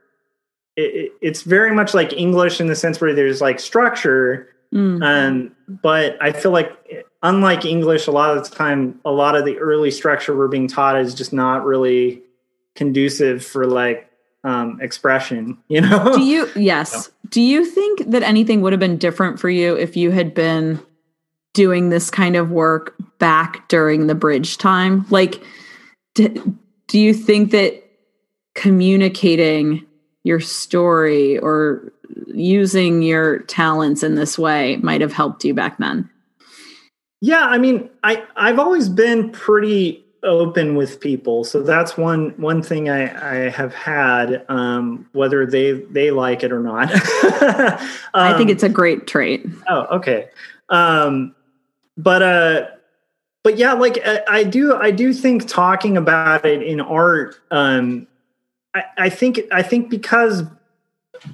it, 0.76 1.10
it's 1.20 1.42
very 1.42 1.74
much 1.74 1.92
like 1.92 2.12
English 2.12 2.60
in 2.60 2.68
the 2.68 2.76
sense 2.76 3.00
where 3.00 3.12
there's 3.12 3.40
like 3.40 3.58
structure, 3.58 4.48
Mm. 4.72 5.04
Um, 5.04 5.56
but 5.82 6.16
I 6.22 6.32
feel 6.32 6.50
like, 6.50 6.72
unlike 7.22 7.66
English, 7.66 8.06
a 8.06 8.10
lot 8.10 8.34
of 8.34 8.48
the 8.48 8.56
time, 8.56 9.00
a 9.04 9.10
lot 9.10 9.36
of 9.36 9.44
the 9.44 9.58
early 9.58 9.90
structure 9.90 10.34
we're 10.34 10.48
being 10.48 10.66
taught 10.66 10.98
is 10.98 11.14
just 11.14 11.32
not 11.32 11.66
really 11.66 12.22
conducive 12.74 13.44
for 13.44 13.66
like 13.66 14.08
um, 14.44 14.80
expression. 14.80 15.58
You 15.68 15.80
know? 15.82 16.14
Do 16.14 16.22
you? 16.22 16.48
Yes. 16.56 17.10
Do 17.28 17.40
you 17.40 17.64
think 17.64 18.10
that 18.10 18.22
anything 18.22 18.60
would 18.60 18.72
have 18.72 18.80
been 18.80 18.98
different 18.98 19.40
for 19.40 19.48
you 19.48 19.74
if 19.74 19.96
you 19.96 20.10
had 20.10 20.34
been 20.34 20.78
doing 21.54 21.88
this 21.88 22.10
kind 22.10 22.36
of 22.36 22.50
work 22.50 22.94
back 23.18 23.68
during 23.68 24.06
the 24.06 24.14
bridge 24.14 24.58
time? 24.58 25.06
Like, 25.08 25.42
do, 26.14 26.58
do 26.88 26.98
you 26.98 27.14
think 27.14 27.50
that 27.52 27.82
communicating 28.54 29.86
your 30.24 30.40
story 30.40 31.38
or 31.38 31.90
using 32.26 33.02
your 33.02 33.40
talents 33.40 34.02
in 34.02 34.14
this 34.14 34.38
way 34.38 34.76
might 34.76 35.00
have 35.00 35.12
helped 35.12 35.44
you 35.44 35.54
back 35.54 35.78
then? 35.78 36.08
Yeah, 37.20 37.46
I 37.46 37.58
mean, 37.58 37.88
I 38.02 38.24
I've 38.36 38.58
always 38.58 38.88
been 38.88 39.30
pretty 39.30 40.01
open 40.24 40.76
with 40.76 41.00
people, 41.00 41.44
so 41.44 41.62
that's 41.62 41.96
one 41.96 42.30
one 42.36 42.62
thing 42.62 42.88
I 42.88 43.46
I 43.46 43.50
have 43.50 43.74
had, 43.74 44.44
um, 44.48 45.08
whether 45.12 45.46
they 45.46 45.72
they 45.72 46.10
like 46.10 46.42
it 46.42 46.52
or 46.52 46.60
not. 46.60 46.92
um, 46.92 47.88
I 48.14 48.36
think 48.36 48.50
it's 48.50 48.62
a 48.62 48.68
great 48.68 49.06
trait. 49.06 49.46
Oh, 49.68 49.96
okay. 49.96 50.28
Um, 50.68 51.34
but 51.96 52.22
uh, 52.22 52.66
but 53.42 53.58
yeah, 53.58 53.72
like 53.72 53.98
I, 54.04 54.22
I 54.28 54.44
do 54.44 54.74
I 54.74 54.90
do 54.90 55.12
think 55.12 55.48
talking 55.48 55.96
about 55.96 56.46
it 56.46 56.62
in 56.62 56.80
art, 56.80 57.36
um, 57.50 58.06
I, 58.74 58.84
I 58.98 59.08
think 59.10 59.40
I 59.50 59.62
think 59.62 59.90
because 59.90 60.44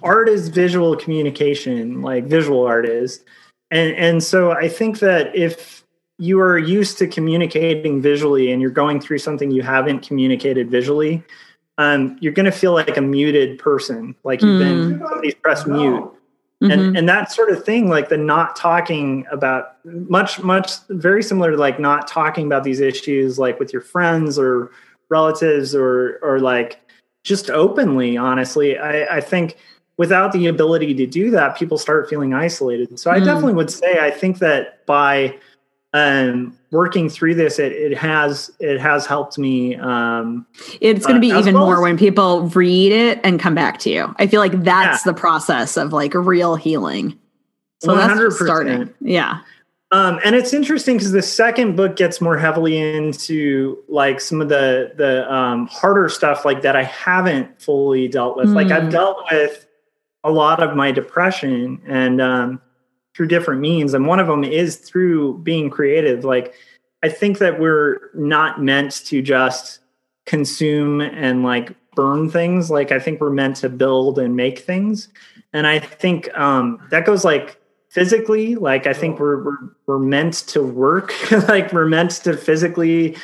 art 0.03 0.29
is 0.29 0.48
visual 0.48 0.96
communication, 0.96 2.03
like 2.03 2.24
visual 2.24 2.66
art 2.66 2.87
is. 2.87 3.22
And 3.70 3.94
and 3.96 4.22
so 4.22 4.53
I 4.53 4.68
think 4.68 5.01
that 5.01 5.35
if 5.37 5.77
you 6.18 6.40
are 6.40 6.59
used 6.59 6.98
to 6.98 7.07
communicating 7.07 8.02
visually 8.02 8.50
and 8.52 8.61
you're 8.61 8.70
going 8.70 9.00
through 9.00 9.18
something 9.18 9.50
you 9.50 9.62
haven't 9.62 10.07
communicated 10.07 10.68
visually, 10.70 11.22
um, 11.78 12.18
you're 12.20 12.33
going 12.33 12.46
to 12.46 12.52
feel 12.52 12.72
like 12.72 12.96
a 12.96 13.00
muted 13.00 13.59
person, 13.59 14.14
like 14.24 14.42
you've 14.42 14.61
mm. 14.61 14.90
been 14.90 14.98
somebody's 14.98 15.35
pressed 15.35 15.66
mute. 15.66 16.11
Mm-hmm. 16.61 16.72
And 16.72 16.98
and 16.98 17.09
that 17.09 17.31
sort 17.31 17.50
of 17.50 17.64
thing, 17.64 17.88
like 17.88 18.09
the 18.09 18.16
not 18.16 18.57
talking 18.57 19.24
about 19.31 19.76
much, 19.85 20.42
much 20.42 20.72
very 20.88 21.22
similar 21.22 21.52
to 21.52 21.57
like 21.57 21.78
not 21.78 22.09
talking 22.09 22.46
about 22.46 22.64
these 22.64 22.81
issues 22.81 23.38
like 23.38 23.61
with 23.61 23.72
your 23.72 23.81
friends 23.81 24.40
or 24.40 24.72
relatives 25.09 25.72
or 25.72 26.18
or 26.20 26.40
like 26.40 26.81
just 27.22 27.48
openly, 27.48 28.16
honestly. 28.16 28.76
I, 28.76 29.18
I 29.18 29.20
think 29.20 29.57
without 29.98 30.33
the 30.33 30.48
ability 30.48 30.94
to 30.94 31.07
do 31.07 31.31
that, 31.31 31.57
people 31.57 31.78
start 31.78 32.11
feeling 32.11 32.35
isolated. 32.35 32.98
So 32.98 33.12
I 33.12 33.20
mm. 33.20 33.24
definitely 33.24 33.54
would 33.54 33.70
say 33.70 34.00
I 34.00 34.11
think 34.11 34.38
that 34.38 34.85
by 34.85 35.38
um, 35.94 36.57
working 36.70 37.09
through 37.09 37.35
this, 37.35 37.59
it, 37.59 37.72
it 37.72 37.96
has 37.96 38.51
it 38.61 38.79
has 38.79 39.07
helped 39.07 39.38
me. 39.38 39.77
Um, 39.77 40.46
it's 40.81 41.07
going 41.07 41.16
to 41.16 41.20
be 41.20 41.33
uh, 41.33 41.38
even 41.40 41.55
well 41.55 41.66
more 41.66 41.77
as, 41.77 41.81
when 41.83 41.98
people 41.98 42.42
read 42.48 42.92
it 42.92 43.20
and 43.24 43.40
come 43.40 43.55
back 43.55 43.79
to 43.81 43.90
you. 43.90 44.14
I 44.18 44.27
feel 44.27 44.40
like 44.40 44.62
that's 44.62 45.05
yeah. 45.05 45.12
the 45.12 45.18
process 45.18 45.77
of 45.77 45.92
like 45.92 46.14
real 46.14 46.57
healing. 46.57 47.18
So 47.81 47.94
100%. 47.94 48.18
that's 48.18 48.37
starting. 48.37 48.94
Yeah. 49.01 49.40
Um, 49.90 50.20
and 50.22 50.35
it's 50.35 50.53
interesting 50.53 50.96
because 50.96 51.12
the 51.12 51.22
second 51.22 51.77
book 51.77 51.96
gets 51.96 52.20
more 52.20 52.37
heavily 52.37 52.77
into 52.77 53.83
like 53.88 54.20
some 54.20 54.42
of 54.42 54.51
the 54.51 54.92
the 54.96 55.33
um, 55.33 55.66
harder 55.68 56.11
stuff 56.11 56.44
like 56.44 56.61
that 56.62 56.77
I 56.77 56.83
haven't 56.85 57.62
fully 57.62 58.09
dealt 58.09 58.37
with. 58.37 58.48
Mm. 58.48 58.55
Like 58.55 58.70
I've 58.70 58.85
mm. 58.85 58.90
dealt 58.90 59.24
with 59.33 59.66
a 60.24 60.31
lot 60.31 60.62
of 60.62 60.77
my 60.77 60.92
depression 60.92 61.81
and 61.87 62.20
um, 62.20 62.61
through 63.18 63.26
different 63.26 63.61
means 63.61 63.94
and 63.94 64.07
one 64.07 64.20
of 64.20 64.28
them 64.28 64.44
is 64.44 64.76
through 64.76 65.37
being 65.38 65.68
creative. 65.68 66.24
Like 66.24 66.54
i 67.02 67.09
think 67.09 67.38
that 67.38 67.59
we're 67.59 68.11
not 68.14 68.62
meant 68.62 68.92
to 69.07 69.20
just 69.20 69.81
consume 70.24 71.00
and 71.00 71.42
like 71.42 71.74
burn 71.96 72.31
things. 72.31 72.70
Like 72.70 72.92
i 72.92 73.00
think 73.00 73.20
we're 73.20 73.31
meant 73.31 73.57
to 73.57 73.68
build 73.68 74.20
and 74.20 74.37
make 74.37 74.61
things. 74.61 75.09
And 75.52 75.66
i 75.66 75.81
think 75.81 76.33
um, 76.38 76.81
that 76.90 77.04
goes 77.04 77.24
like 77.24 77.61
physically 77.90 78.54
like 78.54 78.87
i 78.87 78.92
think 78.92 79.18
we're 79.18 79.42
we're, 79.42 79.59
we're 79.87 79.98
meant 79.98 80.35
to 80.48 80.62
work. 80.62 81.12
Like 81.48 81.72
we're 81.72 81.87
meant 81.87 82.12
to 82.22 82.37
physically 82.37 83.16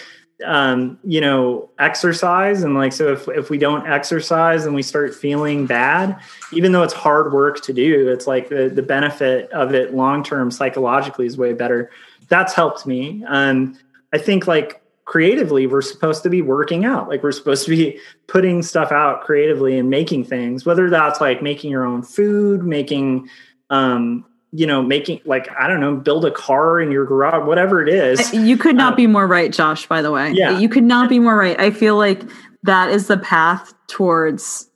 um, 0.45 0.99
you 1.05 1.21
know, 1.21 1.71
exercise. 1.79 2.63
And 2.63 2.75
like, 2.75 2.93
so 2.93 3.13
if, 3.13 3.29
if 3.29 3.51
we 3.51 3.59
don't 3.59 3.87
exercise 3.87 4.67
and 4.67 4.75
we 4.75 4.83
start 4.83 5.15
feeling 5.15 5.67
bad, 5.67 6.19
even 6.53 6.73
though 6.73 6.83
it's 6.83 6.95
hard 6.95 7.33
work 7.33 7.63
to 7.63 7.73
do, 7.73 8.09
it's 8.09 8.27
like 8.27 8.49
the, 8.49 8.69
the 8.69 8.83
benefit 8.83 9.51
of 9.53 9.75
it 9.75 9.95
long 9.95 10.25
term 10.25 10.51
psychologically 10.51 11.27
is 11.27 11.37
way 11.37 11.53
better. 11.53 11.91
That's 12.29 12.55
helped 12.55 12.87
me. 12.87 13.25
Um, 13.29 13.79
I 14.13 14.19
think 14.19 14.47
like 14.47 14.83
creatively, 15.05 15.67
we're 15.67 15.83
supposed 15.83 16.23
to 16.23 16.31
be 16.31 16.43
working 16.43 16.85
out. 16.85 17.09
Like, 17.09 17.23
we're 17.23 17.33
supposed 17.33 17.65
to 17.67 17.71
be 17.77 18.01
putting 18.27 18.63
stuff 18.63 18.91
out 18.91 19.23
creatively 19.23 19.79
and 19.79 19.91
making 19.91 20.25
things, 20.25 20.65
whether 20.65 20.89
that's 20.89 21.21
like 21.21 21.43
making 21.43 21.71
your 21.71 21.85
own 21.85 22.03
food, 22.03 22.65
making, 22.65 23.29
um, 23.71 24.25
you 24.57 24.69
know, 24.69 24.81
making 24.81 25.21
like 25.25 25.49
I 25.59 25.67
don't 25.67 25.81
know, 25.81 25.97
build 25.97 26.25
a 26.25 26.31
car 26.31 26.81
in 26.81 26.93
your 26.93 27.05
garage, 27.05 27.45
whatever 27.45 27.83
it 27.83 27.89
is. 27.89 28.33
You 28.33 28.57
could 28.57 28.77
not 28.77 28.93
um, 28.93 28.97
be 28.97 29.09
more 29.09 29.27
right, 29.27 29.53
Josh. 29.53 29.87
By 29.87 30.01
the 30.01 30.13
way, 30.13 30.31
yeah, 30.31 30.61
you 30.61 30.69
could 30.69 30.85
not 30.85 31.09
be 31.09 31.19
more 31.19 31.37
right. 31.37 31.59
I 31.59 31.73
feel 31.73 31.97
like 31.97 32.23
that 32.63 32.91
is 32.91 33.09
the 33.09 33.19
path 33.19 33.75
towards 33.89 34.71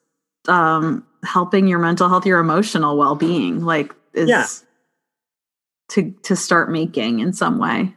um, 0.48 1.06
helping 1.22 1.68
your 1.68 1.78
mental 1.78 2.08
health, 2.08 2.26
your 2.26 2.40
emotional 2.40 2.98
well 2.98 3.14
being. 3.14 3.64
Like, 3.64 3.94
is 4.14 4.28
yeah. 4.28 4.46
to 5.90 6.10
to 6.24 6.34
start 6.34 6.72
making 6.72 7.20
in 7.20 7.32
some 7.32 7.60
way. 7.60 7.94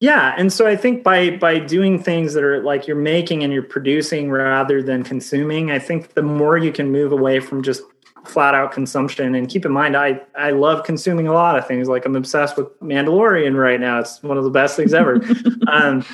Yeah, 0.00 0.34
and 0.36 0.52
so 0.52 0.66
I 0.66 0.74
think 0.74 1.04
by 1.04 1.30
by 1.30 1.60
doing 1.60 2.02
things 2.02 2.34
that 2.34 2.42
are 2.42 2.60
like 2.60 2.88
you're 2.88 2.96
making 2.96 3.44
and 3.44 3.52
you're 3.52 3.62
producing 3.62 4.32
rather 4.32 4.82
than 4.82 5.04
consuming, 5.04 5.70
I 5.70 5.78
think 5.78 6.14
the 6.14 6.22
more 6.22 6.58
you 6.58 6.72
can 6.72 6.90
move 6.90 7.12
away 7.12 7.38
from 7.38 7.62
just 7.62 7.84
flat 8.26 8.54
out 8.54 8.72
consumption. 8.72 9.34
And 9.34 9.48
keep 9.48 9.64
in 9.64 9.72
mind, 9.72 9.96
I 9.96 10.20
I 10.36 10.50
love 10.50 10.84
consuming 10.84 11.26
a 11.26 11.32
lot 11.32 11.58
of 11.58 11.66
things. 11.66 11.88
Like 11.88 12.04
I'm 12.04 12.16
obsessed 12.16 12.56
with 12.56 12.68
Mandalorian 12.80 13.58
right 13.58 13.80
now. 13.80 14.00
It's 14.00 14.22
one 14.22 14.38
of 14.38 14.44
the 14.44 14.50
best 14.50 14.76
things 14.76 14.94
ever. 14.94 15.20
um, 15.68 16.04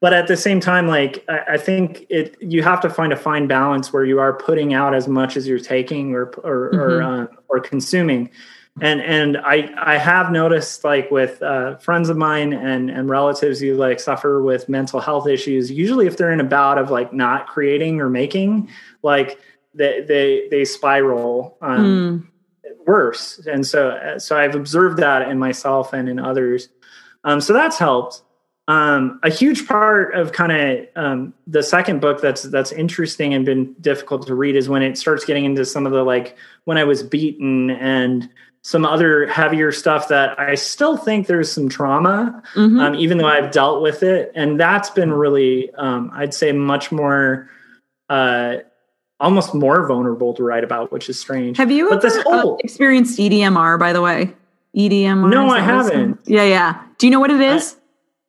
but 0.00 0.12
at 0.12 0.26
the 0.28 0.36
same 0.36 0.60
time, 0.60 0.86
like 0.86 1.24
I, 1.28 1.40
I, 1.54 1.56
think 1.56 2.06
it, 2.10 2.36
you 2.40 2.62
have 2.62 2.80
to 2.82 2.90
find 2.90 3.12
a 3.12 3.16
fine 3.16 3.46
balance 3.46 3.92
where 3.92 4.04
you 4.04 4.20
are 4.20 4.34
putting 4.34 4.74
out 4.74 4.94
as 4.94 5.08
much 5.08 5.36
as 5.36 5.48
you're 5.48 5.58
taking 5.58 6.14
or 6.14 6.26
or 6.44 6.70
mm-hmm. 6.70 6.78
or, 6.78 7.02
uh, 7.02 7.26
or 7.48 7.60
consuming. 7.60 8.30
And 8.82 9.00
and 9.00 9.38
I 9.38 9.70
I 9.78 9.96
have 9.96 10.30
noticed 10.30 10.84
like 10.84 11.10
with 11.10 11.42
uh, 11.42 11.76
friends 11.78 12.10
of 12.10 12.18
mine 12.18 12.52
and 12.52 12.90
and 12.90 13.08
relatives 13.08 13.58
who 13.58 13.74
like 13.74 13.98
suffer 13.98 14.42
with 14.42 14.68
mental 14.68 15.00
health 15.00 15.26
issues. 15.26 15.70
Usually, 15.70 16.06
if 16.06 16.18
they're 16.18 16.32
in 16.32 16.40
a 16.40 16.44
bout 16.44 16.76
of 16.76 16.90
like 16.90 17.14
not 17.14 17.46
creating 17.46 17.98
or 18.00 18.10
making, 18.10 18.68
like 19.02 19.40
they 19.76 20.00
they, 20.00 20.48
they 20.50 20.64
spiral 20.64 21.56
um, 21.60 22.28
mm. 22.64 22.76
worse. 22.86 23.46
And 23.46 23.66
so 23.66 24.16
so 24.18 24.36
I've 24.36 24.54
observed 24.54 24.98
that 24.98 25.28
in 25.28 25.38
myself 25.38 25.92
and 25.92 26.08
in 26.08 26.18
others. 26.18 26.68
Um, 27.24 27.40
so 27.40 27.52
that's 27.52 27.78
helped. 27.78 28.22
um, 28.68 29.20
a 29.22 29.30
huge 29.30 29.66
part 29.66 30.14
of 30.14 30.32
kind 30.32 30.52
of 30.52 30.86
um, 30.96 31.34
the 31.46 31.62
second 31.62 32.00
book 32.00 32.20
that's 32.20 32.42
that's 32.42 32.72
interesting 32.72 33.32
and 33.32 33.44
been 33.44 33.74
difficult 33.80 34.26
to 34.26 34.34
read 34.34 34.56
is 34.56 34.68
when 34.68 34.82
it 34.82 34.98
starts 34.98 35.24
getting 35.24 35.44
into 35.44 35.64
some 35.64 35.86
of 35.86 35.92
the 35.92 36.02
like 36.02 36.36
when 36.64 36.76
I 36.76 36.84
was 36.84 37.02
beaten 37.02 37.70
and 37.70 38.28
some 38.62 38.84
other 38.84 39.28
heavier 39.28 39.70
stuff 39.70 40.08
that 40.08 40.38
I 40.40 40.56
still 40.56 40.96
think 40.96 41.28
there's 41.28 41.50
some 41.50 41.68
trauma, 41.68 42.42
mm-hmm. 42.54 42.80
um, 42.80 42.94
even 42.96 43.18
though 43.18 43.28
I've 43.28 43.52
dealt 43.52 43.82
with 43.82 44.02
it, 44.02 44.32
and 44.34 44.58
that's 44.58 44.90
been 44.90 45.12
really 45.12 45.72
um, 45.74 46.10
I'd 46.12 46.34
say 46.34 46.50
much 46.50 46.90
more. 46.90 47.48
Uh, 48.08 48.56
almost 49.20 49.54
more 49.54 49.86
vulnerable 49.86 50.34
to 50.34 50.42
write 50.42 50.64
about, 50.64 50.92
which 50.92 51.08
is 51.08 51.18
strange. 51.18 51.56
Have 51.56 51.70
you 51.70 51.88
but 51.88 52.04
ever 52.04 52.08
this 52.08 52.22
whole, 52.22 52.54
uh, 52.54 52.56
experienced 52.60 53.18
EDMR, 53.18 53.78
by 53.78 53.92
the 53.92 54.02
way? 54.02 54.34
EDMR? 54.76 55.30
No, 55.30 55.48
I 55.48 55.60
haven't. 55.60 56.20
Yeah, 56.26 56.44
yeah. 56.44 56.82
Do 56.98 57.06
you 57.06 57.10
know 57.10 57.20
what 57.20 57.30
it 57.30 57.40
is? 57.40 57.74
I, 57.74 57.80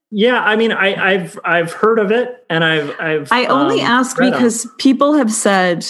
yeah, 0.10 0.42
I 0.42 0.56
mean, 0.56 0.72
I, 0.72 1.18
have 1.18 1.40
I've 1.44 1.74
heard 1.74 2.00
of 2.00 2.12
it, 2.12 2.46
and 2.50 2.64
I've 2.64 2.96
I've. 3.00 3.32
I 3.32 3.46
only 3.48 3.82
um, 3.82 3.88
ask 3.88 4.18
because 4.18 4.66
on. 4.66 4.72
people 4.78 5.14
have 5.16 5.32
said 5.32 5.86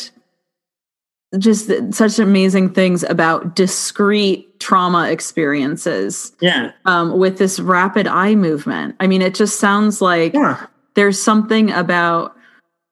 just 1.37 1.69
such 1.93 2.19
amazing 2.19 2.73
things 2.73 3.03
about 3.03 3.55
discrete 3.55 4.59
trauma 4.59 5.09
experiences. 5.09 6.31
Yeah. 6.41 6.71
Um, 6.85 7.19
with 7.19 7.37
this 7.37 7.59
rapid 7.59 8.07
eye 8.07 8.35
movement, 8.35 8.95
I 8.99 9.07
mean, 9.07 9.21
it 9.21 9.35
just 9.35 9.59
sounds 9.59 10.01
like 10.01 10.33
yeah. 10.33 10.65
there's 10.95 11.21
something 11.21 11.71
about 11.71 12.36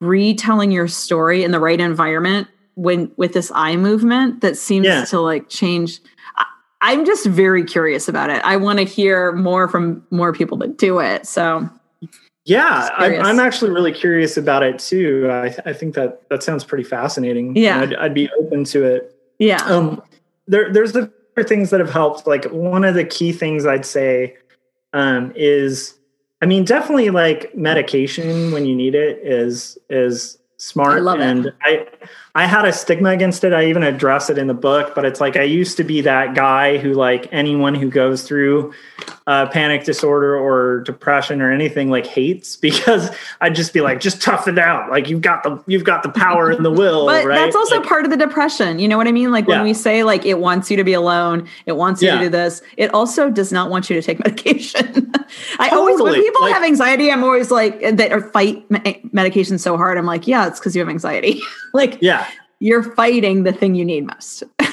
retelling 0.01 0.71
your 0.71 0.87
story 0.87 1.43
in 1.43 1.51
the 1.51 1.59
right 1.59 1.79
environment 1.79 2.47
when 2.75 3.11
with 3.15 3.33
this 3.33 3.51
eye 3.55 3.75
movement 3.75 4.41
that 4.41 4.57
seems 4.57 4.85
yeah. 4.85 5.05
to 5.05 5.19
like 5.19 5.47
change 5.49 5.99
I'm 6.85 7.03
just 7.03 7.25
very 7.25 7.63
curious 7.63 8.07
about 8.07 8.29
it. 8.29 8.43
I 8.43 8.57
want 8.57 8.77
to 8.77 8.85
hear 8.85 9.31
more 9.31 9.67
from 9.67 10.05
more 10.11 10.31
people 10.31 10.55
that 10.59 10.77
do 10.77 10.99
it. 10.99 11.25
So, 11.25 11.67
yeah, 12.45 12.89
I'm, 12.95 13.19
I'm, 13.21 13.39
actually 13.39 13.71
really 13.71 13.91
curious 13.91 14.37
about 14.37 14.61
it 14.61 14.77
too. 14.77 15.27
I, 15.31 15.55
I 15.65 15.73
think 15.73 15.95
that 15.95 16.29
that 16.29 16.43
sounds 16.43 16.63
pretty 16.63 16.83
fascinating. 16.83 17.55
Yeah, 17.55 17.79
I'd, 17.79 17.95
I'd, 17.95 18.13
be 18.13 18.29
open 18.39 18.65
to 18.65 18.83
it. 18.83 19.19
Yeah. 19.39 19.63
Um, 19.65 19.99
there, 20.47 20.71
there's 20.71 20.95
other 20.95 21.11
things 21.43 21.71
that 21.71 21.79
have 21.79 21.89
helped. 21.89 22.27
Like 22.27 22.45
one 22.51 22.83
of 22.83 22.93
the 22.93 23.03
key 23.03 23.31
things 23.31 23.65
I'd 23.65 23.83
say 23.83 24.37
um, 24.93 25.33
is, 25.35 25.95
I 26.41 26.45
mean, 26.45 26.65
definitely 26.65 27.09
like 27.09 27.55
medication 27.55 28.51
when 28.51 28.65
you 28.65 28.75
need 28.75 28.95
it 28.95 29.19
is 29.23 29.77
is 29.89 30.38
smart. 30.57 30.97
I 30.97 30.99
love 30.99 31.19
and 31.19 31.47
it. 31.47 31.55
I 31.61 31.88
I 32.36 32.47
had 32.47 32.65
a 32.65 32.73
stigma 32.73 33.11
against 33.11 33.45
it. 33.45 33.53
I 33.53 33.67
even 33.67 33.81
address 33.81 34.29
it 34.29 34.38
in 34.38 34.47
the 34.47 34.53
book, 34.53 34.93
but 34.93 35.05
it's 35.05 35.21
like 35.21 35.38
I 35.38 35.43
used 35.43 35.77
to 35.77 35.86
be 35.86 36.01
that 36.01 36.36
guy 36.36 36.77
who 36.77 36.93
like 36.93 37.29
anyone 37.31 37.73
who 37.73 37.89
goes 37.89 38.23
through 38.23 38.73
uh, 39.25 39.47
panic 39.47 39.86
disorder 39.86 40.38
or 40.38 40.81
depression 40.81 41.41
or 41.41 41.51
anything 41.51 41.89
like 41.89 42.05
hates 42.05 42.57
because 42.65 43.09
I'd 43.39 43.55
just 43.55 43.73
be 43.73 43.79
like, 43.79 44.01
just 44.01 44.21
tough 44.21 44.49
it 44.49 44.59
out. 44.59 44.91
Like 44.91 45.09
you've 45.09 45.21
got 45.21 45.43
the 45.43 45.63
you've 45.65 45.86
got 45.86 46.03
the 46.03 46.09
power 46.09 46.51
and 46.51 46.65
the 46.65 46.71
will. 46.71 47.05
but 47.05 47.25
right? 47.25 47.36
that's 47.36 47.55
also 47.55 47.77
like, 47.79 47.88
part 47.88 48.03
of 48.03 48.11
the 48.11 48.17
depression. 48.17 48.79
You 48.79 48.89
know 48.89 48.97
what 48.97 49.07
I 49.07 49.13
mean? 49.13 49.31
Like 49.31 49.47
when 49.47 49.59
yeah. 49.59 49.63
we 49.63 49.73
say 49.73 50.03
like 50.03 50.25
it 50.25 50.39
wants 50.39 50.69
you 50.69 50.75
to 50.75 50.83
be 50.83 50.93
alone, 50.93 51.47
it 51.65 51.77
wants 51.77 52.01
you 52.01 52.09
yeah. 52.09 52.15
to 52.15 52.25
do 52.25 52.29
this. 52.29 52.61
It 52.75 52.93
also 52.93 53.29
does 53.29 53.53
not 53.53 53.69
want 53.69 53.89
you 53.89 53.95
to 53.95 54.01
take 54.01 54.19
medication. 54.25 55.09
I 55.57 55.69
totally. 55.69 55.93
always 55.93 56.01
when 56.01 56.13
people 56.15 56.41
like, 56.41 56.53
have 56.53 56.63
anxiety, 56.63 57.09
I'm 57.09 57.23
always 57.23 57.49
like 57.49 57.79
that 57.79 58.11
or 58.11 58.29
fight 58.31 58.65
medication 59.13 59.57
so 59.57 59.77
hard. 59.77 59.97
I'm 59.97 60.05
like, 60.05 60.27
yeah, 60.27 60.47
it's 60.47 60.59
because 60.59 60.75
you 60.75 60.81
have 60.81 60.89
anxiety. 60.89 61.39
like 61.73 61.97
yeah 62.01 62.24
you're 62.59 62.83
fighting 62.83 63.43
the 63.43 63.53
thing 63.53 63.75
you 63.75 63.85
need 63.85 64.07
most. 64.07 64.43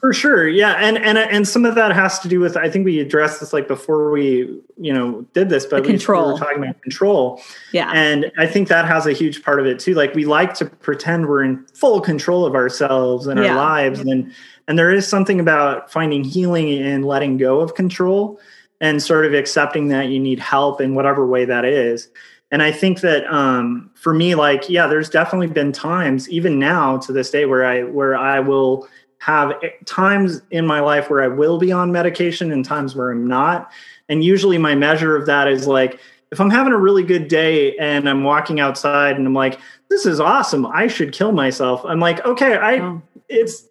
For 0.00 0.12
sure, 0.12 0.48
yeah, 0.48 0.74
and 0.74 0.96
and 0.96 1.18
and 1.18 1.48
some 1.48 1.64
of 1.64 1.74
that 1.74 1.90
has 1.90 2.20
to 2.20 2.28
do 2.28 2.38
with 2.38 2.56
I 2.56 2.70
think 2.70 2.84
we 2.84 3.00
addressed 3.00 3.40
this 3.40 3.52
like 3.52 3.66
before 3.66 4.12
we 4.12 4.60
you 4.76 4.92
know 4.92 5.22
did 5.34 5.48
this, 5.48 5.66
but 5.66 5.82
we, 5.82 5.88
control. 5.88 6.26
we 6.26 6.32
were 6.34 6.38
talking 6.38 6.62
about 6.62 6.80
control. 6.82 7.42
Yeah, 7.72 7.90
and 7.92 8.30
I 8.38 8.46
think 8.46 8.68
that 8.68 8.84
has 8.84 9.06
a 9.06 9.12
huge 9.12 9.42
part 9.42 9.58
of 9.58 9.66
it 9.66 9.80
too. 9.80 9.94
Like 9.94 10.14
we 10.14 10.24
like 10.24 10.54
to 10.54 10.66
pretend 10.66 11.26
we're 11.26 11.42
in 11.42 11.66
full 11.74 12.00
control 12.00 12.46
of 12.46 12.54
ourselves 12.54 13.26
and 13.26 13.40
yeah. 13.40 13.50
our 13.50 13.56
lives, 13.56 13.98
and 13.98 14.32
and 14.68 14.78
there 14.78 14.92
is 14.92 15.04
something 15.04 15.40
about 15.40 15.90
finding 15.90 16.22
healing 16.22 16.68
in 16.68 17.02
letting 17.02 17.36
go 17.36 17.58
of 17.58 17.74
control 17.74 18.38
and 18.80 19.02
sort 19.02 19.26
of 19.26 19.34
accepting 19.34 19.88
that 19.88 20.10
you 20.10 20.20
need 20.20 20.38
help 20.38 20.80
in 20.80 20.94
whatever 20.94 21.26
way 21.26 21.44
that 21.44 21.64
is 21.64 22.08
and 22.50 22.62
i 22.62 22.70
think 22.70 23.00
that 23.00 23.26
um, 23.32 23.90
for 23.94 24.14
me 24.14 24.34
like 24.34 24.68
yeah 24.68 24.86
there's 24.86 25.10
definitely 25.10 25.46
been 25.46 25.72
times 25.72 26.28
even 26.30 26.58
now 26.58 26.96
to 26.96 27.12
this 27.12 27.30
day 27.30 27.44
where 27.44 27.64
i 27.64 27.82
where 27.82 28.16
i 28.16 28.40
will 28.40 28.88
have 29.18 29.52
times 29.84 30.40
in 30.50 30.66
my 30.66 30.80
life 30.80 31.10
where 31.10 31.22
i 31.22 31.28
will 31.28 31.58
be 31.58 31.72
on 31.72 31.90
medication 31.90 32.52
and 32.52 32.64
times 32.64 32.94
where 32.94 33.10
i'm 33.10 33.26
not 33.26 33.70
and 34.08 34.22
usually 34.22 34.58
my 34.58 34.74
measure 34.74 35.16
of 35.16 35.26
that 35.26 35.48
is 35.48 35.66
like 35.66 35.98
if 36.30 36.40
i'm 36.40 36.50
having 36.50 36.72
a 36.72 36.78
really 36.78 37.02
good 37.02 37.28
day 37.28 37.76
and 37.78 38.08
i'm 38.08 38.22
walking 38.22 38.60
outside 38.60 39.16
and 39.16 39.26
i'm 39.26 39.34
like 39.34 39.58
this 39.90 40.06
is 40.06 40.20
awesome 40.20 40.66
i 40.66 40.86
should 40.86 41.12
kill 41.12 41.32
myself 41.32 41.84
i'm 41.84 42.00
like 42.00 42.24
okay 42.24 42.56
i 42.56 42.78
oh. 42.78 43.02
it's 43.28 43.64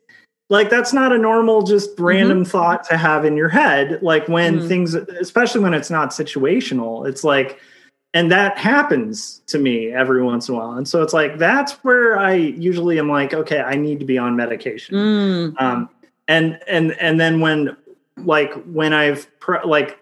like 0.49 0.69
that's 0.69 0.93
not 0.93 1.11
a 1.11 1.17
normal 1.17 1.61
just 1.61 1.97
random 1.99 2.39
mm-hmm. 2.39 2.49
thought 2.49 2.83
to 2.83 2.97
have 2.97 3.25
in 3.25 3.37
your 3.37 3.49
head 3.49 4.01
like 4.01 4.27
when 4.27 4.59
mm-hmm. 4.59 4.67
things 4.67 4.93
especially 4.93 5.61
when 5.61 5.73
it's 5.73 5.89
not 5.89 6.09
situational 6.09 7.07
it's 7.07 7.23
like 7.23 7.59
and 8.13 8.31
that 8.31 8.57
happens 8.57 9.41
to 9.47 9.59
me 9.59 9.91
every 9.91 10.23
once 10.23 10.49
in 10.49 10.55
a 10.55 10.57
while. 10.57 10.71
And 10.71 10.87
so 10.87 11.03
it's 11.03 11.13
like 11.13 11.37
that's 11.37 11.73
where 11.83 12.17
i 12.17 12.33
usually 12.33 12.99
am 12.99 13.09
like 13.09 13.33
okay 13.33 13.59
i 13.59 13.75
need 13.75 13.99
to 13.99 14.05
be 14.05 14.17
on 14.17 14.35
medication. 14.35 14.95
Mm. 14.95 15.61
um, 15.61 15.89
and 16.27 16.59
and 16.67 16.93
and 16.93 17.19
then 17.19 17.39
when 17.39 17.75
like 18.17 18.53
when 18.65 18.93
i've 18.93 19.27
like 19.63 19.99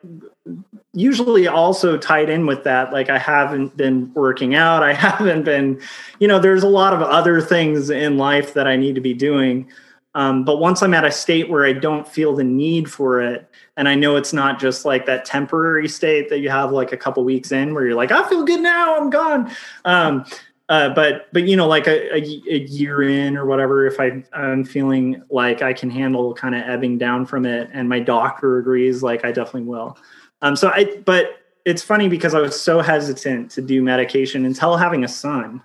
usually 0.93 1.47
also 1.47 1.97
tied 1.97 2.29
in 2.29 2.45
with 2.45 2.63
that 2.63 2.93
like 2.93 3.09
i 3.09 3.17
haven't 3.17 3.75
been 3.75 4.13
working 4.13 4.55
out. 4.55 4.81
I 4.83 4.93
haven't 5.07 5.43
been 5.43 5.81
you 6.19 6.27
know 6.27 6.39
there's 6.39 6.63
a 6.63 6.69
lot 6.69 6.93
of 6.93 7.01
other 7.01 7.41
things 7.41 7.89
in 7.89 8.17
life 8.17 8.53
that 8.53 8.67
i 8.67 8.75
need 8.75 8.95
to 8.95 9.01
be 9.01 9.13
doing 9.13 9.67
um, 10.15 10.43
but 10.43 10.57
once 10.57 10.81
i'm 10.81 10.93
at 10.93 11.05
a 11.05 11.11
state 11.11 11.49
where 11.49 11.65
i 11.65 11.73
don't 11.73 12.07
feel 12.07 12.35
the 12.35 12.43
need 12.43 12.89
for 12.89 13.21
it 13.21 13.47
and 13.77 13.87
i 13.87 13.93
know 13.93 14.15
it's 14.15 14.33
not 14.33 14.59
just 14.59 14.83
like 14.83 15.05
that 15.05 15.25
temporary 15.25 15.87
state 15.87 16.29
that 16.29 16.39
you 16.39 16.49
have 16.49 16.71
like 16.71 16.91
a 16.91 16.97
couple 16.97 17.23
weeks 17.23 17.51
in 17.51 17.73
where 17.75 17.85
you're 17.85 17.95
like 17.95 18.11
i 18.11 18.27
feel 18.27 18.43
good 18.43 18.61
now 18.61 18.97
i'm 18.97 19.09
gone. 19.09 19.51
Um, 19.85 20.25
uh, 20.67 20.89
but 20.89 21.31
but 21.31 21.47
you 21.47 21.55
know 21.55 21.67
like 21.67 21.85
a, 21.85 22.15
a, 22.15 22.41
a, 22.49 22.59
year 22.65 23.03
in 23.03 23.37
or 23.37 23.45
whatever 23.45 23.85
if 23.85 23.99
I, 23.99 24.23
i'm 24.33 24.63
feeling 24.63 25.21
like 25.29 25.61
i 25.61 25.73
can 25.73 25.91
handle 25.91 26.33
kind 26.33 26.55
of 26.55 26.63
ebbing 26.63 26.97
down 26.97 27.27
from 27.27 27.45
it 27.45 27.69
and 27.71 27.87
my 27.87 27.99
doctor 27.99 28.57
agrees 28.57 29.03
like 29.03 29.23
i 29.23 29.31
definitely 29.31 29.69
will. 29.69 29.97
Um, 30.41 30.55
so 30.55 30.69
i 30.69 30.85
but 31.05 31.37
it's 31.65 31.83
funny 31.83 32.09
because 32.09 32.33
i 32.33 32.39
was 32.39 32.59
so 32.59 32.81
hesitant 32.81 33.51
to 33.51 33.61
do 33.61 33.83
medication 33.83 34.45
until 34.45 34.75
having 34.75 35.03
a 35.03 35.07
son 35.07 35.61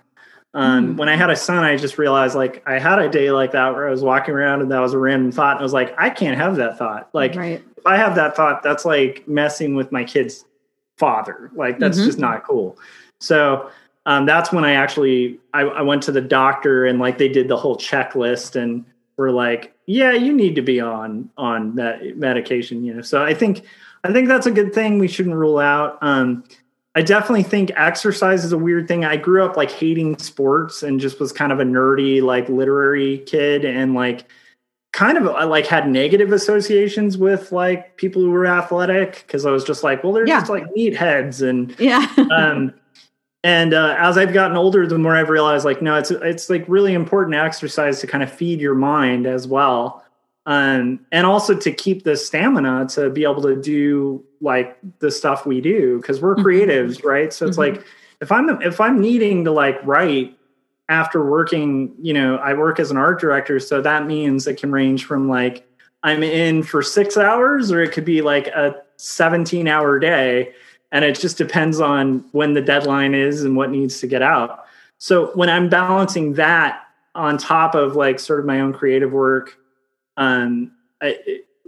um, 0.53 0.95
mm. 0.95 0.97
When 0.97 1.07
I 1.07 1.15
had 1.15 1.29
a 1.29 1.35
son, 1.35 1.63
I 1.63 1.77
just 1.77 1.97
realized 1.97 2.35
like 2.35 2.61
I 2.67 2.77
had 2.77 2.99
a 2.99 3.09
day 3.09 3.31
like 3.31 3.51
that 3.51 3.73
where 3.73 3.87
I 3.87 3.91
was 3.91 4.01
walking 4.01 4.33
around 4.33 4.61
and 4.61 4.71
that 4.71 4.79
was 4.79 4.93
a 4.93 4.97
random 4.97 5.31
thought. 5.31 5.53
And 5.53 5.59
I 5.59 5.63
was 5.63 5.73
like, 5.73 5.95
I 5.97 6.09
can't 6.09 6.37
have 6.37 6.57
that 6.57 6.77
thought. 6.77 7.09
Like, 7.13 7.35
right. 7.35 7.63
if 7.77 7.87
I 7.87 7.95
have 7.95 8.15
that 8.15 8.35
thought, 8.35 8.61
that's 8.61 8.83
like 8.83 9.25
messing 9.27 9.75
with 9.75 9.91
my 9.91 10.03
kid's 10.03 10.45
father. 10.97 11.51
Like, 11.55 11.79
that's 11.79 11.97
mm-hmm. 11.97 12.05
just 12.05 12.19
not 12.19 12.43
cool. 12.43 12.77
So 13.21 13.71
um, 14.05 14.25
that's 14.25 14.51
when 14.51 14.65
I 14.65 14.73
actually 14.73 15.39
I, 15.53 15.61
I 15.61 15.81
went 15.83 16.03
to 16.03 16.11
the 16.11 16.21
doctor 16.21 16.85
and 16.85 16.99
like 16.99 17.17
they 17.17 17.29
did 17.29 17.47
the 17.47 17.57
whole 17.57 17.77
checklist 17.77 18.61
and 18.61 18.83
were 19.15 19.31
like, 19.31 19.73
yeah, 19.85 20.11
you 20.11 20.33
need 20.33 20.55
to 20.55 20.61
be 20.61 20.81
on 20.81 21.29
on 21.37 21.75
that 21.75 22.17
medication. 22.17 22.83
You 22.83 22.95
know, 22.95 23.01
so 23.01 23.23
I 23.23 23.33
think 23.33 23.63
I 24.03 24.11
think 24.11 24.27
that's 24.27 24.47
a 24.47 24.51
good 24.51 24.73
thing. 24.73 24.99
We 24.99 25.07
shouldn't 25.07 25.35
rule 25.35 25.59
out. 25.59 25.97
Um, 26.01 26.43
I 26.95 27.01
definitely 27.01 27.43
think 27.43 27.71
exercise 27.75 28.43
is 28.43 28.51
a 28.51 28.57
weird 28.57 28.87
thing. 28.87 29.05
I 29.05 29.15
grew 29.15 29.45
up 29.45 29.55
like 29.55 29.71
hating 29.71 30.17
sports 30.17 30.83
and 30.83 30.99
just 30.99 31.19
was 31.19 31.31
kind 31.31 31.51
of 31.51 31.59
a 31.59 31.63
nerdy, 31.63 32.21
like 32.21 32.49
literary 32.49 33.19
kid 33.19 33.63
and 33.63 33.93
like 33.93 34.25
kind 34.91 35.17
of 35.17 35.23
like 35.49 35.65
had 35.65 35.87
negative 35.87 36.33
associations 36.33 37.17
with 37.17 37.53
like 37.53 37.95
people 37.95 38.21
who 38.21 38.29
were 38.29 38.45
athletic 38.45 39.23
because 39.25 39.45
I 39.45 39.51
was 39.51 39.63
just 39.63 39.83
like, 39.83 40.03
well, 40.03 40.11
they're 40.11 40.27
yeah. 40.27 40.39
just 40.39 40.51
like 40.51 40.65
meatheads 40.75 41.47
and 41.47 41.73
yeah. 41.79 42.05
um, 42.31 42.73
and 43.43 43.73
uh, 43.73 43.95
as 43.97 44.17
I've 44.17 44.33
gotten 44.33 44.57
older, 44.57 44.85
the 44.85 44.97
more 44.97 45.15
I've 45.15 45.29
realized 45.29 45.63
like, 45.63 45.81
no, 45.81 45.95
it's 45.95 46.11
it's 46.11 46.49
like 46.49 46.65
really 46.67 46.93
important 46.93 47.35
exercise 47.35 48.01
to 48.01 48.07
kind 48.07 48.21
of 48.23 48.31
feed 48.31 48.59
your 48.59 48.75
mind 48.75 49.25
as 49.25 49.47
well 49.47 50.03
um, 50.51 50.99
and 51.13 51.25
also 51.25 51.55
to 51.55 51.71
keep 51.71 52.03
the 52.03 52.17
stamina 52.17 52.85
to 52.89 53.09
be 53.09 53.23
able 53.23 53.41
to 53.41 53.55
do 53.55 54.21
like 54.41 54.77
the 54.99 55.09
stuff 55.09 55.45
we 55.45 55.61
do 55.61 55.97
because 55.97 56.21
we're 56.21 56.35
mm-hmm. 56.35 56.45
creatives 56.45 57.05
right 57.05 57.31
so 57.31 57.47
it's 57.47 57.57
mm-hmm. 57.57 57.77
like 57.77 57.85
if 58.19 58.33
i'm 58.33 58.61
if 58.61 58.81
i'm 58.81 58.99
needing 58.99 59.45
to 59.45 59.51
like 59.51 59.79
write 59.85 60.37
after 60.89 61.23
working 61.23 61.93
you 62.01 62.13
know 62.13 62.35
i 62.37 62.53
work 62.53 62.81
as 62.81 62.91
an 62.91 62.97
art 62.97 63.19
director 63.21 63.61
so 63.61 63.81
that 63.81 64.05
means 64.05 64.45
it 64.45 64.57
can 64.57 64.73
range 64.73 65.05
from 65.05 65.29
like 65.29 65.65
i'm 66.03 66.21
in 66.21 66.63
for 66.63 66.81
six 66.81 67.15
hours 67.15 67.71
or 67.71 67.81
it 67.81 67.93
could 67.93 68.05
be 68.05 68.21
like 68.21 68.47
a 68.47 68.75
17 68.97 69.69
hour 69.69 69.99
day 69.99 70.53
and 70.91 71.05
it 71.05 71.17
just 71.17 71.37
depends 71.37 71.79
on 71.79 72.25
when 72.33 72.53
the 72.53 72.61
deadline 72.61 73.15
is 73.15 73.43
and 73.43 73.55
what 73.55 73.69
needs 73.69 74.01
to 74.01 74.07
get 74.07 74.21
out 74.21 74.65
so 74.97 75.27
when 75.27 75.49
i'm 75.49 75.69
balancing 75.69 76.33
that 76.33 76.87
on 77.15 77.37
top 77.37 77.73
of 77.73 77.95
like 77.95 78.19
sort 78.19 78.41
of 78.41 78.45
my 78.45 78.59
own 78.59 78.73
creative 78.73 79.13
work 79.13 79.57
um, 80.17 80.71
I, 81.01 81.17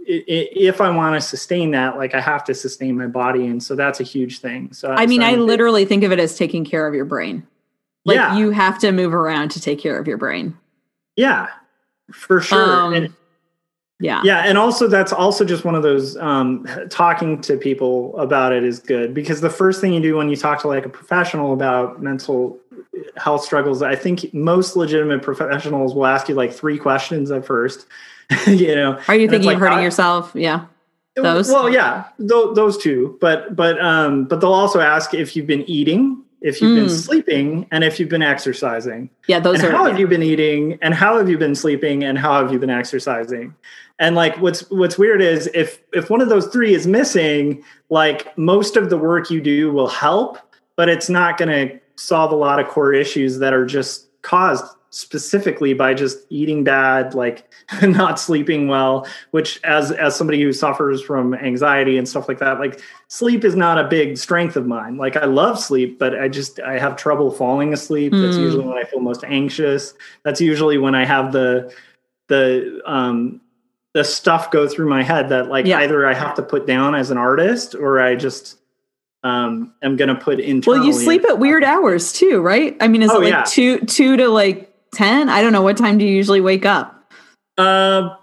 if 0.06 0.80
I 0.80 0.90
want 0.90 1.14
to 1.14 1.20
sustain 1.20 1.70
that, 1.70 1.96
like 1.96 2.14
I 2.14 2.20
have 2.20 2.44
to 2.44 2.54
sustain 2.54 2.98
my 2.98 3.06
body, 3.06 3.46
and 3.46 3.62
so 3.62 3.74
that's 3.74 4.00
a 4.00 4.04
huge 4.04 4.40
thing. 4.40 4.72
So 4.72 4.90
I 4.90 5.06
mean, 5.06 5.22
so 5.22 5.26
I 5.26 5.34
literally 5.36 5.84
think 5.84 6.04
of 6.04 6.12
it 6.12 6.18
as 6.18 6.36
taking 6.36 6.64
care 6.64 6.86
of 6.86 6.94
your 6.94 7.06
brain. 7.06 7.46
Like 8.04 8.16
yeah. 8.16 8.36
you 8.36 8.50
have 8.50 8.78
to 8.80 8.92
move 8.92 9.14
around 9.14 9.50
to 9.52 9.60
take 9.60 9.78
care 9.78 9.98
of 9.98 10.06
your 10.06 10.18
brain. 10.18 10.56
Yeah, 11.16 11.48
for 12.12 12.40
sure. 12.40 12.62
Um, 12.62 12.92
and, 12.92 13.14
yeah. 14.00 14.20
Yeah. 14.24 14.40
And 14.40 14.58
also, 14.58 14.88
that's 14.88 15.12
also 15.12 15.44
just 15.44 15.64
one 15.64 15.74
of 15.74 15.82
those 15.82 16.16
um, 16.18 16.66
talking 16.90 17.40
to 17.42 17.56
people 17.56 18.18
about 18.18 18.52
it 18.52 18.64
is 18.64 18.80
good 18.80 19.14
because 19.14 19.40
the 19.40 19.50
first 19.50 19.80
thing 19.80 19.94
you 19.94 20.00
do 20.00 20.16
when 20.16 20.28
you 20.28 20.36
talk 20.36 20.60
to 20.62 20.68
like 20.68 20.84
a 20.84 20.88
professional 20.88 21.52
about 21.52 22.02
mental 22.02 22.58
health 23.16 23.44
struggles, 23.44 23.82
I 23.82 23.94
think 23.94 24.34
most 24.34 24.76
legitimate 24.76 25.22
professionals 25.22 25.94
will 25.94 26.06
ask 26.06 26.28
you 26.28 26.34
like 26.34 26.52
three 26.52 26.76
questions 26.76 27.30
at 27.30 27.46
first. 27.46 27.86
you 28.46 28.74
know, 28.74 29.00
are 29.08 29.14
you 29.14 29.28
thinking 29.28 29.46
like, 29.46 29.56
of 29.56 29.60
hurting 29.60 29.82
yourself? 29.82 30.32
Yeah. 30.34 30.66
Those? 31.16 31.48
Well, 31.48 31.70
yeah, 31.70 32.06
th- 32.18 32.54
those 32.54 32.76
two, 32.76 33.16
but, 33.20 33.54
but, 33.54 33.80
um, 33.80 34.24
but 34.24 34.40
they'll 34.40 34.52
also 34.52 34.80
ask 34.80 35.14
if 35.14 35.36
you've 35.36 35.46
been 35.46 35.62
eating 35.70 36.24
if 36.44 36.60
you've 36.60 36.72
mm. 36.72 36.82
been 36.82 36.90
sleeping 36.90 37.66
and 37.70 37.82
if 37.82 37.98
you've 37.98 38.10
been 38.10 38.22
exercising. 38.22 39.08
Yeah, 39.26 39.40
those 39.40 39.60
and 39.60 39.72
are. 39.72 39.76
How 39.76 39.84
yeah. 39.84 39.92
have 39.92 39.98
you 39.98 40.06
been 40.06 40.22
eating 40.22 40.78
and 40.82 40.92
how 40.92 41.16
have 41.16 41.28
you 41.28 41.38
been 41.38 41.54
sleeping 41.54 42.04
and 42.04 42.18
how 42.18 42.42
have 42.42 42.52
you 42.52 42.58
been 42.58 42.70
exercising? 42.70 43.54
And 43.98 44.14
like, 44.14 44.36
what's 44.36 44.68
what's 44.70 44.98
weird 44.98 45.22
is 45.22 45.48
if 45.54 45.80
if 45.94 46.10
one 46.10 46.20
of 46.20 46.28
those 46.28 46.48
three 46.48 46.74
is 46.74 46.86
missing, 46.86 47.64
like 47.88 48.36
most 48.36 48.76
of 48.76 48.90
the 48.90 48.98
work 48.98 49.30
you 49.30 49.40
do 49.40 49.72
will 49.72 49.88
help, 49.88 50.38
but 50.76 50.90
it's 50.90 51.08
not 51.08 51.38
going 51.38 51.48
to 51.48 51.80
solve 51.96 52.30
a 52.30 52.36
lot 52.36 52.60
of 52.60 52.68
core 52.68 52.92
issues 52.92 53.38
that 53.38 53.54
are 53.54 53.64
just 53.64 54.08
caused 54.20 54.64
specifically 54.94 55.74
by 55.74 55.92
just 55.92 56.18
eating 56.30 56.62
bad 56.62 57.14
like 57.14 57.52
not 57.82 58.20
sleeping 58.20 58.68
well 58.68 59.04
which 59.32 59.58
as 59.64 59.90
as 59.90 60.14
somebody 60.14 60.40
who 60.40 60.52
suffers 60.52 61.02
from 61.02 61.34
anxiety 61.34 61.98
and 61.98 62.08
stuff 62.08 62.28
like 62.28 62.38
that 62.38 62.60
like 62.60 62.80
sleep 63.08 63.44
is 63.44 63.56
not 63.56 63.76
a 63.76 63.88
big 63.88 64.16
strength 64.16 64.54
of 64.54 64.68
mine 64.68 64.96
like 64.96 65.16
i 65.16 65.24
love 65.24 65.58
sleep 65.58 65.98
but 65.98 66.16
i 66.20 66.28
just 66.28 66.60
i 66.60 66.78
have 66.78 66.94
trouble 66.94 67.32
falling 67.32 67.72
asleep 67.72 68.12
mm. 68.12 68.22
that's 68.22 68.36
hmm. 68.36 68.42
usually 68.42 68.64
when 68.64 68.78
i 68.78 68.84
feel 68.84 69.00
most 69.00 69.24
anxious 69.24 69.94
that's 70.22 70.40
usually 70.40 70.78
when 70.78 70.94
i 70.94 71.04
have 71.04 71.32
the 71.32 71.74
the 72.28 72.80
um 72.86 73.40
the 73.94 74.04
stuff 74.04 74.52
go 74.52 74.68
through 74.68 74.88
my 74.88 75.02
head 75.02 75.28
that 75.28 75.48
like 75.48 75.66
yeah. 75.66 75.78
either 75.78 76.06
i 76.06 76.14
have 76.14 76.36
to 76.36 76.42
put 76.42 76.68
down 76.68 76.94
as 76.94 77.10
an 77.10 77.18
artist 77.18 77.74
or 77.74 78.00
i 78.00 78.14
just 78.14 78.60
um, 79.24 79.72
am 79.82 79.96
going 79.96 80.10
to 80.10 80.14
put 80.14 80.38
in. 80.38 80.62
Well, 80.66 80.84
you 80.84 80.92
sleep 80.92 81.24
at 81.24 81.38
weird 81.38 81.64
hours 81.64 82.12
too, 82.12 82.42
right? 82.42 82.76
I 82.78 82.88
mean, 82.88 83.02
is 83.02 83.10
oh, 83.10 83.22
it 83.22 83.24
like 83.24 83.32
yeah. 83.32 83.44
two 83.44 83.80
two 83.86 84.18
to 84.18 84.28
like 84.28 84.73
10? 84.94 85.28
I 85.28 85.42
don't 85.42 85.52
know. 85.52 85.62
What 85.62 85.76
time 85.76 85.98
do 85.98 86.04
you 86.04 86.14
usually 86.14 86.40
wake 86.40 86.64
up? 86.64 87.04
Uh, 87.58 88.16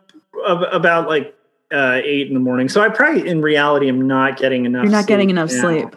about 0.46 1.08
like 1.08 1.36
uh, 1.72 2.02
eight 2.04 2.28
in 2.28 2.34
the 2.34 2.40
morning. 2.40 2.70
So 2.70 2.82
I 2.82 2.90
probably, 2.90 3.28
in 3.28 3.42
reality, 3.42 3.88
am 3.88 4.08
not 4.08 4.38
getting 4.38 4.66
enough. 4.66 4.84
You're 4.84 4.92
not 4.92 5.08
getting 5.08 5.30
enough 5.30 5.52
sleep 5.52 5.96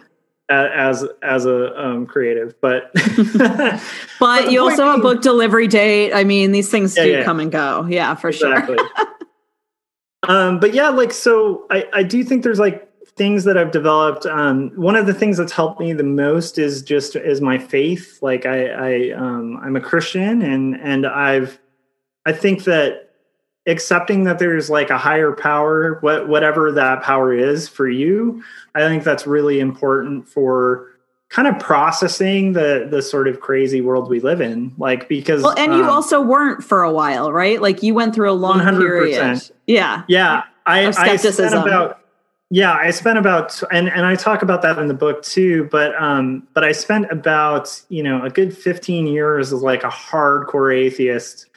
as 0.49 1.05
as 1.21 1.45
a 1.45 1.79
um, 1.79 2.05
creative, 2.05 2.59
but 2.61 2.91
but, 3.37 3.81
but 4.19 4.51
you 4.51 4.61
also 4.61 4.85
have 4.85 4.99
a 4.99 5.01
book 5.01 5.21
delivery 5.21 5.67
date. 5.67 6.13
I 6.13 6.23
mean, 6.23 6.51
these 6.51 6.69
things 6.69 6.95
yeah, 6.95 7.03
do 7.03 7.11
yeah. 7.11 7.23
come 7.23 7.39
and 7.39 7.51
go. 7.51 7.85
Yeah, 7.85 8.15
for 8.15 8.29
exactly. 8.29 8.77
sure. 8.77 9.07
um, 10.27 10.59
but 10.59 10.73
yeah, 10.73 10.89
like 10.89 11.11
so, 11.11 11.65
I 11.69 11.85
I 11.93 12.03
do 12.03 12.23
think 12.23 12.43
there's 12.43 12.59
like 12.59 12.84
things 13.15 13.45
that 13.45 13.57
I've 13.57 13.71
developed. 13.71 14.25
Um, 14.25 14.71
one 14.75 14.95
of 14.95 15.05
the 15.05 15.13
things 15.13 15.37
that's 15.37 15.51
helped 15.51 15.79
me 15.79 15.93
the 15.93 16.03
most 16.03 16.57
is 16.57 16.81
just 16.81 17.15
is 17.15 17.41
my 17.41 17.57
faith. 17.57 18.19
Like 18.21 18.45
I, 18.45 18.67
I 18.67 19.11
um, 19.11 19.57
I'm 19.63 19.75
a 19.75 19.81
Christian, 19.81 20.41
and 20.41 20.75
and 20.75 21.05
I've 21.05 21.59
I 22.25 22.33
think 22.33 22.65
that 22.65 23.11
accepting 23.67 24.23
that 24.25 24.39
there's 24.39 24.69
like 24.69 24.89
a 24.89 24.97
higher 24.97 25.31
power, 25.31 25.99
what 26.01 26.27
whatever 26.27 26.71
that 26.73 27.03
power 27.03 27.33
is 27.33 27.67
for 27.67 27.89
you, 27.89 28.43
I 28.75 28.81
think 28.81 29.03
that's 29.03 29.25
really 29.25 29.59
important 29.59 30.27
for 30.27 30.89
kind 31.29 31.47
of 31.47 31.57
processing 31.59 32.53
the 32.53 32.87
the 32.89 33.01
sort 33.01 33.27
of 33.27 33.39
crazy 33.39 33.81
world 33.81 34.09
we 34.09 34.19
live 34.19 34.41
in 34.41 34.71
like 34.77 35.09
because 35.09 35.41
well 35.41 35.57
and 35.57 35.73
you 35.73 35.83
um, 35.83 35.89
also 35.89 36.21
weren't 36.21 36.63
for 36.63 36.83
a 36.83 36.91
while 36.91 37.33
right 37.33 37.63
like 37.63 37.81
you 37.81 37.95
went 37.95 38.13
through 38.13 38.29
a 38.29 38.31
long 38.31 38.59
100%. 38.59 38.77
period 38.77 39.41
yeah 39.65 40.03
yeah 40.07 40.43
i 40.67 40.85
i 40.85 41.15
spent 41.15 41.53
about 41.53 42.04
yeah 42.55 42.71
i 42.75 42.89
spent 42.89 43.17
about 43.17 43.61
and 43.69 43.89
and 43.89 44.05
i 44.05 44.15
talk 44.15 44.41
about 44.41 44.61
that 44.61 44.79
in 44.79 44.87
the 44.87 44.93
book 44.93 45.21
too 45.21 45.67
but 45.71 45.93
um 46.01 46.47
but 46.53 46.63
i 46.63 46.71
spent 46.71 47.05
about 47.11 47.81
you 47.89 48.01
know 48.01 48.23
a 48.23 48.29
good 48.29 48.57
15 48.57 49.07
years 49.07 49.51
as 49.51 49.61
like 49.61 49.83
a 49.83 49.89
hardcore 49.89 50.73
atheist. 50.73 51.47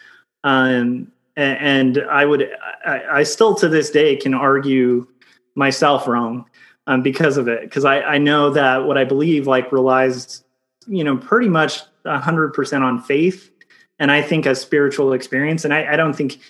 Um 0.42 1.12
and, 1.36 1.98
and 1.98 1.98
i 2.10 2.24
would 2.24 2.50
I, 2.84 3.02
I, 3.18 3.22
still 3.22 3.54
to 3.56 3.68
this 3.68 3.90
day 3.90 4.16
can 4.16 4.34
argue 4.34 5.06
myself 5.54 6.08
wrong 6.08 6.46
um, 6.88 7.02
because 7.02 7.36
of 7.36 7.46
it 7.46 7.62
because 7.62 7.84
I, 7.84 8.00
I 8.00 8.18
know 8.18 8.50
that 8.50 8.84
what 8.84 8.98
i 8.98 9.04
believe 9.04 9.46
like 9.46 9.70
relies 9.70 10.42
you 10.88 11.04
know 11.04 11.16
pretty 11.16 11.48
much 11.48 11.80
100% 12.06 12.82
on 12.82 13.02
faith 13.02 13.52
and 14.00 14.10
i 14.10 14.20
think 14.20 14.46
a 14.46 14.54
spiritual 14.56 15.12
experience. 15.12 15.64
And 15.64 15.72
i, 15.72 15.92
I 15.92 15.96
don't 15.96 16.14
think 16.14 16.40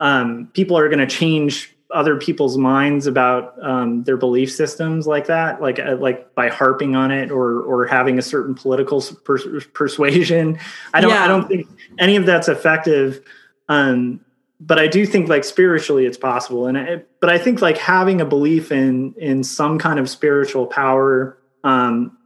um, 0.00 0.48
people 0.54 0.78
are 0.78 0.88
going 0.88 1.06
to 1.06 1.06
change 1.06 1.76
other 1.92 2.16
people's 2.16 2.56
minds 2.56 3.06
about 3.06 3.54
um, 3.62 4.04
their 4.04 4.16
belief 4.16 4.52
systems 4.52 5.06
like 5.06 5.26
that, 5.26 5.60
like 5.60 5.78
uh, 5.78 5.96
like 5.96 6.34
by 6.34 6.48
harping 6.48 6.94
on 6.94 7.10
it 7.10 7.30
or 7.30 7.60
or 7.62 7.86
having 7.86 8.18
a 8.18 8.22
certain 8.22 8.54
political 8.54 9.02
per- 9.24 9.60
persuasion. 9.72 10.58
I 10.94 11.00
don't 11.00 11.10
yeah. 11.10 11.24
I 11.24 11.28
don't 11.28 11.48
think 11.48 11.68
any 11.98 12.16
of 12.16 12.26
that's 12.26 12.48
effective. 12.48 13.22
Um, 13.68 14.20
but 14.60 14.78
I 14.78 14.86
do 14.86 15.06
think 15.06 15.28
like 15.28 15.44
spiritually 15.44 16.04
it's 16.04 16.18
possible, 16.18 16.66
and 16.66 16.76
I, 16.76 17.02
but 17.20 17.30
I 17.30 17.38
think 17.38 17.62
like 17.62 17.78
having 17.78 18.20
a 18.20 18.26
belief 18.26 18.70
in 18.70 19.14
in 19.14 19.42
some 19.42 19.78
kind 19.78 19.98
of 19.98 20.08
spiritual 20.08 20.66
power, 20.66 21.38
um, 21.64 22.16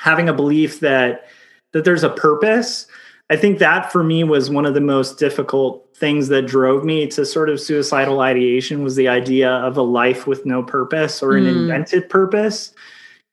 having 0.00 0.28
a 0.28 0.34
belief 0.34 0.80
that 0.80 1.28
that 1.72 1.84
there's 1.84 2.02
a 2.02 2.10
purpose. 2.10 2.86
I 3.34 3.36
think 3.36 3.58
that 3.58 3.90
for 3.90 4.04
me 4.04 4.22
was 4.22 4.48
one 4.48 4.64
of 4.64 4.74
the 4.74 4.80
most 4.80 5.18
difficult 5.18 5.88
things 5.96 6.28
that 6.28 6.46
drove 6.46 6.84
me 6.84 7.08
to 7.08 7.26
sort 7.26 7.50
of 7.50 7.58
suicidal 7.58 8.20
ideation 8.20 8.84
was 8.84 8.94
the 8.94 9.08
idea 9.08 9.50
of 9.50 9.76
a 9.76 9.82
life 9.82 10.24
with 10.24 10.46
no 10.46 10.62
purpose 10.62 11.20
or 11.20 11.36
an 11.36 11.42
mm. 11.42 11.48
invented 11.48 12.08
purpose. 12.08 12.72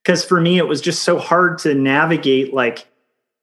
Because 0.04 0.26
for 0.26 0.42
me 0.42 0.58
it 0.58 0.68
was 0.68 0.82
just 0.82 1.04
so 1.04 1.20
hard 1.20 1.60
to 1.60 1.76
navigate 1.76 2.52
like 2.52 2.88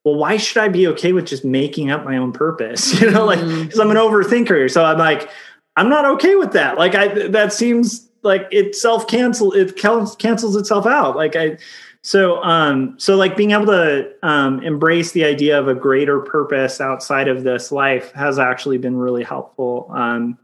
well 0.03 0.15
why 0.15 0.35
should 0.35 0.57
i 0.61 0.67
be 0.67 0.85
okay 0.87 1.13
with 1.13 1.25
just 1.25 1.45
making 1.45 1.91
up 1.91 2.03
my 2.03 2.17
own 2.17 2.33
purpose? 2.33 2.93
You 3.01 3.09
know 3.11 3.23
like 3.23 3.39
because 3.39 3.79
mm. 3.79 3.81
i'm 3.81 3.91
an 3.91 3.95
overthinker. 3.95 4.69
So 4.69 4.83
i'm 4.83 4.97
like 4.97 5.29
i'm 5.77 5.87
not 5.87 6.03
okay 6.15 6.35
with 6.35 6.51
that. 6.51 6.77
Like 6.77 6.93
i 6.93 7.07
that 7.29 7.53
seems 7.53 8.09
like 8.21 8.49
it 8.51 8.75
self 8.75 9.07
cancel 9.07 9.53
it 9.53 9.77
cancels 9.77 10.57
itself 10.57 10.85
out. 10.85 11.15
Like 11.15 11.37
i 11.37 11.57
so, 12.01 12.41
um, 12.43 12.95
so 12.97 13.15
like 13.15 13.35
being 13.35 13.51
able 13.51 13.65
to 13.67 14.13
um, 14.23 14.63
embrace 14.63 15.11
the 15.11 15.25
idea 15.25 15.59
of 15.59 15.67
a 15.67 15.75
greater 15.75 16.19
purpose 16.19 16.79
outside 16.79 17.27
of 17.27 17.43
this 17.43 17.71
life 17.71 18.11
has 18.13 18.39
actually 18.39 18.77
been 18.77 18.95
really 18.95 19.23
helpful 19.23 19.87
um, 19.91 20.37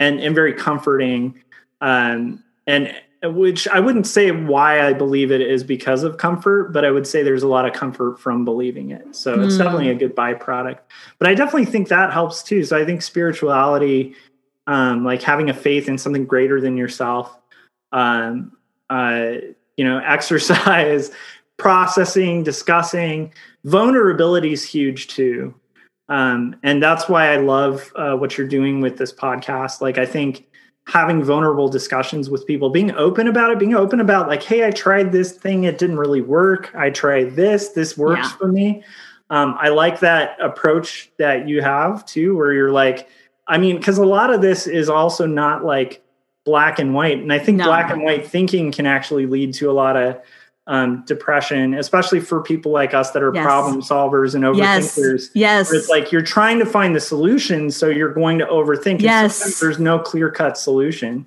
and 0.00 0.20
and 0.20 0.34
very 0.34 0.52
comforting. 0.52 1.42
Um, 1.80 2.42
and 2.66 2.94
which 3.22 3.66
I 3.68 3.80
wouldn't 3.80 4.06
say 4.06 4.30
why 4.30 4.86
I 4.86 4.92
believe 4.92 5.32
it 5.32 5.40
is 5.40 5.64
because 5.64 6.04
of 6.04 6.18
comfort, 6.18 6.72
but 6.72 6.84
I 6.84 6.90
would 6.90 7.06
say 7.06 7.22
there's 7.22 7.42
a 7.42 7.48
lot 7.48 7.66
of 7.66 7.72
comfort 7.72 8.20
from 8.20 8.44
believing 8.44 8.90
it. 8.90 9.14
So 9.14 9.40
it's 9.40 9.54
hmm. 9.54 9.62
definitely 9.62 9.90
a 9.90 9.94
good 9.94 10.14
byproduct. 10.14 10.78
But 11.18 11.28
I 11.28 11.34
definitely 11.34 11.64
think 11.64 11.88
that 11.88 12.12
helps 12.12 12.42
too. 12.42 12.64
So 12.64 12.80
I 12.80 12.84
think 12.84 13.02
spirituality, 13.02 14.14
um, 14.68 15.04
like 15.04 15.22
having 15.22 15.50
a 15.50 15.54
faith 15.54 15.88
in 15.88 15.98
something 15.98 16.26
greater 16.26 16.60
than 16.60 16.76
yourself, 16.76 17.36
um, 17.90 18.56
uh, 18.88 19.32
you 19.78 19.84
know 19.84 20.00
exercise 20.04 21.10
processing 21.56 22.42
discussing. 22.42 23.32
Vulnerability 23.64 24.52
is 24.52 24.62
huge 24.62 25.08
too. 25.08 25.54
Um, 26.10 26.56
and 26.62 26.82
that's 26.82 27.08
why 27.08 27.32
i 27.32 27.36
love 27.36 27.92
uh, 27.96 28.14
what 28.14 28.36
you're 28.36 28.46
doing 28.46 28.80
with 28.80 28.98
this 28.98 29.12
podcast. 29.12 29.80
Like 29.80 29.96
i 29.96 30.04
think 30.04 30.46
having 30.86 31.22
vulnerable 31.22 31.68
discussions 31.68 32.30
with 32.30 32.46
people 32.46 32.70
being 32.70 32.92
open 32.92 33.28
about 33.28 33.50
it 33.50 33.58
being 33.58 33.74
open 33.74 34.00
about 34.00 34.26
like 34.26 34.42
hey 34.42 34.66
i 34.66 34.70
tried 34.70 35.12
this 35.12 35.32
thing 35.32 35.64
it 35.64 35.78
didn't 35.78 35.98
really 35.98 36.20
work. 36.20 36.74
I 36.74 36.90
tried 36.90 37.36
this 37.36 37.70
this 37.70 37.96
works 37.96 38.28
yeah. 38.30 38.36
for 38.36 38.48
me. 38.48 38.84
Um, 39.30 39.56
i 39.60 39.68
like 39.68 40.00
that 40.00 40.36
approach 40.40 41.10
that 41.18 41.46
you 41.46 41.60
have 41.62 42.04
too 42.06 42.34
where 42.36 42.52
you're 42.52 42.72
like 42.72 43.08
i 43.46 43.58
mean 43.58 43.76
because 43.76 43.98
a 43.98 44.06
lot 44.06 44.32
of 44.32 44.40
this 44.40 44.66
is 44.66 44.88
also 44.88 45.26
not 45.26 45.64
like 45.64 46.02
black 46.44 46.78
and 46.78 46.94
white. 46.94 47.18
And 47.18 47.32
I 47.32 47.38
think 47.38 47.58
no. 47.58 47.64
black 47.64 47.90
and 47.90 48.02
white 48.02 48.26
thinking 48.26 48.72
can 48.72 48.86
actually 48.86 49.26
lead 49.26 49.54
to 49.54 49.70
a 49.70 49.72
lot 49.72 49.96
of 49.96 50.20
um, 50.68 51.02
depression, 51.06 51.74
especially 51.74 52.20
for 52.20 52.42
people 52.42 52.72
like 52.72 52.92
us 52.92 53.10
that 53.12 53.22
are 53.22 53.34
yes. 53.34 53.42
problem 53.42 53.80
solvers 53.80 54.34
and 54.34 54.44
overthinkers. 54.44 55.30
Yes. 55.34 55.70
yes. 55.70 55.72
It's 55.72 55.88
like 55.88 56.12
you're 56.12 56.22
trying 56.22 56.58
to 56.58 56.66
find 56.66 56.94
the 56.94 57.00
solution, 57.00 57.70
so 57.70 57.88
you're 57.88 58.12
going 58.12 58.38
to 58.38 58.46
overthink. 58.46 59.00
Yes. 59.00 59.60
There's 59.60 59.78
no 59.78 59.98
clear 59.98 60.30
cut 60.30 60.58
solution. 60.58 61.26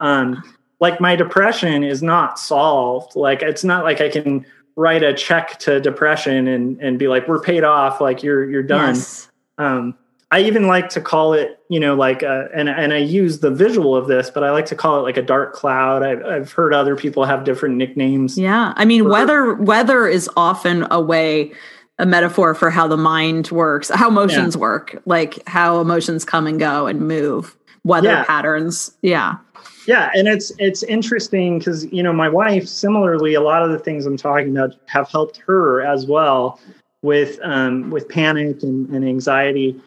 Um, 0.00 0.42
like 0.80 1.00
my 1.00 1.16
depression 1.16 1.84
is 1.84 2.02
not 2.02 2.38
solved. 2.38 3.14
Like 3.14 3.42
it's 3.42 3.64
not 3.64 3.84
like 3.84 4.00
I 4.00 4.08
can 4.08 4.46
write 4.76 5.02
a 5.02 5.12
check 5.12 5.58
to 5.58 5.80
depression 5.80 6.48
and 6.48 6.80
and 6.80 6.98
be 6.98 7.08
like, 7.08 7.28
we're 7.28 7.40
paid 7.40 7.64
off. 7.64 8.00
Like 8.00 8.22
you're 8.22 8.48
you're 8.48 8.62
done. 8.62 8.94
Yes. 8.94 9.28
Um, 9.58 9.98
I 10.30 10.40
even 10.40 10.66
like 10.66 10.90
to 10.90 11.00
call 11.00 11.32
it, 11.32 11.58
you 11.70 11.80
know, 11.80 11.94
like, 11.94 12.22
a, 12.22 12.48
and 12.54 12.68
and 12.68 12.92
I 12.92 12.98
use 12.98 13.40
the 13.40 13.50
visual 13.50 13.96
of 13.96 14.08
this, 14.08 14.28
but 14.28 14.44
I 14.44 14.50
like 14.50 14.66
to 14.66 14.74
call 14.74 14.98
it 14.98 15.02
like 15.02 15.16
a 15.16 15.22
dark 15.22 15.54
cloud. 15.54 16.02
I've, 16.02 16.24
I've 16.24 16.52
heard 16.52 16.74
other 16.74 16.96
people 16.96 17.24
have 17.24 17.44
different 17.44 17.76
nicknames. 17.76 18.36
Yeah, 18.36 18.74
I 18.76 18.84
mean, 18.84 19.08
weather 19.08 19.54
weather 19.54 20.06
is 20.06 20.28
often 20.36 20.86
a 20.90 21.00
way, 21.00 21.52
a 21.98 22.04
metaphor 22.04 22.54
for 22.54 22.68
how 22.68 22.86
the 22.86 22.98
mind 22.98 23.50
works, 23.50 23.88
how 23.88 24.08
emotions 24.08 24.54
yeah. 24.54 24.60
work, 24.60 25.02
like 25.06 25.46
how 25.48 25.80
emotions 25.80 26.26
come 26.26 26.46
and 26.46 26.58
go 26.58 26.86
and 26.86 27.00
move, 27.00 27.56
weather 27.84 28.08
yeah. 28.08 28.24
patterns. 28.24 28.94
Yeah, 29.00 29.38
yeah, 29.86 30.10
and 30.14 30.28
it's 30.28 30.52
it's 30.58 30.82
interesting 30.82 31.58
because 31.58 31.90
you 31.90 32.02
know 32.02 32.12
my 32.12 32.28
wife, 32.28 32.68
similarly, 32.68 33.32
a 33.32 33.40
lot 33.40 33.62
of 33.62 33.70
the 33.70 33.78
things 33.78 34.04
I'm 34.04 34.18
talking 34.18 34.54
about 34.54 34.74
have 34.86 35.08
helped 35.08 35.38
her 35.46 35.80
as 35.80 36.04
well 36.04 36.60
with 37.00 37.38
um, 37.42 37.88
with 37.88 38.10
panic 38.10 38.62
and, 38.62 38.90
and 38.90 39.08
anxiety 39.08 39.80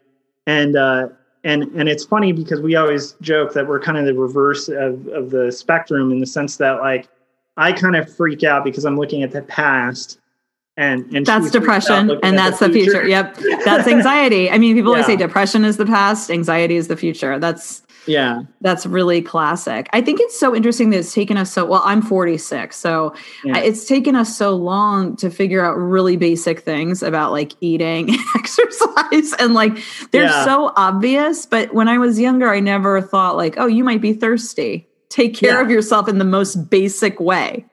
and 0.47 0.75
uh, 0.75 1.09
and 1.43 1.63
and 1.75 1.89
it's 1.89 2.05
funny 2.05 2.31
because 2.31 2.61
we 2.61 2.75
always 2.75 3.13
joke 3.21 3.53
that 3.53 3.67
we're 3.67 3.79
kind 3.79 3.97
of 3.97 4.05
the 4.05 4.13
reverse 4.13 4.69
of 4.69 5.07
of 5.07 5.29
the 5.29 5.51
spectrum 5.51 6.11
in 6.11 6.19
the 6.19 6.25
sense 6.25 6.57
that 6.57 6.79
like 6.79 7.07
I 7.57 7.71
kind 7.71 7.95
of 7.95 8.13
freak 8.13 8.43
out 8.43 8.63
because 8.63 8.85
I'm 8.85 8.97
looking 8.97 9.23
at 9.23 9.31
the 9.31 9.41
past 9.43 10.19
and 10.77 11.13
and 11.13 11.25
that's 11.25 11.51
depression 11.51 12.17
and 12.23 12.37
that's 12.37 12.59
the, 12.59 12.67
the 12.67 12.73
future. 12.73 12.91
future. 12.91 13.07
Yep, 13.07 13.37
that's 13.65 13.87
anxiety. 13.97 14.49
I 14.49 14.57
mean, 14.57 14.75
people 14.75 14.91
yeah. 14.91 15.01
always 15.01 15.05
say 15.05 15.15
depression 15.15 15.65
is 15.65 15.77
the 15.77 15.85
past, 15.85 16.31
anxiety 16.31 16.75
is 16.75 16.87
the 16.87 16.97
future. 16.97 17.39
That's 17.39 17.83
yeah. 18.07 18.43
That's 18.61 18.85
really 18.85 19.21
classic. 19.21 19.89
I 19.93 20.01
think 20.01 20.19
it's 20.21 20.39
so 20.39 20.55
interesting 20.55 20.89
that 20.91 20.99
it's 20.99 21.13
taken 21.13 21.37
us 21.37 21.51
so 21.51 21.65
well, 21.65 21.81
I'm 21.85 22.01
46. 22.01 22.75
So 22.75 23.13
yeah. 23.43 23.57
it's 23.59 23.85
taken 23.85 24.15
us 24.15 24.35
so 24.35 24.55
long 24.55 25.15
to 25.17 25.29
figure 25.29 25.63
out 25.63 25.73
really 25.73 26.17
basic 26.17 26.61
things 26.61 27.03
about 27.03 27.31
like 27.31 27.53
eating 27.61 28.09
and 28.09 28.19
exercise. 28.35 29.33
And 29.39 29.53
like 29.53 29.77
they're 30.11 30.23
yeah. 30.23 30.45
so 30.45 30.73
obvious. 30.75 31.45
But 31.45 31.73
when 31.73 31.87
I 31.87 31.97
was 31.97 32.19
younger, 32.19 32.49
I 32.49 32.59
never 32.59 33.01
thought 33.01 33.37
like, 33.37 33.55
oh, 33.57 33.67
you 33.67 33.83
might 33.83 34.01
be 34.01 34.13
thirsty. 34.13 34.87
Take 35.09 35.35
care 35.35 35.61
of 35.61 35.69
yourself 35.69 36.07
in 36.07 36.19
the 36.19 36.25
most 36.25 36.69
basic 36.69 37.19
way. 37.19 37.65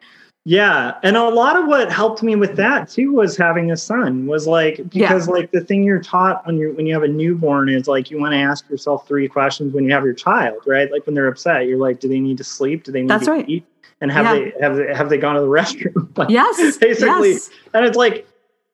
Yeah, 0.48 0.94
and 1.02 1.14
a 1.14 1.28
lot 1.28 1.56
of 1.56 1.66
what 1.66 1.92
helped 1.92 2.22
me 2.22 2.34
with 2.34 2.56
that 2.56 2.88
too 2.88 3.12
was 3.12 3.36
having 3.36 3.70
a 3.70 3.76
son. 3.76 4.26
Was 4.26 4.46
like 4.46 4.76
because 4.88 5.28
yeah. 5.28 5.34
like 5.34 5.50
the 5.50 5.60
thing 5.60 5.84
you're 5.84 6.00
taught 6.00 6.46
when 6.46 6.56
you 6.56 6.72
when 6.72 6.86
you 6.86 6.94
have 6.94 7.02
a 7.02 7.08
newborn 7.08 7.68
is 7.68 7.86
like 7.86 8.10
you 8.10 8.18
want 8.18 8.32
to 8.32 8.38
ask 8.38 8.66
yourself 8.70 9.06
three 9.06 9.28
questions 9.28 9.74
when 9.74 9.84
you 9.84 9.92
have 9.92 10.04
your 10.04 10.14
child, 10.14 10.56
right? 10.64 10.90
Like 10.90 11.04
when 11.04 11.14
they're 11.14 11.28
upset, 11.28 11.66
you're 11.66 11.76
like, 11.76 12.00
do 12.00 12.08
they 12.08 12.18
need 12.18 12.38
to 12.38 12.44
sleep? 12.44 12.84
Do 12.84 12.92
they 12.92 13.02
need 13.02 13.10
That's 13.10 13.26
to 13.26 13.32
right. 13.32 13.46
eat? 13.46 13.66
And 14.00 14.10
have 14.10 14.24
yeah. 14.24 14.32
they 14.32 14.52
have 14.58 14.76
they 14.76 14.94
have 14.94 15.08
they 15.10 15.18
gone 15.18 15.34
to 15.34 15.42
the 15.42 15.46
restroom? 15.48 16.16
like, 16.16 16.30
yes, 16.30 16.78
basically. 16.78 17.32
Yes. 17.32 17.50
And 17.74 17.84
it's 17.84 17.98
like 17.98 18.26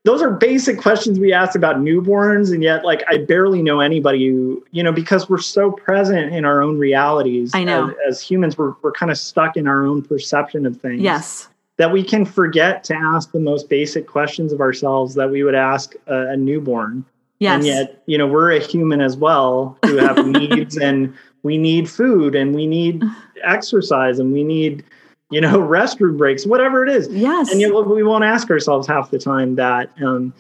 those 0.05 0.23
are 0.23 0.31
basic 0.31 0.79
questions 0.79 1.19
we 1.19 1.33
ask 1.33 1.57
about 1.57 1.79
newborns 1.79 2.53
and 2.53 2.63
yet 2.63 2.85
like 2.85 3.03
i 3.09 3.17
barely 3.17 3.63
know 3.63 3.81
anybody 3.81 4.29
who 4.29 4.63
you 4.71 4.83
know 4.83 4.93
because 4.93 5.31
we're 5.31 5.39
so 5.39 5.71
present 5.71 6.35
in 6.35 6.45
our 6.45 6.61
own 6.61 6.79
realities 6.79 7.53
i 7.55 7.65
know 7.65 7.89
as, 7.89 7.95
as 8.09 8.21
humans 8.21 8.59
we're, 8.59 8.75
we're 8.83 8.93
kind 8.93 9.11
of 9.11 9.17
stuck 9.17 9.57
in 9.57 9.67
our 9.67 9.87
own 9.87 10.03
perception 10.03 10.67
of 10.67 10.79
things 10.79 11.01
yes 11.01 11.49
that 11.77 11.93
we 11.93 12.05
can 12.05 12.25
forget 12.25 12.85
to 12.85 12.95
ask 12.95 13.33
the 13.33 13.41
most 13.41 13.69
basic 13.69 14.07
questions 14.07 14.53
of 14.53 14.61
ourselves 14.61 15.15
that 15.15 15.31
we 15.31 15.43
would 15.43 15.55
ask 15.55 15.95
a, 16.07 16.31
a 16.31 16.37
newborn. 16.37 17.05
Yes. 17.41 17.57
And 17.57 17.67
yet, 17.67 18.03
you 18.07 18.17
know, 18.17 18.27
we're 18.27 18.53
a 18.53 18.61
human 18.61 19.01
as 19.01 19.17
well 19.17 19.77
who 19.85 19.97
have 19.97 20.25
needs 20.27 20.77
and 20.77 21.13
we 21.43 21.59
need 21.59 21.91
food 21.91 22.35
and 22.35 22.55
we 22.55 22.67
need 22.67 23.03
exercise 23.43 24.19
and 24.19 24.33
we 24.33 24.45
need, 24.45 24.85
you 25.31 25.41
know, 25.41 25.59
restroom 25.59 26.17
breaks, 26.17 26.47
whatever 26.47 26.85
it 26.87 26.91
is. 26.91 27.09
Yes. 27.09 27.51
And 27.51 27.61
know, 27.61 27.83
we 27.83 28.05
won't 28.05 28.25
ask 28.25 28.51
ourselves 28.51 28.87
half 28.87 29.11
the 29.11 29.19
time 29.19 29.57
that. 29.57 29.91
Um, 30.03 30.33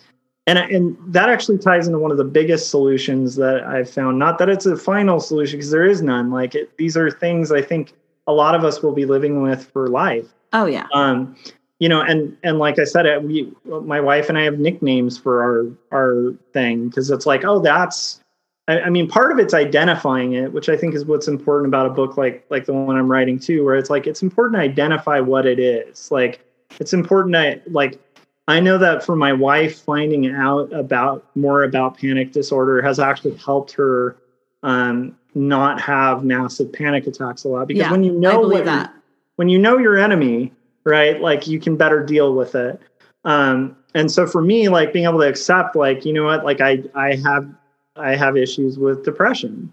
and, 0.47 0.59
and 0.59 0.97
that 1.12 1.30
actually 1.30 1.59
ties 1.59 1.87
into 1.87 1.99
one 1.99 2.11
of 2.11 2.18
the 2.18 2.24
biggest 2.24 2.70
solutions 2.70 3.35
that 3.37 3.64
I've 3.64 3.91
found. 3.91 4.18
Not 4.18 4.39
that 4.39 4.49
it's 4.49 4.66
a 4.66 4.76
final 4.76 5.18
solution 5.18 5.59
because 5.59 5.70
there 5.70 5.87
is 5.87 6.03
none. 6.03 6.30
Like 6.30 6.55
it, 6.55 6.76
these 6.76 6.97
are 6.97 7.11
things 7.11 7.51
I 7.51 7.62
think 7.62 7.95
a 8.26 8.32
lot 8.32 8.55
of 8.55 8.62
us 8.62 8.82
will 8.82 8.93
be 8.93 9.05
living 9.05 9.43
with 9.43 9.64
for 9.72 9.89
life 9.89 10.28
Oh 10.55 10.66
yeah. 10.66 10.86
Um, 10.94 11.36
you 11.80 11.88
know, 11.88 12.00
and 12.00 12.34
and 12.42 12.59
like 12.59 12.78
I 12.78 12.84
said, 12.84 13.24
we, 13.24 13.52
my 13.64 14.00
wife 14.00 14.28
and 14.30 14.38
I 14.38 14.42
have 14.42 14.59
nicknames 14.59 15.18
for 15.18 15.42
our 15.42 15.98
our 15.98 16.32
thing 16.55 16.88
because 16.88 17.11
it's 17.11 17.26
like, 17.26 17.44
oh, 17.44 17.59
that's. 17.59 18.20
I, 18.66 18.82
I 18.82 18.88
mean, 18.88 19.09
part 19.09 19.30
of 19.30 19.38
it's 19.38 19.52
identifying 19.52 20.32
it, 20.32 20.52
which 20.55 20.70
I 20.70 20.76
think 20.76 20.94
is 20.94 21.05
what's 21.05 21.28
important 21.28 21.68
about 21.68 21.84
a 21.84 21.90
book 21.90 22.16
like 22.16 22.46
like 22.48 22.64
the 22.64 22.72
one 22.72 22.96
I'm 22.96 23.11
writing 23.11 23.38
too, 23.38 23.64
where 23.64 23.74
it's 23.74 23.90
like 23.90 24.07
it's 24.07 24.22
important 24.22 24.55
to 24.55 24.61
identify 24.61 25.20
what 25.20 25.44
it 25.44 25.59
is. 25.59 26.11
Like 26.11 26.46
it's 26.80 26.94
important 26.94 27.34
to 27.34 27.61
like 27.70 28.00
I 28.46 28.61
know 28.61 28.78
that 28.78 29.05
for 29.05 29.16
my 29.16 29.32
wife, 29.32 29.80
finding 29.80 30.32
out 30.34 30.72
about 30.72 31.26
more 31.34 31.64
about 31.64 31.98
panic 31.98 32.32
disorder 32.32 32.80
has 32.82 32.98
actually 32.98 33.36
helped 33.36 33.72
her 33.72 34.16
um, 34.62 35.16
not 35.34 35.80
have 35.80 36.24
massive 36.24 36.72
panic 36.72 37.07
attacks 37.07 37.44
a 37.44 37.48
lot. 37.48 37.66
Because 37.68 37.80
yeah, 37.80 37.90
when 37.90 38.05
you 38.05 38.12
know 38.12 38.40
what 38.40 38.64
that 38.64 38.94
when 39.37 39.49
you 39.49 39.59
know 39.59 39.78
your 39.78 39.99
enemy, 39.99 40.53
right? 40.85 41.20
Like 41.20 41.47
you 41.47 41.59
can 41.59 41.76
better 41.76 42.05
deal 42.05 42.35
with 42.35 42.55
it. 42.55 42.80
Um, 43.24 43.76
and 43.95 44.11
so 44.11 44.26
for 44.26 44.43
me, 44.43 44.68
like 44.68 44.93
being 44.93 45.07
able 45.07 45.20
to 45.20 45.28
accept, 45.28 45.76
like, 45.76 46.05
you 46.05 46.12
know 46.12 46.24
what, 46.24 46.45
like 46.45 46.61
I, 46.61 46.82
I 46.95 47.16
have, 47.24 47.49
I 47.97 48.16
have 48.16 48.37
issues 48.37 48.78
with 48.78 49.05
depression 49.05 49.72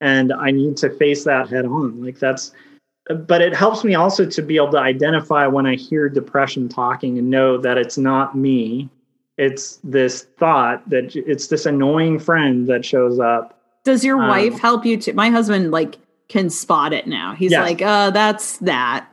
and 0.00 0.32
I 0.32 0.50
need 0.50 0.76
to 0.78 0.90
face 0.90 1.24
that 1.24 1.48
head 1.48 1.64
on. 1.64 2.04
Like 2.04 2.18
that's, 2.18 2.52
but 3.26 3.40
it 3.40 3.54
helps 3.54 3.82
me 3.84 3.94
also 3.94 4.26
to 4.26 4.42
be 4.42 4.56
able 4.56 4.72
to 4.72 4.78
identify 4.78 5.46
when 5.46 5.66
I 5.66 5.74
hear 5.74 6.08
depression 6.08 6.68
talking 6.68 7.18
and 7.18 7.30
know 7.30 7.58
that 7.58 7.78
it's 7.78 7.98
not 7.98 8.36
me. 8.36 8.88
It's 9.38 9.80
this 9.82 10.26
thought 10.38 10.88
that 10.90 11.16
it's 11.16 11.46
this 11.46 11.64
annoying 11.64 12.18
friend 12.18 12.68
that 12.68 12.84
shows 12.84 13.18
up. 13.18 13.58
Does 13.84 14.04
your 14.04 14.20
um, 14.20 14.28
wife 14.28 14.58
help 14.58 14.84
you 14.84 14.98
to? 14.98 15.14
My 15.14 15.30
husband, 15.30 15.70
like, 15.70 15.96
can 16.30 16.48
spot 16.48 16.92
it 16.92 17.06
now. 17.06 17.34
He's 17.34 17.50
yes. 17.50 17.62
like, 17.62 17.82
uh, 17.82 18.10
that's 18.10 18.58
that. 18.58 19.06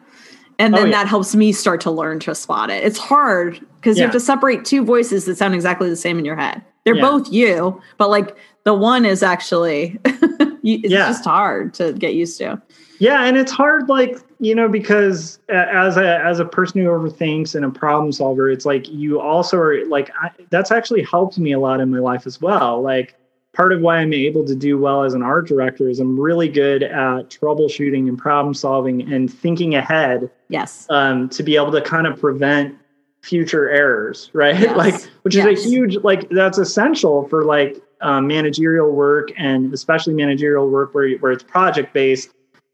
And 0.60 0.74
then 0.74 0.84
oh, 0.84 0.86
yeah. 0.86 0.92
that 0.92 1.08
helps 1.08 1.36
me 1.36 1.52
start 1.52 1.82
to 1.82 1.92
learn 1.92 2.20
to 2.22 2.34
spot 2.34 2.70
it. 2.70 2.84
It's 2.84 2.98
hard 2.98 3.60
because 3.76 3.98
yeah. 3.98 4.04
you 4.04 4.08
have 4.08 4.14
to 4.14 4.20
separate 4.20 4.66
two 4.66 4.86
voices 4.86 5.26
that 5.26 5.38
sound 5.38 5.54
exactly 5.54 5.90
the 5.90 5.96
same 5.96 6.18
in 6.18 6.26
your 6.26 6.36
head. 6.36 6.64
They're 6.84 6.96
yeah. 6.96 7.02
both 7.02 7.32
you, 7.32 7.82
but 7.98 8.10
like 8.10 8.38
the 8.64 8.74
one 8.74 9.06
is 9.06 9.22
actually, 9.22 10.00
it's 10.06 10.94
just 10.94 11.26
hard 11.26 11.74
to 11.76 11.94
get 11.94 12.14
used 12.14 12.38
to. 12.38 12.62
Yeah, 13.00 13.26
and 13.26 13.38
it's 13.38 13.52
hard, 13.52 13.90
like 13.90 14.18
you 14.40 14.56
know, 14.56 14.68
because 14.68 15.40
as 15.50 15.98
a 15.98 16.20
as 16.24 16.40
a 16.40 16.46
person 16.46 16.82
who 16.82 16.88
overthinks 16.88 17.54
and 17.54 17.64
a 17.66 17.70
problem 17.70 18.12
solver, 18.12 18.50
it's 18.50 18.66
like 18.66 18.88
you 18.90 19.20
also 19.20 19.58
are 19.58 19.86
like 19.86 20.10
I, 20.20 20.32
that's 20.50 20.72
actually 20.72 21.04
helped 21.04 21.38
me 21.38 21.52
a 21.52 21.60
lot 21.60 21.80
in 21.80 21.92
my 21.92 22.00
life 22.00 22.26
as 22.26 22.42
well. 22.42 22.82
Like 22.82 23.16
part 23.58 23.74
of 23.74 23.82
why 23.82 23.98
I'm 23.98 24.14
able 24.14 24.46
to 24.46 24.56
do 24.56 24.78
well 24.78 25.04
as 25.04 25.16
an 25.16 25.24
art 25.24 25.48
director 25.48 25.90
is 25.90 26.00
I'm 26.00 26.18
really 26.18 26.48
good 26.48 26.84
at 26.84 27.32
troubleshooting 27.32 28.08
and 28.08 28.16
problem 28.16 28.54
solving 28.54 29.12
and 29.12 29.34
thinking 29.34 29.74
ahead. 29.74 30.30
Yes. 30.50 30.86
Um, 30.92 31.28
to 31.30 31.42
be 31.42 31.56
able 31.56 31.72
to 31.72 31.82
kind 31.82 32.06
of 32.06 32.20
prevent 32.20 32.78
future 33.24 33.68
errors, 33.68 34.30
right? 34.34 34.56
Yes. 34.60 34.78
like, 34.78 34.94
which 35.24 35.36
is 35.36 35.44
yes. 35.44 35.66
a 35.66 35.70
huge, 35.70 35.98
like, 36.04 36.30
that's 36.30 36.60
essential 36.60 37.28
for 37.30 37.46
like 37.46 37.82
um, 38.02 38.28
managerial 38.28 38.92
work 38.92 39.30
and 39.38 39.74
especially 39.74 40.14
managerial 40.14 40.70
work 40.70 40.94
where, 40.94 41.18
where 41.18 41.32
it's 41.32 41.44
project 41.44 41.96
based 41.96 42.30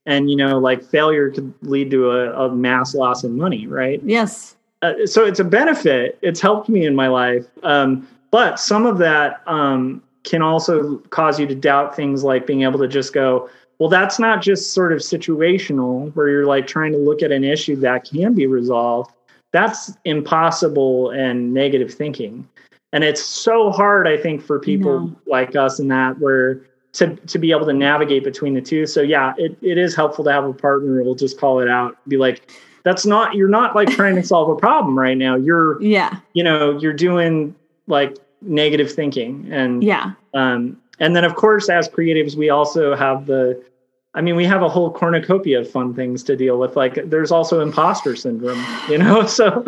and, 0.05 0.29
you 0.29 0.35
know, 0.35 0.59
like 0.59 0.83
failure 0.83 1.31
could 1.31 1.53
lead 1.61 1.91
to 1.91 2.11
a, 2.11 2.47
a 2.47 2.53
mass 2.53 2.93
loss 2.93 3.23
in 3.23 3.37
money, 3.37 3.67
right? 3.67 4.01
Yes. 4.03 4.57
Uh, 4.81 5.05
so 5.05 5.23
it's 5.23 5.39
a 5.39 5.45
benefit. 5.45 6.19
It's 6.21 6.41
helped 6.41 6.67
me 6.67 6.85
in 6.85 6.93
my 6.93 7.07
life. 7.07 7.45
Um, 7.63 8.05
but 8.31 8.59
some 8.59 8.85
of 8.85 8.97
that, 8.97 9.41
um, 9.47 10.03
can 10.23 10.41
also 10.41 10.97
cause 11.09 11.39
you 11.39 11.47
to 11.47 11.55
doubt 11.55 11.95
things 11.95 12.23
like 12.23 12.47
being 12.47 12.63
able 12.63 12.79
to 12.79 12.87
just 12.87 13.13
go, 13.13 13.49
well, 13.79 13.89
that's 13.89 14.19
not 14.19 14.41
just 14.41 14.73
sort 14.73 14.93
of 14.93 14.99
situational 14.99 16.13
where 16.15 16.29
you're 16.29 16.45
like 16.45 16.67
trying 16.67 16.91
to 16.93 16.97
look 16.97 17.21
at 17.21 17.31
an 17.31 17.43
issue 17.43 17.75
that 17.77 18.09
can 18.09 18.33
be 18.33 18.47
resolved. 18.47 19.11
That's 19.51 19.93
impossible 20.05 21.11
and 21.11 21.53
negative 21.53 21.93
thinking. 21.93 22.47
And 22.93 23.03
it's 23.03 23.23
so 23.23 23.71
hard, 23.71 24.07
I 24.07 24.17
think, 24.17 24.41
for 24.41 24.59
people 24.59 25.07
no. 25.07 25.15
like 25.25 25.55
us 25.55 25.79
in 25.79 25.87
that 25.89 26.19
where 26.19 26.61
to 26.93 27.15
to 27.15 27.39
be 27.39 27.51
able 27.51 27.65
to 27.65 27.73
navigate 27.73 28.23
between 28.23 28.53
the 28.53 28.61
two. 28.61 28.85
So 28.85 29.01
yeah, 29.01 29.33
it, 29.37 29.57
it 29.61 29.77
is 29.77 29.95
helpful 29.95 30.23
to 30.25 30.31
have 30.31 30.45
a 30.45 30.53
partner 30.53 30.99
who 30.99 31.03
will 31.03 31.15
just 31.15 31.39
call 31.39 31.59
it 31.59 31.67
out, 31.67 31.97
be 32.07 32.17
like, 32.17 32.51
that's 32.83 33.05
not 33.05 33.35
you're 33.35 33.49
not 33.49 33.75
like 33.75 33.89
trying 33.89 34.15
to 34.15 34.23
solve 34.23 34.49
a 34.49 34.55
problem 34.55 34.97
right 34.97 35.17
now. 35.17 35.35
You're 35.35 35.81
yeah, 35.81 36.19
you 36.33 36.43
know, 36.43 36.77
you're 36.79 36.93
doing 36.93 37.55
like 37.87 38.17
negative 38.43 38.91
thinking 38.91 39.47
and 39.51 39.83
yeah 39.83 40.13
um 40.33 40.77
and 40.99 41.15
then 41.15 41.23
of 41.23 41.35
course 41.35 41.69
as 41.69 41.87
creatives 41.89 42.35
we 42.35 42.49
also 42.49 42.95
have 42.95 43.25
the 43.25 43.61
i 44.13 44.21
mean 44.21 44.35
we 44.35 44.45
have 44.45 44.61
a 44.61 44.69
whole 44.69 44.91
cornucopia 44.91 45.59
of 45.59 45.69
fun 45.69 45.93
things 45.93 46.23
to 46.23 46.35
deal 46.35 46.57
with 46.57 46.75
like 46.75 47.09
there's 47.09 47.31
also 47.31 47.59
imposter 47.59 48.15
syndrome 48.15 48.63
you 48.89 48.97
know 48.97 49.25
so 49.25 49.65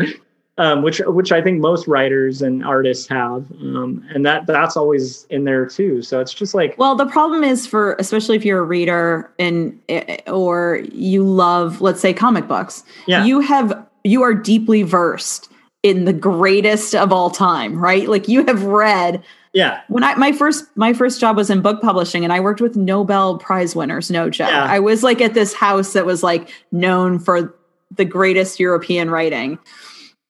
um, 0.57 0.84
which 0.84 0.99
which 1.05 1.32
I 1.34 1.41
think 1.41 1.59
most 1.59 1.86
writers 1.86 2.41
and 2.41 2.63
artists 2.63 3.07
have, 3.07 3.51
um, 3.59 4.05
and 4.13 4.26
that 4.26 4.47
that's 4.47 4.78
always 4.78 5.26
in 5.26 5.43
there 5.43 5.65
too. 5.65 6.01
So 6.01 6.21
it's 6.21 6.34
just 6.34 6.53
like 6.55 6.78
well, 6.78 6.95
the 6.95 7.05
problem 7.05 7.43
is 7.43 7.67
for 7.67 7.95
especially 7.99 8.38
if 8.38 8.45
you're 8.45 8.59
a 8.59 8.63
reader 8.63 9.30
and 9.38 9.78
eh, 9.89 10.17
or 10.28 10.82
you 10.93 11.23
love, 11.23 11.82
let's 11.82 11.99
say, 11.99 12.13
comic 12.13 12.47
books. 12.47 12.86
Yeah. 13.05 13.26
you 13.26 13.41
have 13.41 13.86
you 14.05 14.21
are 14.21 14.34
deeply 14.34 14.84
versed 14.84 15.49
in 15.86 16.05
the 16.05 16.13
greatest 16.13 16.95
of 16.95 17.13
all 17.13 17.29
time, 17.29 17.77
right? 17.77 18.09
Like 18.09 18.27
you 18.27 18.43
have 18.47 18.63
read 18.63 19.23
Yeah. 19.53 19.81
When 19.88 20.03
I 20.03 20.15
my 20.15 20.31
first 20.31 20.65
my 20.75 20.93
first 20.93 21.21
job 21.21 21.38
was 21.38 21.51
in 21.51 21.61
book 21.61 21.79
publishing 21.81 22.23
and 22.23 22.33
I 22.33 22.39
worked 22.41 22.59
with 22.59 22.75
Nobel 22.75 23.38
Prize 23.38 23.75
winners, 23.75 24.09
no 24.09 24.29
joke. 24.29 24.49
Yeah. 24.49 24.65
I 24.65 24.79
was 24.79 25.03
like 25.03 25.21
at 25.21 25.36
this 25.36 25.53
house 25.53 25.93
that 25.93 26.05
was 26.05 26.23
like 26.23 26.49
known 26.71 27.19
for 27.19 27.55
the 27.95 28.03
greatest 28.03 28.59
European 28.59 29.11
writing. 29.11 29.59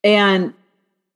And 0.03 0.53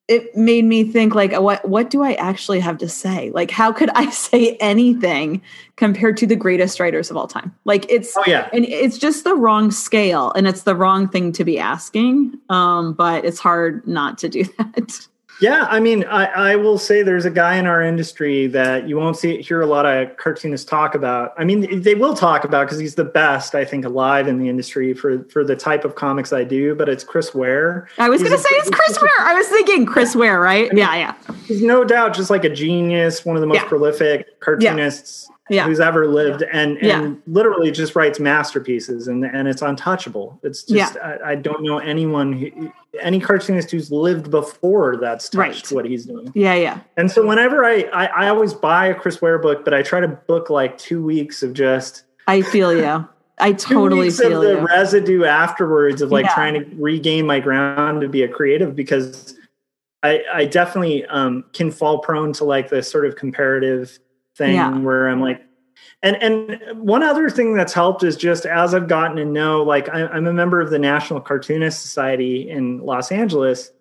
it 0.10 0.36
made 0.36 0.66
me 0.66 0.84
think 0.84 1.14
like 1.14 1.32
what 1.39 1.68
what 1.70 1.89
do 1.91 2.01
I 2.01 2.14
actually 2.14 2.60
have 2.60 2.80
to 2.80 2.89
say? 2.89 3.30
Like 3.30 3.51
how 3.51 3.72
could 3.72 3.91
I 3.91 4.10
say 4.28 4.57
anything 4.60 5.41
compared 5.76 6.18
to 6.18 6.28
the 6.28 6.36
greatest 6.36 6.80
writers 6.80 7.12
of 7.12 7.16
all 7.16 7.28
time? 7.28 7.55
Like 7.64 7.89
it's 7.89 8.18
Oh 8.18 8.24
yeah. 8.26 8.49
and 8.51 8.66
it's 8.66 8.97
just 8.97 9.24
the 9.24 9.36
wrong 9.36 9.72
scale 9.72 10.34
and 10.34 10.47
it's 10.47 10.64
the 10.64 10.76
wrong 10.76 11.07
thing 11.07 11.32
to 11.34 11.45
be 11.45 11.60
asking. 11.60 12.38
Um, 12.49 12.93
but 12.93 13.24
it's 13.24 13.39
hard 13.39 13.88
not 13.88 14.18
to 14.18 14.30
do 14.30 14.43
that. 14.57 15.07
Yeah, 15.41 15.67
I 15.69 15.79
mean, 15.79 16.03
I, 16.05 16.25
I 16.51 16.55
will 16.57 16.77
say 16.77 17.01
there's 17.01 17.25
a 17.25 17.29
guy 17.31 17.55
in 17.55 17.65
our 17.65 17.81
industry 17.81 18.47
that 18.47 18.87
you 18.89 18.97
won't 18.97 19.15
see 19.17 19.41
hear 19.41 19.61
a 19.61 19.65
lot 19.65 19.85
of 19.85 20.17
cartoonists 20.17 20.65
talk 20.69 20.95
about. 20.95 21.33
I 21.37 21.45
mean, 21.45 21.81
they 21.81 21.95
will 21.95 22.13
talk 22.13 22.43
about 22.43 22.65
because 22.67 22.79
he's 22.79 22.95
the 22.95 23.05
best, 23.05 23.55
I 23.55 23.63
think, 23.63 23.85
alive 23.85 24.27
in 24.27 24.37
the 24.37 24.49
industry 24.49 24.93
for 24.93 25.23
for 25.25 25.43
the 25.45 25.55
type 25.55 25.85
of 25.85 25.95
comics 25.95 26.33
I 26.33 26.43
do. 26.43 26.75
But 26.75 26.89
it's 26.89 27.03
Chris 27.03 27.33
Ware. 27.33 27.87
I 27.97 28.09
was 28.09 28.21
gonna 28.21 28.37
say 28.37 28.49
it's 28.51 28.69
Chris 28.69 29.01
Ware. 29.01 29.09
I 29.19 29.33
was 29.33 29.47
thinking 29.47 29.85
Chris 29.85 30.15
Ware, 30.15 30.39
right? 30.41 30.69
yeah, 30.73 30.95
yeah. 30.95 31.13
He's 31.45 31.61
no 31.63 31.83
doubt 31.83 32.13
just 32.13 32.29
like 32.29 32.43
a 32.43 32.49
genius, 32.49 33.23
one 33.25 33.35
of 33.37 33.41
the 33.41 33.47
most 33.47 33.55
Yeah. 33.57 33.67
prolific 33.67 34.39
cartoonists 34.41 35.29
Yeah. 35.50 35.66
who's 35.66 35.80
ever 35.80 36.08
lived, 36.08 36.43
and 36.43 36.78
and 36.78 36.86
Yeah. 36.88 37.12
literally 37.28 37.72
just 37.72 37.95
writes 37.95 38.20
masterpieces, 38.20 39.08
and 39.08 39.26
and 39.26 39.47
it's 39.47 39.62
untouchable. 39.62 40.39
It's 40.43 40.64
just 40.64 40.97
I, 40.97 41.18
I 41.32 41.36
don't 41.36 41.64
know 41.64 41.80
anyone, 41.80 42.34
who, 42.34 42.72
any 43.02 43.20
cartoonist 43.20 43.72
who's 43.72 43.91
lived 43.91 44.30
before 44.30 44.97
that's 44.97 45.28
touched 45.30 45.72
Right. 45.72 45.76
what 45.76 45.86
he's 45.86 46.06
doing. 46.06 46.32
Yeah, 46.36 46.54
yeah. 46.54 46.80
And 46.97 47.10
so 47.12 47.26
whenever 47.26 47.66
I, 47.66 47.82
I 47.93 48.06
I 48.06 48.30
always 48.30 48.54
buy 48.54 48.88
a 48.88 48.95
Chris 48.95 49.22
Ware 49.22 49.39
book, 49.39 49.66
but 49.66 49.74
I 49.74 49.82
try 49.82 50.00
to 50.00 50.08
book 50.08 50.50
like 50.50 50.78
two 50.78 51.04
weeks 51.04 51.41
of 51.43 51.54
just 51.54 52.04
I 52.28 52.41
feel 52.41 52.72
you. 52.76 53.08
I 53.39 53.54
totally 53.72 54.12
feel 54.12 54.41
the 54.41 54.50
you. 54.60 54.68
residue 54.68 55.24
afterwards 55.24 56.02
of 56.02 56.12
like 56.12 56.26
Yeah. 56.26 56.34
trying 56.36 56.54
to 56.56 56.76
regain 56.78 57.26
my 57.26 57.39
ground 57.39 58.02
to 58.02 58.10
be 58.10 58.22
a 58.22 58.28
creative 58.28 58.76
because 58.76 59.36
I 60.04 60.22
I 60.32 60.45
definitely 60.45 61.06
um 61.06 61.43
can 61.54 61.72
fall 61.72 62.00
prone 62.00 62.34
to 62.34 62.43
like 62.43 62.70
this 62.70 62.89
sort 62.91 63.06
of 63.06 63.16
comparative 63.16 63.97
thing 64.39 64.55
Yeah. 64.55 64.75
where 64.79 65.07
I'm 65.07 65.21
like 65.21 65.45
and 66.01 66.15
and 66.23 66.81
one 66.81 67.03
other 67.03 67.29
thing 67.29 67.53
that's 67.55 67.73
helped 67.73 68.03
is 68.03 68.15
just 68.15 68.45
as 68.45 68.73
I've 68.73 68.87
gotten 68.87 69.17
to 69.17 69.25
know 69.25 69.61
like 69.61 69.89
I, 69.89 70.07
I'm 70.07 70.25
a 70.27 70.33
member 70.33 70.59
of 70.61 70.69
the 70.71 70.79
National 70.79 71.19
Cartoonist 71.21 71.81
Society 71.81 72.49
in 72.49 72.79
Los 72.79 73.11
Angeles. 73.11 73.71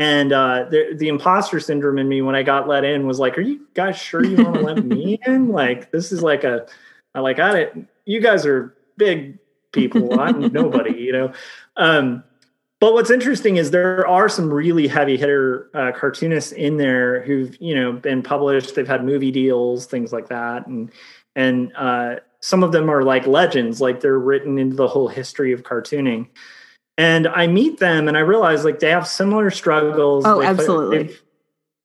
And 0.00 0.32
uh, 0.32 0.66
the 0.70 0.94
the 0.96 1.08
imposter 1.08 1.58
syndrome 1.58 1.98
in 1.98 2.08
me 2.08 2.22
when 2.22 2.36
I 2.36 2.44
got 2.44 2.68
let 2.68 2.84
in 2.84 3.04
was 3.04 3.18
like, 3.18 3.36
"Are 3.36 3.40
you 3.40 3.66
guys 3.74 3.96
sure 3.98 4.24
you 4.24 4.36
want 4.44 4.54
to 4.54 4.60
let 4.60 4.84
me 4.84 5.18
in? 5.26 5.48
Like, 5.48 5.90
this 5.90 6.12
is 6.12 6.22
like 6.22 6.44
a, 6.44 6.66
I 7.16 7.20
like 7.20 7.40
I 7.40 7.52
didn't. 7.52 7.88
You 8.04 8.20
guys 8.20 8.46
are 8.46 8.76
big 8.96 9.38
people. 9.72 10.20
I'm 10.20 10.52
nobody, 10.52 10.96
you 11.00 11.10
know. 11.10 11.32
Um, 11.76 12.22
but 12.80 12.92
what's 12.92 13.10
interesting 13.10 13.56
is 13.56 13.70
there 13.70 14.06
are 14.06 14.28
some 14.28 14.52
really 14.52 14.86
heavy 14.86 15.16
hitter 15.16 15.68
uh, 15.74 15.92
cartoonists 15.92 16.52
in 16.52 16.76
there 16.76 17.22
who've 17.22 17.56
you 17.60 17.74
know 17.74 17.92
been 17.92 18.22
published. 18.22 18.74
They've 18.74 18.86
had 18.86 19.04
movie 19.04 19.32
deals, 19.32 19.86
things 19.86 20.12
like 20.12 20.28
that, 20.28 20.66
and 20.66 20.90
and 21.34 21.72
uh, 21.76 22.16
some 22.40 22.62
of 22.62 22.72
them 22.72 22.88
are 22.90 23.02
like 23.02 23.26
legends, 23.26 23.80
like 23.80 24.00
they're 24.00 24.18
written 24.18 24.58
into 24.58 24.76
the 24.76 24.88
whole 24.88 25.08
history 25.08 25.52
of 25.52 25.62
cartooning. 25.62 26.28
And 26.96 27.28
I 27.28 27.46
meet 27.46 27.78
them, 27.78 28.08
and 28.08 28.16
I 28.16 28.20
realize 28.20 28.64
like 28.64 28.78
they 28.80 28.90
have 28.90 29.06
similar 29.06 29.50
struggles. 29.50 30.24
Oh, 30.26 30.40
They- 30.40 30.46
absolutely. 30.46 31.16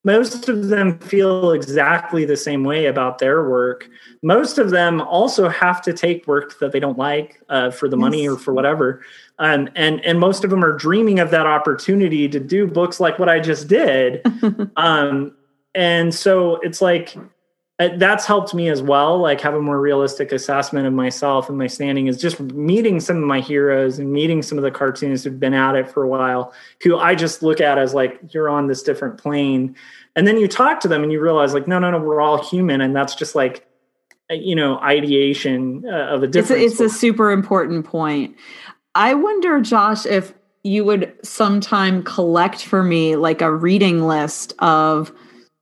most 0.04 0.50
of 0.50 0.68
them 0.68 1.00
feel 1.00 1.52
exactly 1.52 2.26
the 2.26 2.36
same 2.38 2.64
way 2.64 2.88
about 2.88 3.20
their 3.20 3.48
work. 3.48 3.88
Most 4.22 4.58
of 4.58 4.70
them 4.70 5.02
also 5.02 5.50
have 5.50 5.82
to 5.84 5.94
take 5.94 6.28
work 6.28 6.60
that 6.60 6.72
they 6.72 6.80
don't 6.80 6.98
like 6.98 7.42
uh, 7.50 7.72
for 7.72 7.88
the 7.88 7.96
money 7.98 8.28
or 8.28 8.38
for 8.38 8.54
whatever. 8.54 9.02
Um, 9.40 9.70
and 9.76 10.04
and 10.06 10.20
most 10.20 10.44
of 10.44 10.50
them 10.50 10.64
are 10.64 10.78
dreaming 10.78 11.20
of 11.20 11.32
that 11.32 11.48
opportunity 11.48 12.30
to 12.30 12.40
do 12.40 12.68
books 12.68 13.00
like 13.00 13.18
what 13.20 13.30
I 13.30 13.40
just 13.40 13.68
did. 13.68 14.22
um, 14.76 15.36
and 15.74 16.14
so 16.14 16.58
it's 16.58 16.82
like 16.82 17.18
uh, 17.80 17.90
that's 17.98 18.26
helped 18.26 18.54
me 18.54 18.70
as 18.70 18.84
well. 18.84 19.18
Like 19.18 19.42
have 19.42 19.56
a 19.56 19.62
more 19.62 19.80
realistic 19.80 20.32
assessment 20.32 20.86
of 20.86 20.94
myself 20.94 21.50
and 21.50 21.58
my 21.58 21.66
standing 21.66 22.06
is 22.06 22.22
just 22.22 22.40
meeting 22.40 23.00
some 23.00 23.18
of 23.18 23.24
my 23.24 23.40
heroes 23.40 23.98
and 23.98 24.14
meeting 24.14 24.44
some 24.44 24.60
of 24.60 24.64
the 24.64 24.70
cartoonists 24.70 25.26
who've 25.26 25.40
been 25.40 25.56
at 25.56 25.76
it 25.76 25.90
for 25.90 26.04
a 26.04 26.08
while, 26.08 26.54
who 26.84 26.98
I 26.98 27.16
just 27.16 27.42
look 27.42 27.60
at 27.60 27.80
as 27.80 27.96
like 27.96 28.20
you're 28.30 28.48
on 28.48 28.68
this 28.68 28.84
different 28.84 29.18
plane. 29.18 29.76
And 30.16 30.28
then 30.28 30.38
you 30.38 30.48
talk 30.48 30.82
to 30.82 30.88
them 30.88 31.02
and 31.02 31.12
you 31.12 31.20
realize 31.20 31.56
like 31.56 31.68
no 31.68 31.80
no 31.80 31.90
no 31.90 32.00
we're 32.00 32.22
all 32.22 32.44
human 32.44 32.80
and 32.80 32.96
that's 32.96 33.16
just 33.16 33.34
like 33.34 33.68
uh, 34.30 34.36
you 34.36 34.56
know 34.56 34.78
ideation 34.80 35.84
uh, 35.86 36.14
of 36.14 36.22
a 36.22 36.28
It's 36.28 36.52
a, 36.52 36.58
it's 36.58 36.80
a 36.80 36.90
super 36.90 37.32
important 37.32 37.86
point. 37.86 38.38
I 38.96 39.14
wonder, 39.14 39.60
Josh, 39.62 40.06
if 40.06 40.34
you 40.64 40.86
would 40.86 41.14
sometime 41.24 42.04
collect 42.04 42.64
for 42.64 42.84
me 42.84 43.16
like 43.16 43.42
a 43.42 43.54
reading 43.54 44.08
list 44.08 44.54
of 44.60 45.12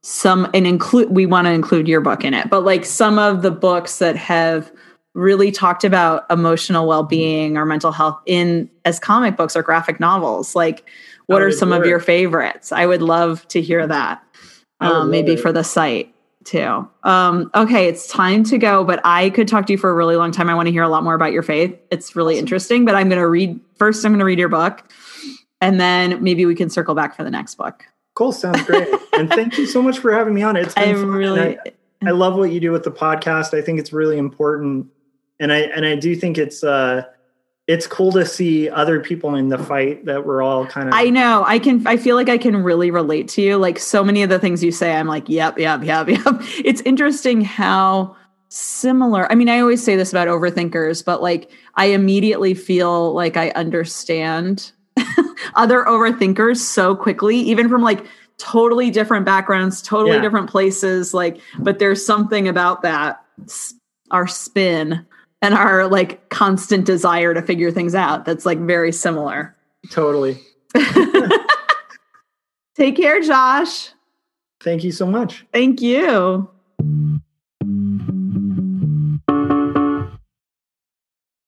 some 0.04 0.50
and 0.54 0.66
include 0.66 1.12
we 1.12 1.26
want 1.26 1.46
to 1.46 1.52
include 1.52 1.88
your 1.88 2.02
book 2.02 2.24
in 2.24 2.34
it, 2.34 2.50
but 2.50 2.64
like 2.64 2.86
some 2.86 3.20
of 3.20 3.42
the 3.42 3.52
books 3.52 4.00
that 4.00 4.16
have 4.16 4.72
really 5.14 5.52
talked 5.52 5.84
about 5.84 6.26
emotional 6.30 6.88
well-being 6.88 7.58
or 7.58 7.66
mental 7.66 7.92
health 7.92 8.20
in 8.26 8.70
as 8.86 9.00
comic 9.00 9.36
books 9.36 9.56
or 9.56 9.62
graphic 9.62 10.00
novels. 10.00 10.56
Like 10.56 10.90
what 11.28 11.42
are 11.42 11.48
would 11.48 11.58
some 11.58 11.72
of 11.72 11.86
your 11.86 12.00
favorites? 12.00 12.72
I 12.72 12.86
would 12.86 13.02
love 13.02 13.48
to 13.50 13.62
hear 13.62 13.86
that. 13.88 14.24
Um, 14.80 15.12
maybe 15.12 15.34
it. 15.34 15.40
for 15.40 15.52
the 15.52 15.64
site 15.64 16.11
too. 16.46 16.88
Um, 17.04 17.52
okay, 17.56 17.88
it's 17.88 18.08
time 18.08 18.44
to 18.46 18.58
go, 18.58 18.84
but 18.84 19.00
I 19.04 19.30
could 19.30 19.48
talk 19.48 19.66
to 19.68 19.74
you 19.74 19.78
for 19.78 19.90
a 19.90 19.94
really 19.94 20.16
long 20.16 20.32
time. 20.32 20.50
I 20.50 20.56
want 20.56 20.68
to 20.68 20.72
hear 20.72 20.84
a 20.84 20.90
lot 20.90 21.04
more 21.04 21.14
about 21.14 21.32
your 21.32 21.44
faith. 21.44 21.78
It's 21.90 22.16
really 22.16 22.38
interesting, 22.40 22.86
but 22.86 22.96
I'm 22.96 23.10
going 23.10 23.22
to 23.22 23.28
read 23.28 23.60
first, 23.76 24.06
I'm 24.06 24.12
going 24.12 24.20
to 24.20 24.26
read 24.26 24.40
your 24.40 24.50
book 24.50 24.84
and 25.62 25.80
then 25.80 26.22
maybe 26.22 26.46
we 26.46 26.56
can 26.56 26.70
circle 26.70 26.96
back 26.96 27.16
for 27.16 27.24
the 27.24 27.30
next 27.30 27.56
book. 27.56 27.86
Cool, 28.16 28.32
sounds 28.32 28.62
great. 28.64 28.90
and 29.14 29.30
thank 29.30 29.58
you 29.58 29.66
so 29.66 29.82
much 29.82 30.00
for 30.00 30.12
having 30.12 30.34
me 30.34 30.42
on. 30.42 30.58
It's 30.58 30.74
been 30.74 30.90
I 30.90 30.94
fun, 30.94 31.08
really, 31.10 31.58
I, 31.60 31.74
I 32.04 32.12
love 32.12 32.36
what 32.36 32.52
you 32.52 32.60
do 32.60 32.72
with 32.72 32.84
the 32.84 32.92
podcast. 32.92 33.58
I 33.58 33.62
think 33.62 33.80
it's 33.80 33.94
really 33.94 34.18
important, 34.18 34.88
and 35.40 35.54
I 35.54 35.60
and 35.60 35.86
I 35.86 35.96
do 35.96 36.16
think 36.16 36.38
it's 36.38 36.64
uh 36.64 37.04
it's 37.72 37.88
cool 37.88 38.12
to 38.12 38.26
see 38.26 38.70
other 38.70 39.00
people 39.00 39.34
in 39.36 39.48
the 39.48 39.58
fight 39.58 40.04
that 40.04 40.26
we're 40.26 40.42
all 40.42 40.66
kind 40.66 40.90
of. 40.90 40.94
I 40.94 41.06
know 41.06 41.46
I 41.48 41.58
can, 41.58 41.88
I 41.88 41.96
feel 41.96 42.18
like 42.18 42.28
I 42.28 42.38
can 42.38 42.58
really 42.58 42.92
relate 42.92 43.30
to 43.30 43.42
you. 43.42 43.56
Like 43.56 43.80
so 43.80 44.04
many 44.04 44.24
of 44.24 44.30
the 44.30 44.40
things 44.40 44.62
you 44.62 44.74
say, 44.74 44.94
I'm 44.94 45.08
like, 45.08 45.30
yep, 45.30 45.58
yep, 45.58 45.82
yep, 45.82 46.08
yep. 46.10 46.26
It's 46.66 46.82
interesting 46.82 47.40
how 47.40 48.18
similar. 48.50 49.32
I 49.32 49.36
mean, 49.36 49.48
I 49.48 49.62
always 49.62 49.82
say 49.82 49.96
this 49.96 50.12
about 50.12 50.28
overthinkers, 50.28 51.06
but 51.06 51.22
like 51.22 51.50
I 51.76 51.86
immediately 51.86 52.54
feel 52.56 53.14
like 53.14 53.38
I 53.38 53.52
understand 53.52 54.74
other 55.56 55.86
overthinkers 55.86 56.58
so 56.58 56.94
quickly, 56.94 57.38
even 57.38 57.70
from 57.70 57.82
like 57.82 58.06
totally 58.38 58.92
different 58.92 59.26
backgrounds, 59.26 59.82
totally 59.82 60.18
Yeah. 60.18 60.22
different 60.22 60.50
places. 60.50 61.14
Like, 61.14 61.40
but 61.60 61.80
there's 61.80 62.06
something 62.06 62.50
about 62.50 62.82
that, 62.82 63.24
our 64.12 64.28
spin 64.28 65.06
and 65.42 65.54
our 65.54 65.88
like 65.88 66.30
constant 66.30 66.86
desire 66.86 67.34
to 67.34 67.42
figure 67.42 67.72
things 67.72 67.96
out 67.96 68.26
that's 68.26 68.46
like 68.46 68.60
very 68.60 68.92
similar. 68.92 69.56
totally. 69.90 70.40
Take 72.76 72.96
care, 72.96 73.22
Josh. 73.22 73.90
Thank 74.64 74.84
you 74.84 74.92
so 74.92 75.06
much. 75.06 75.46
Thank 75.52 75.82
you. 75.82 76.50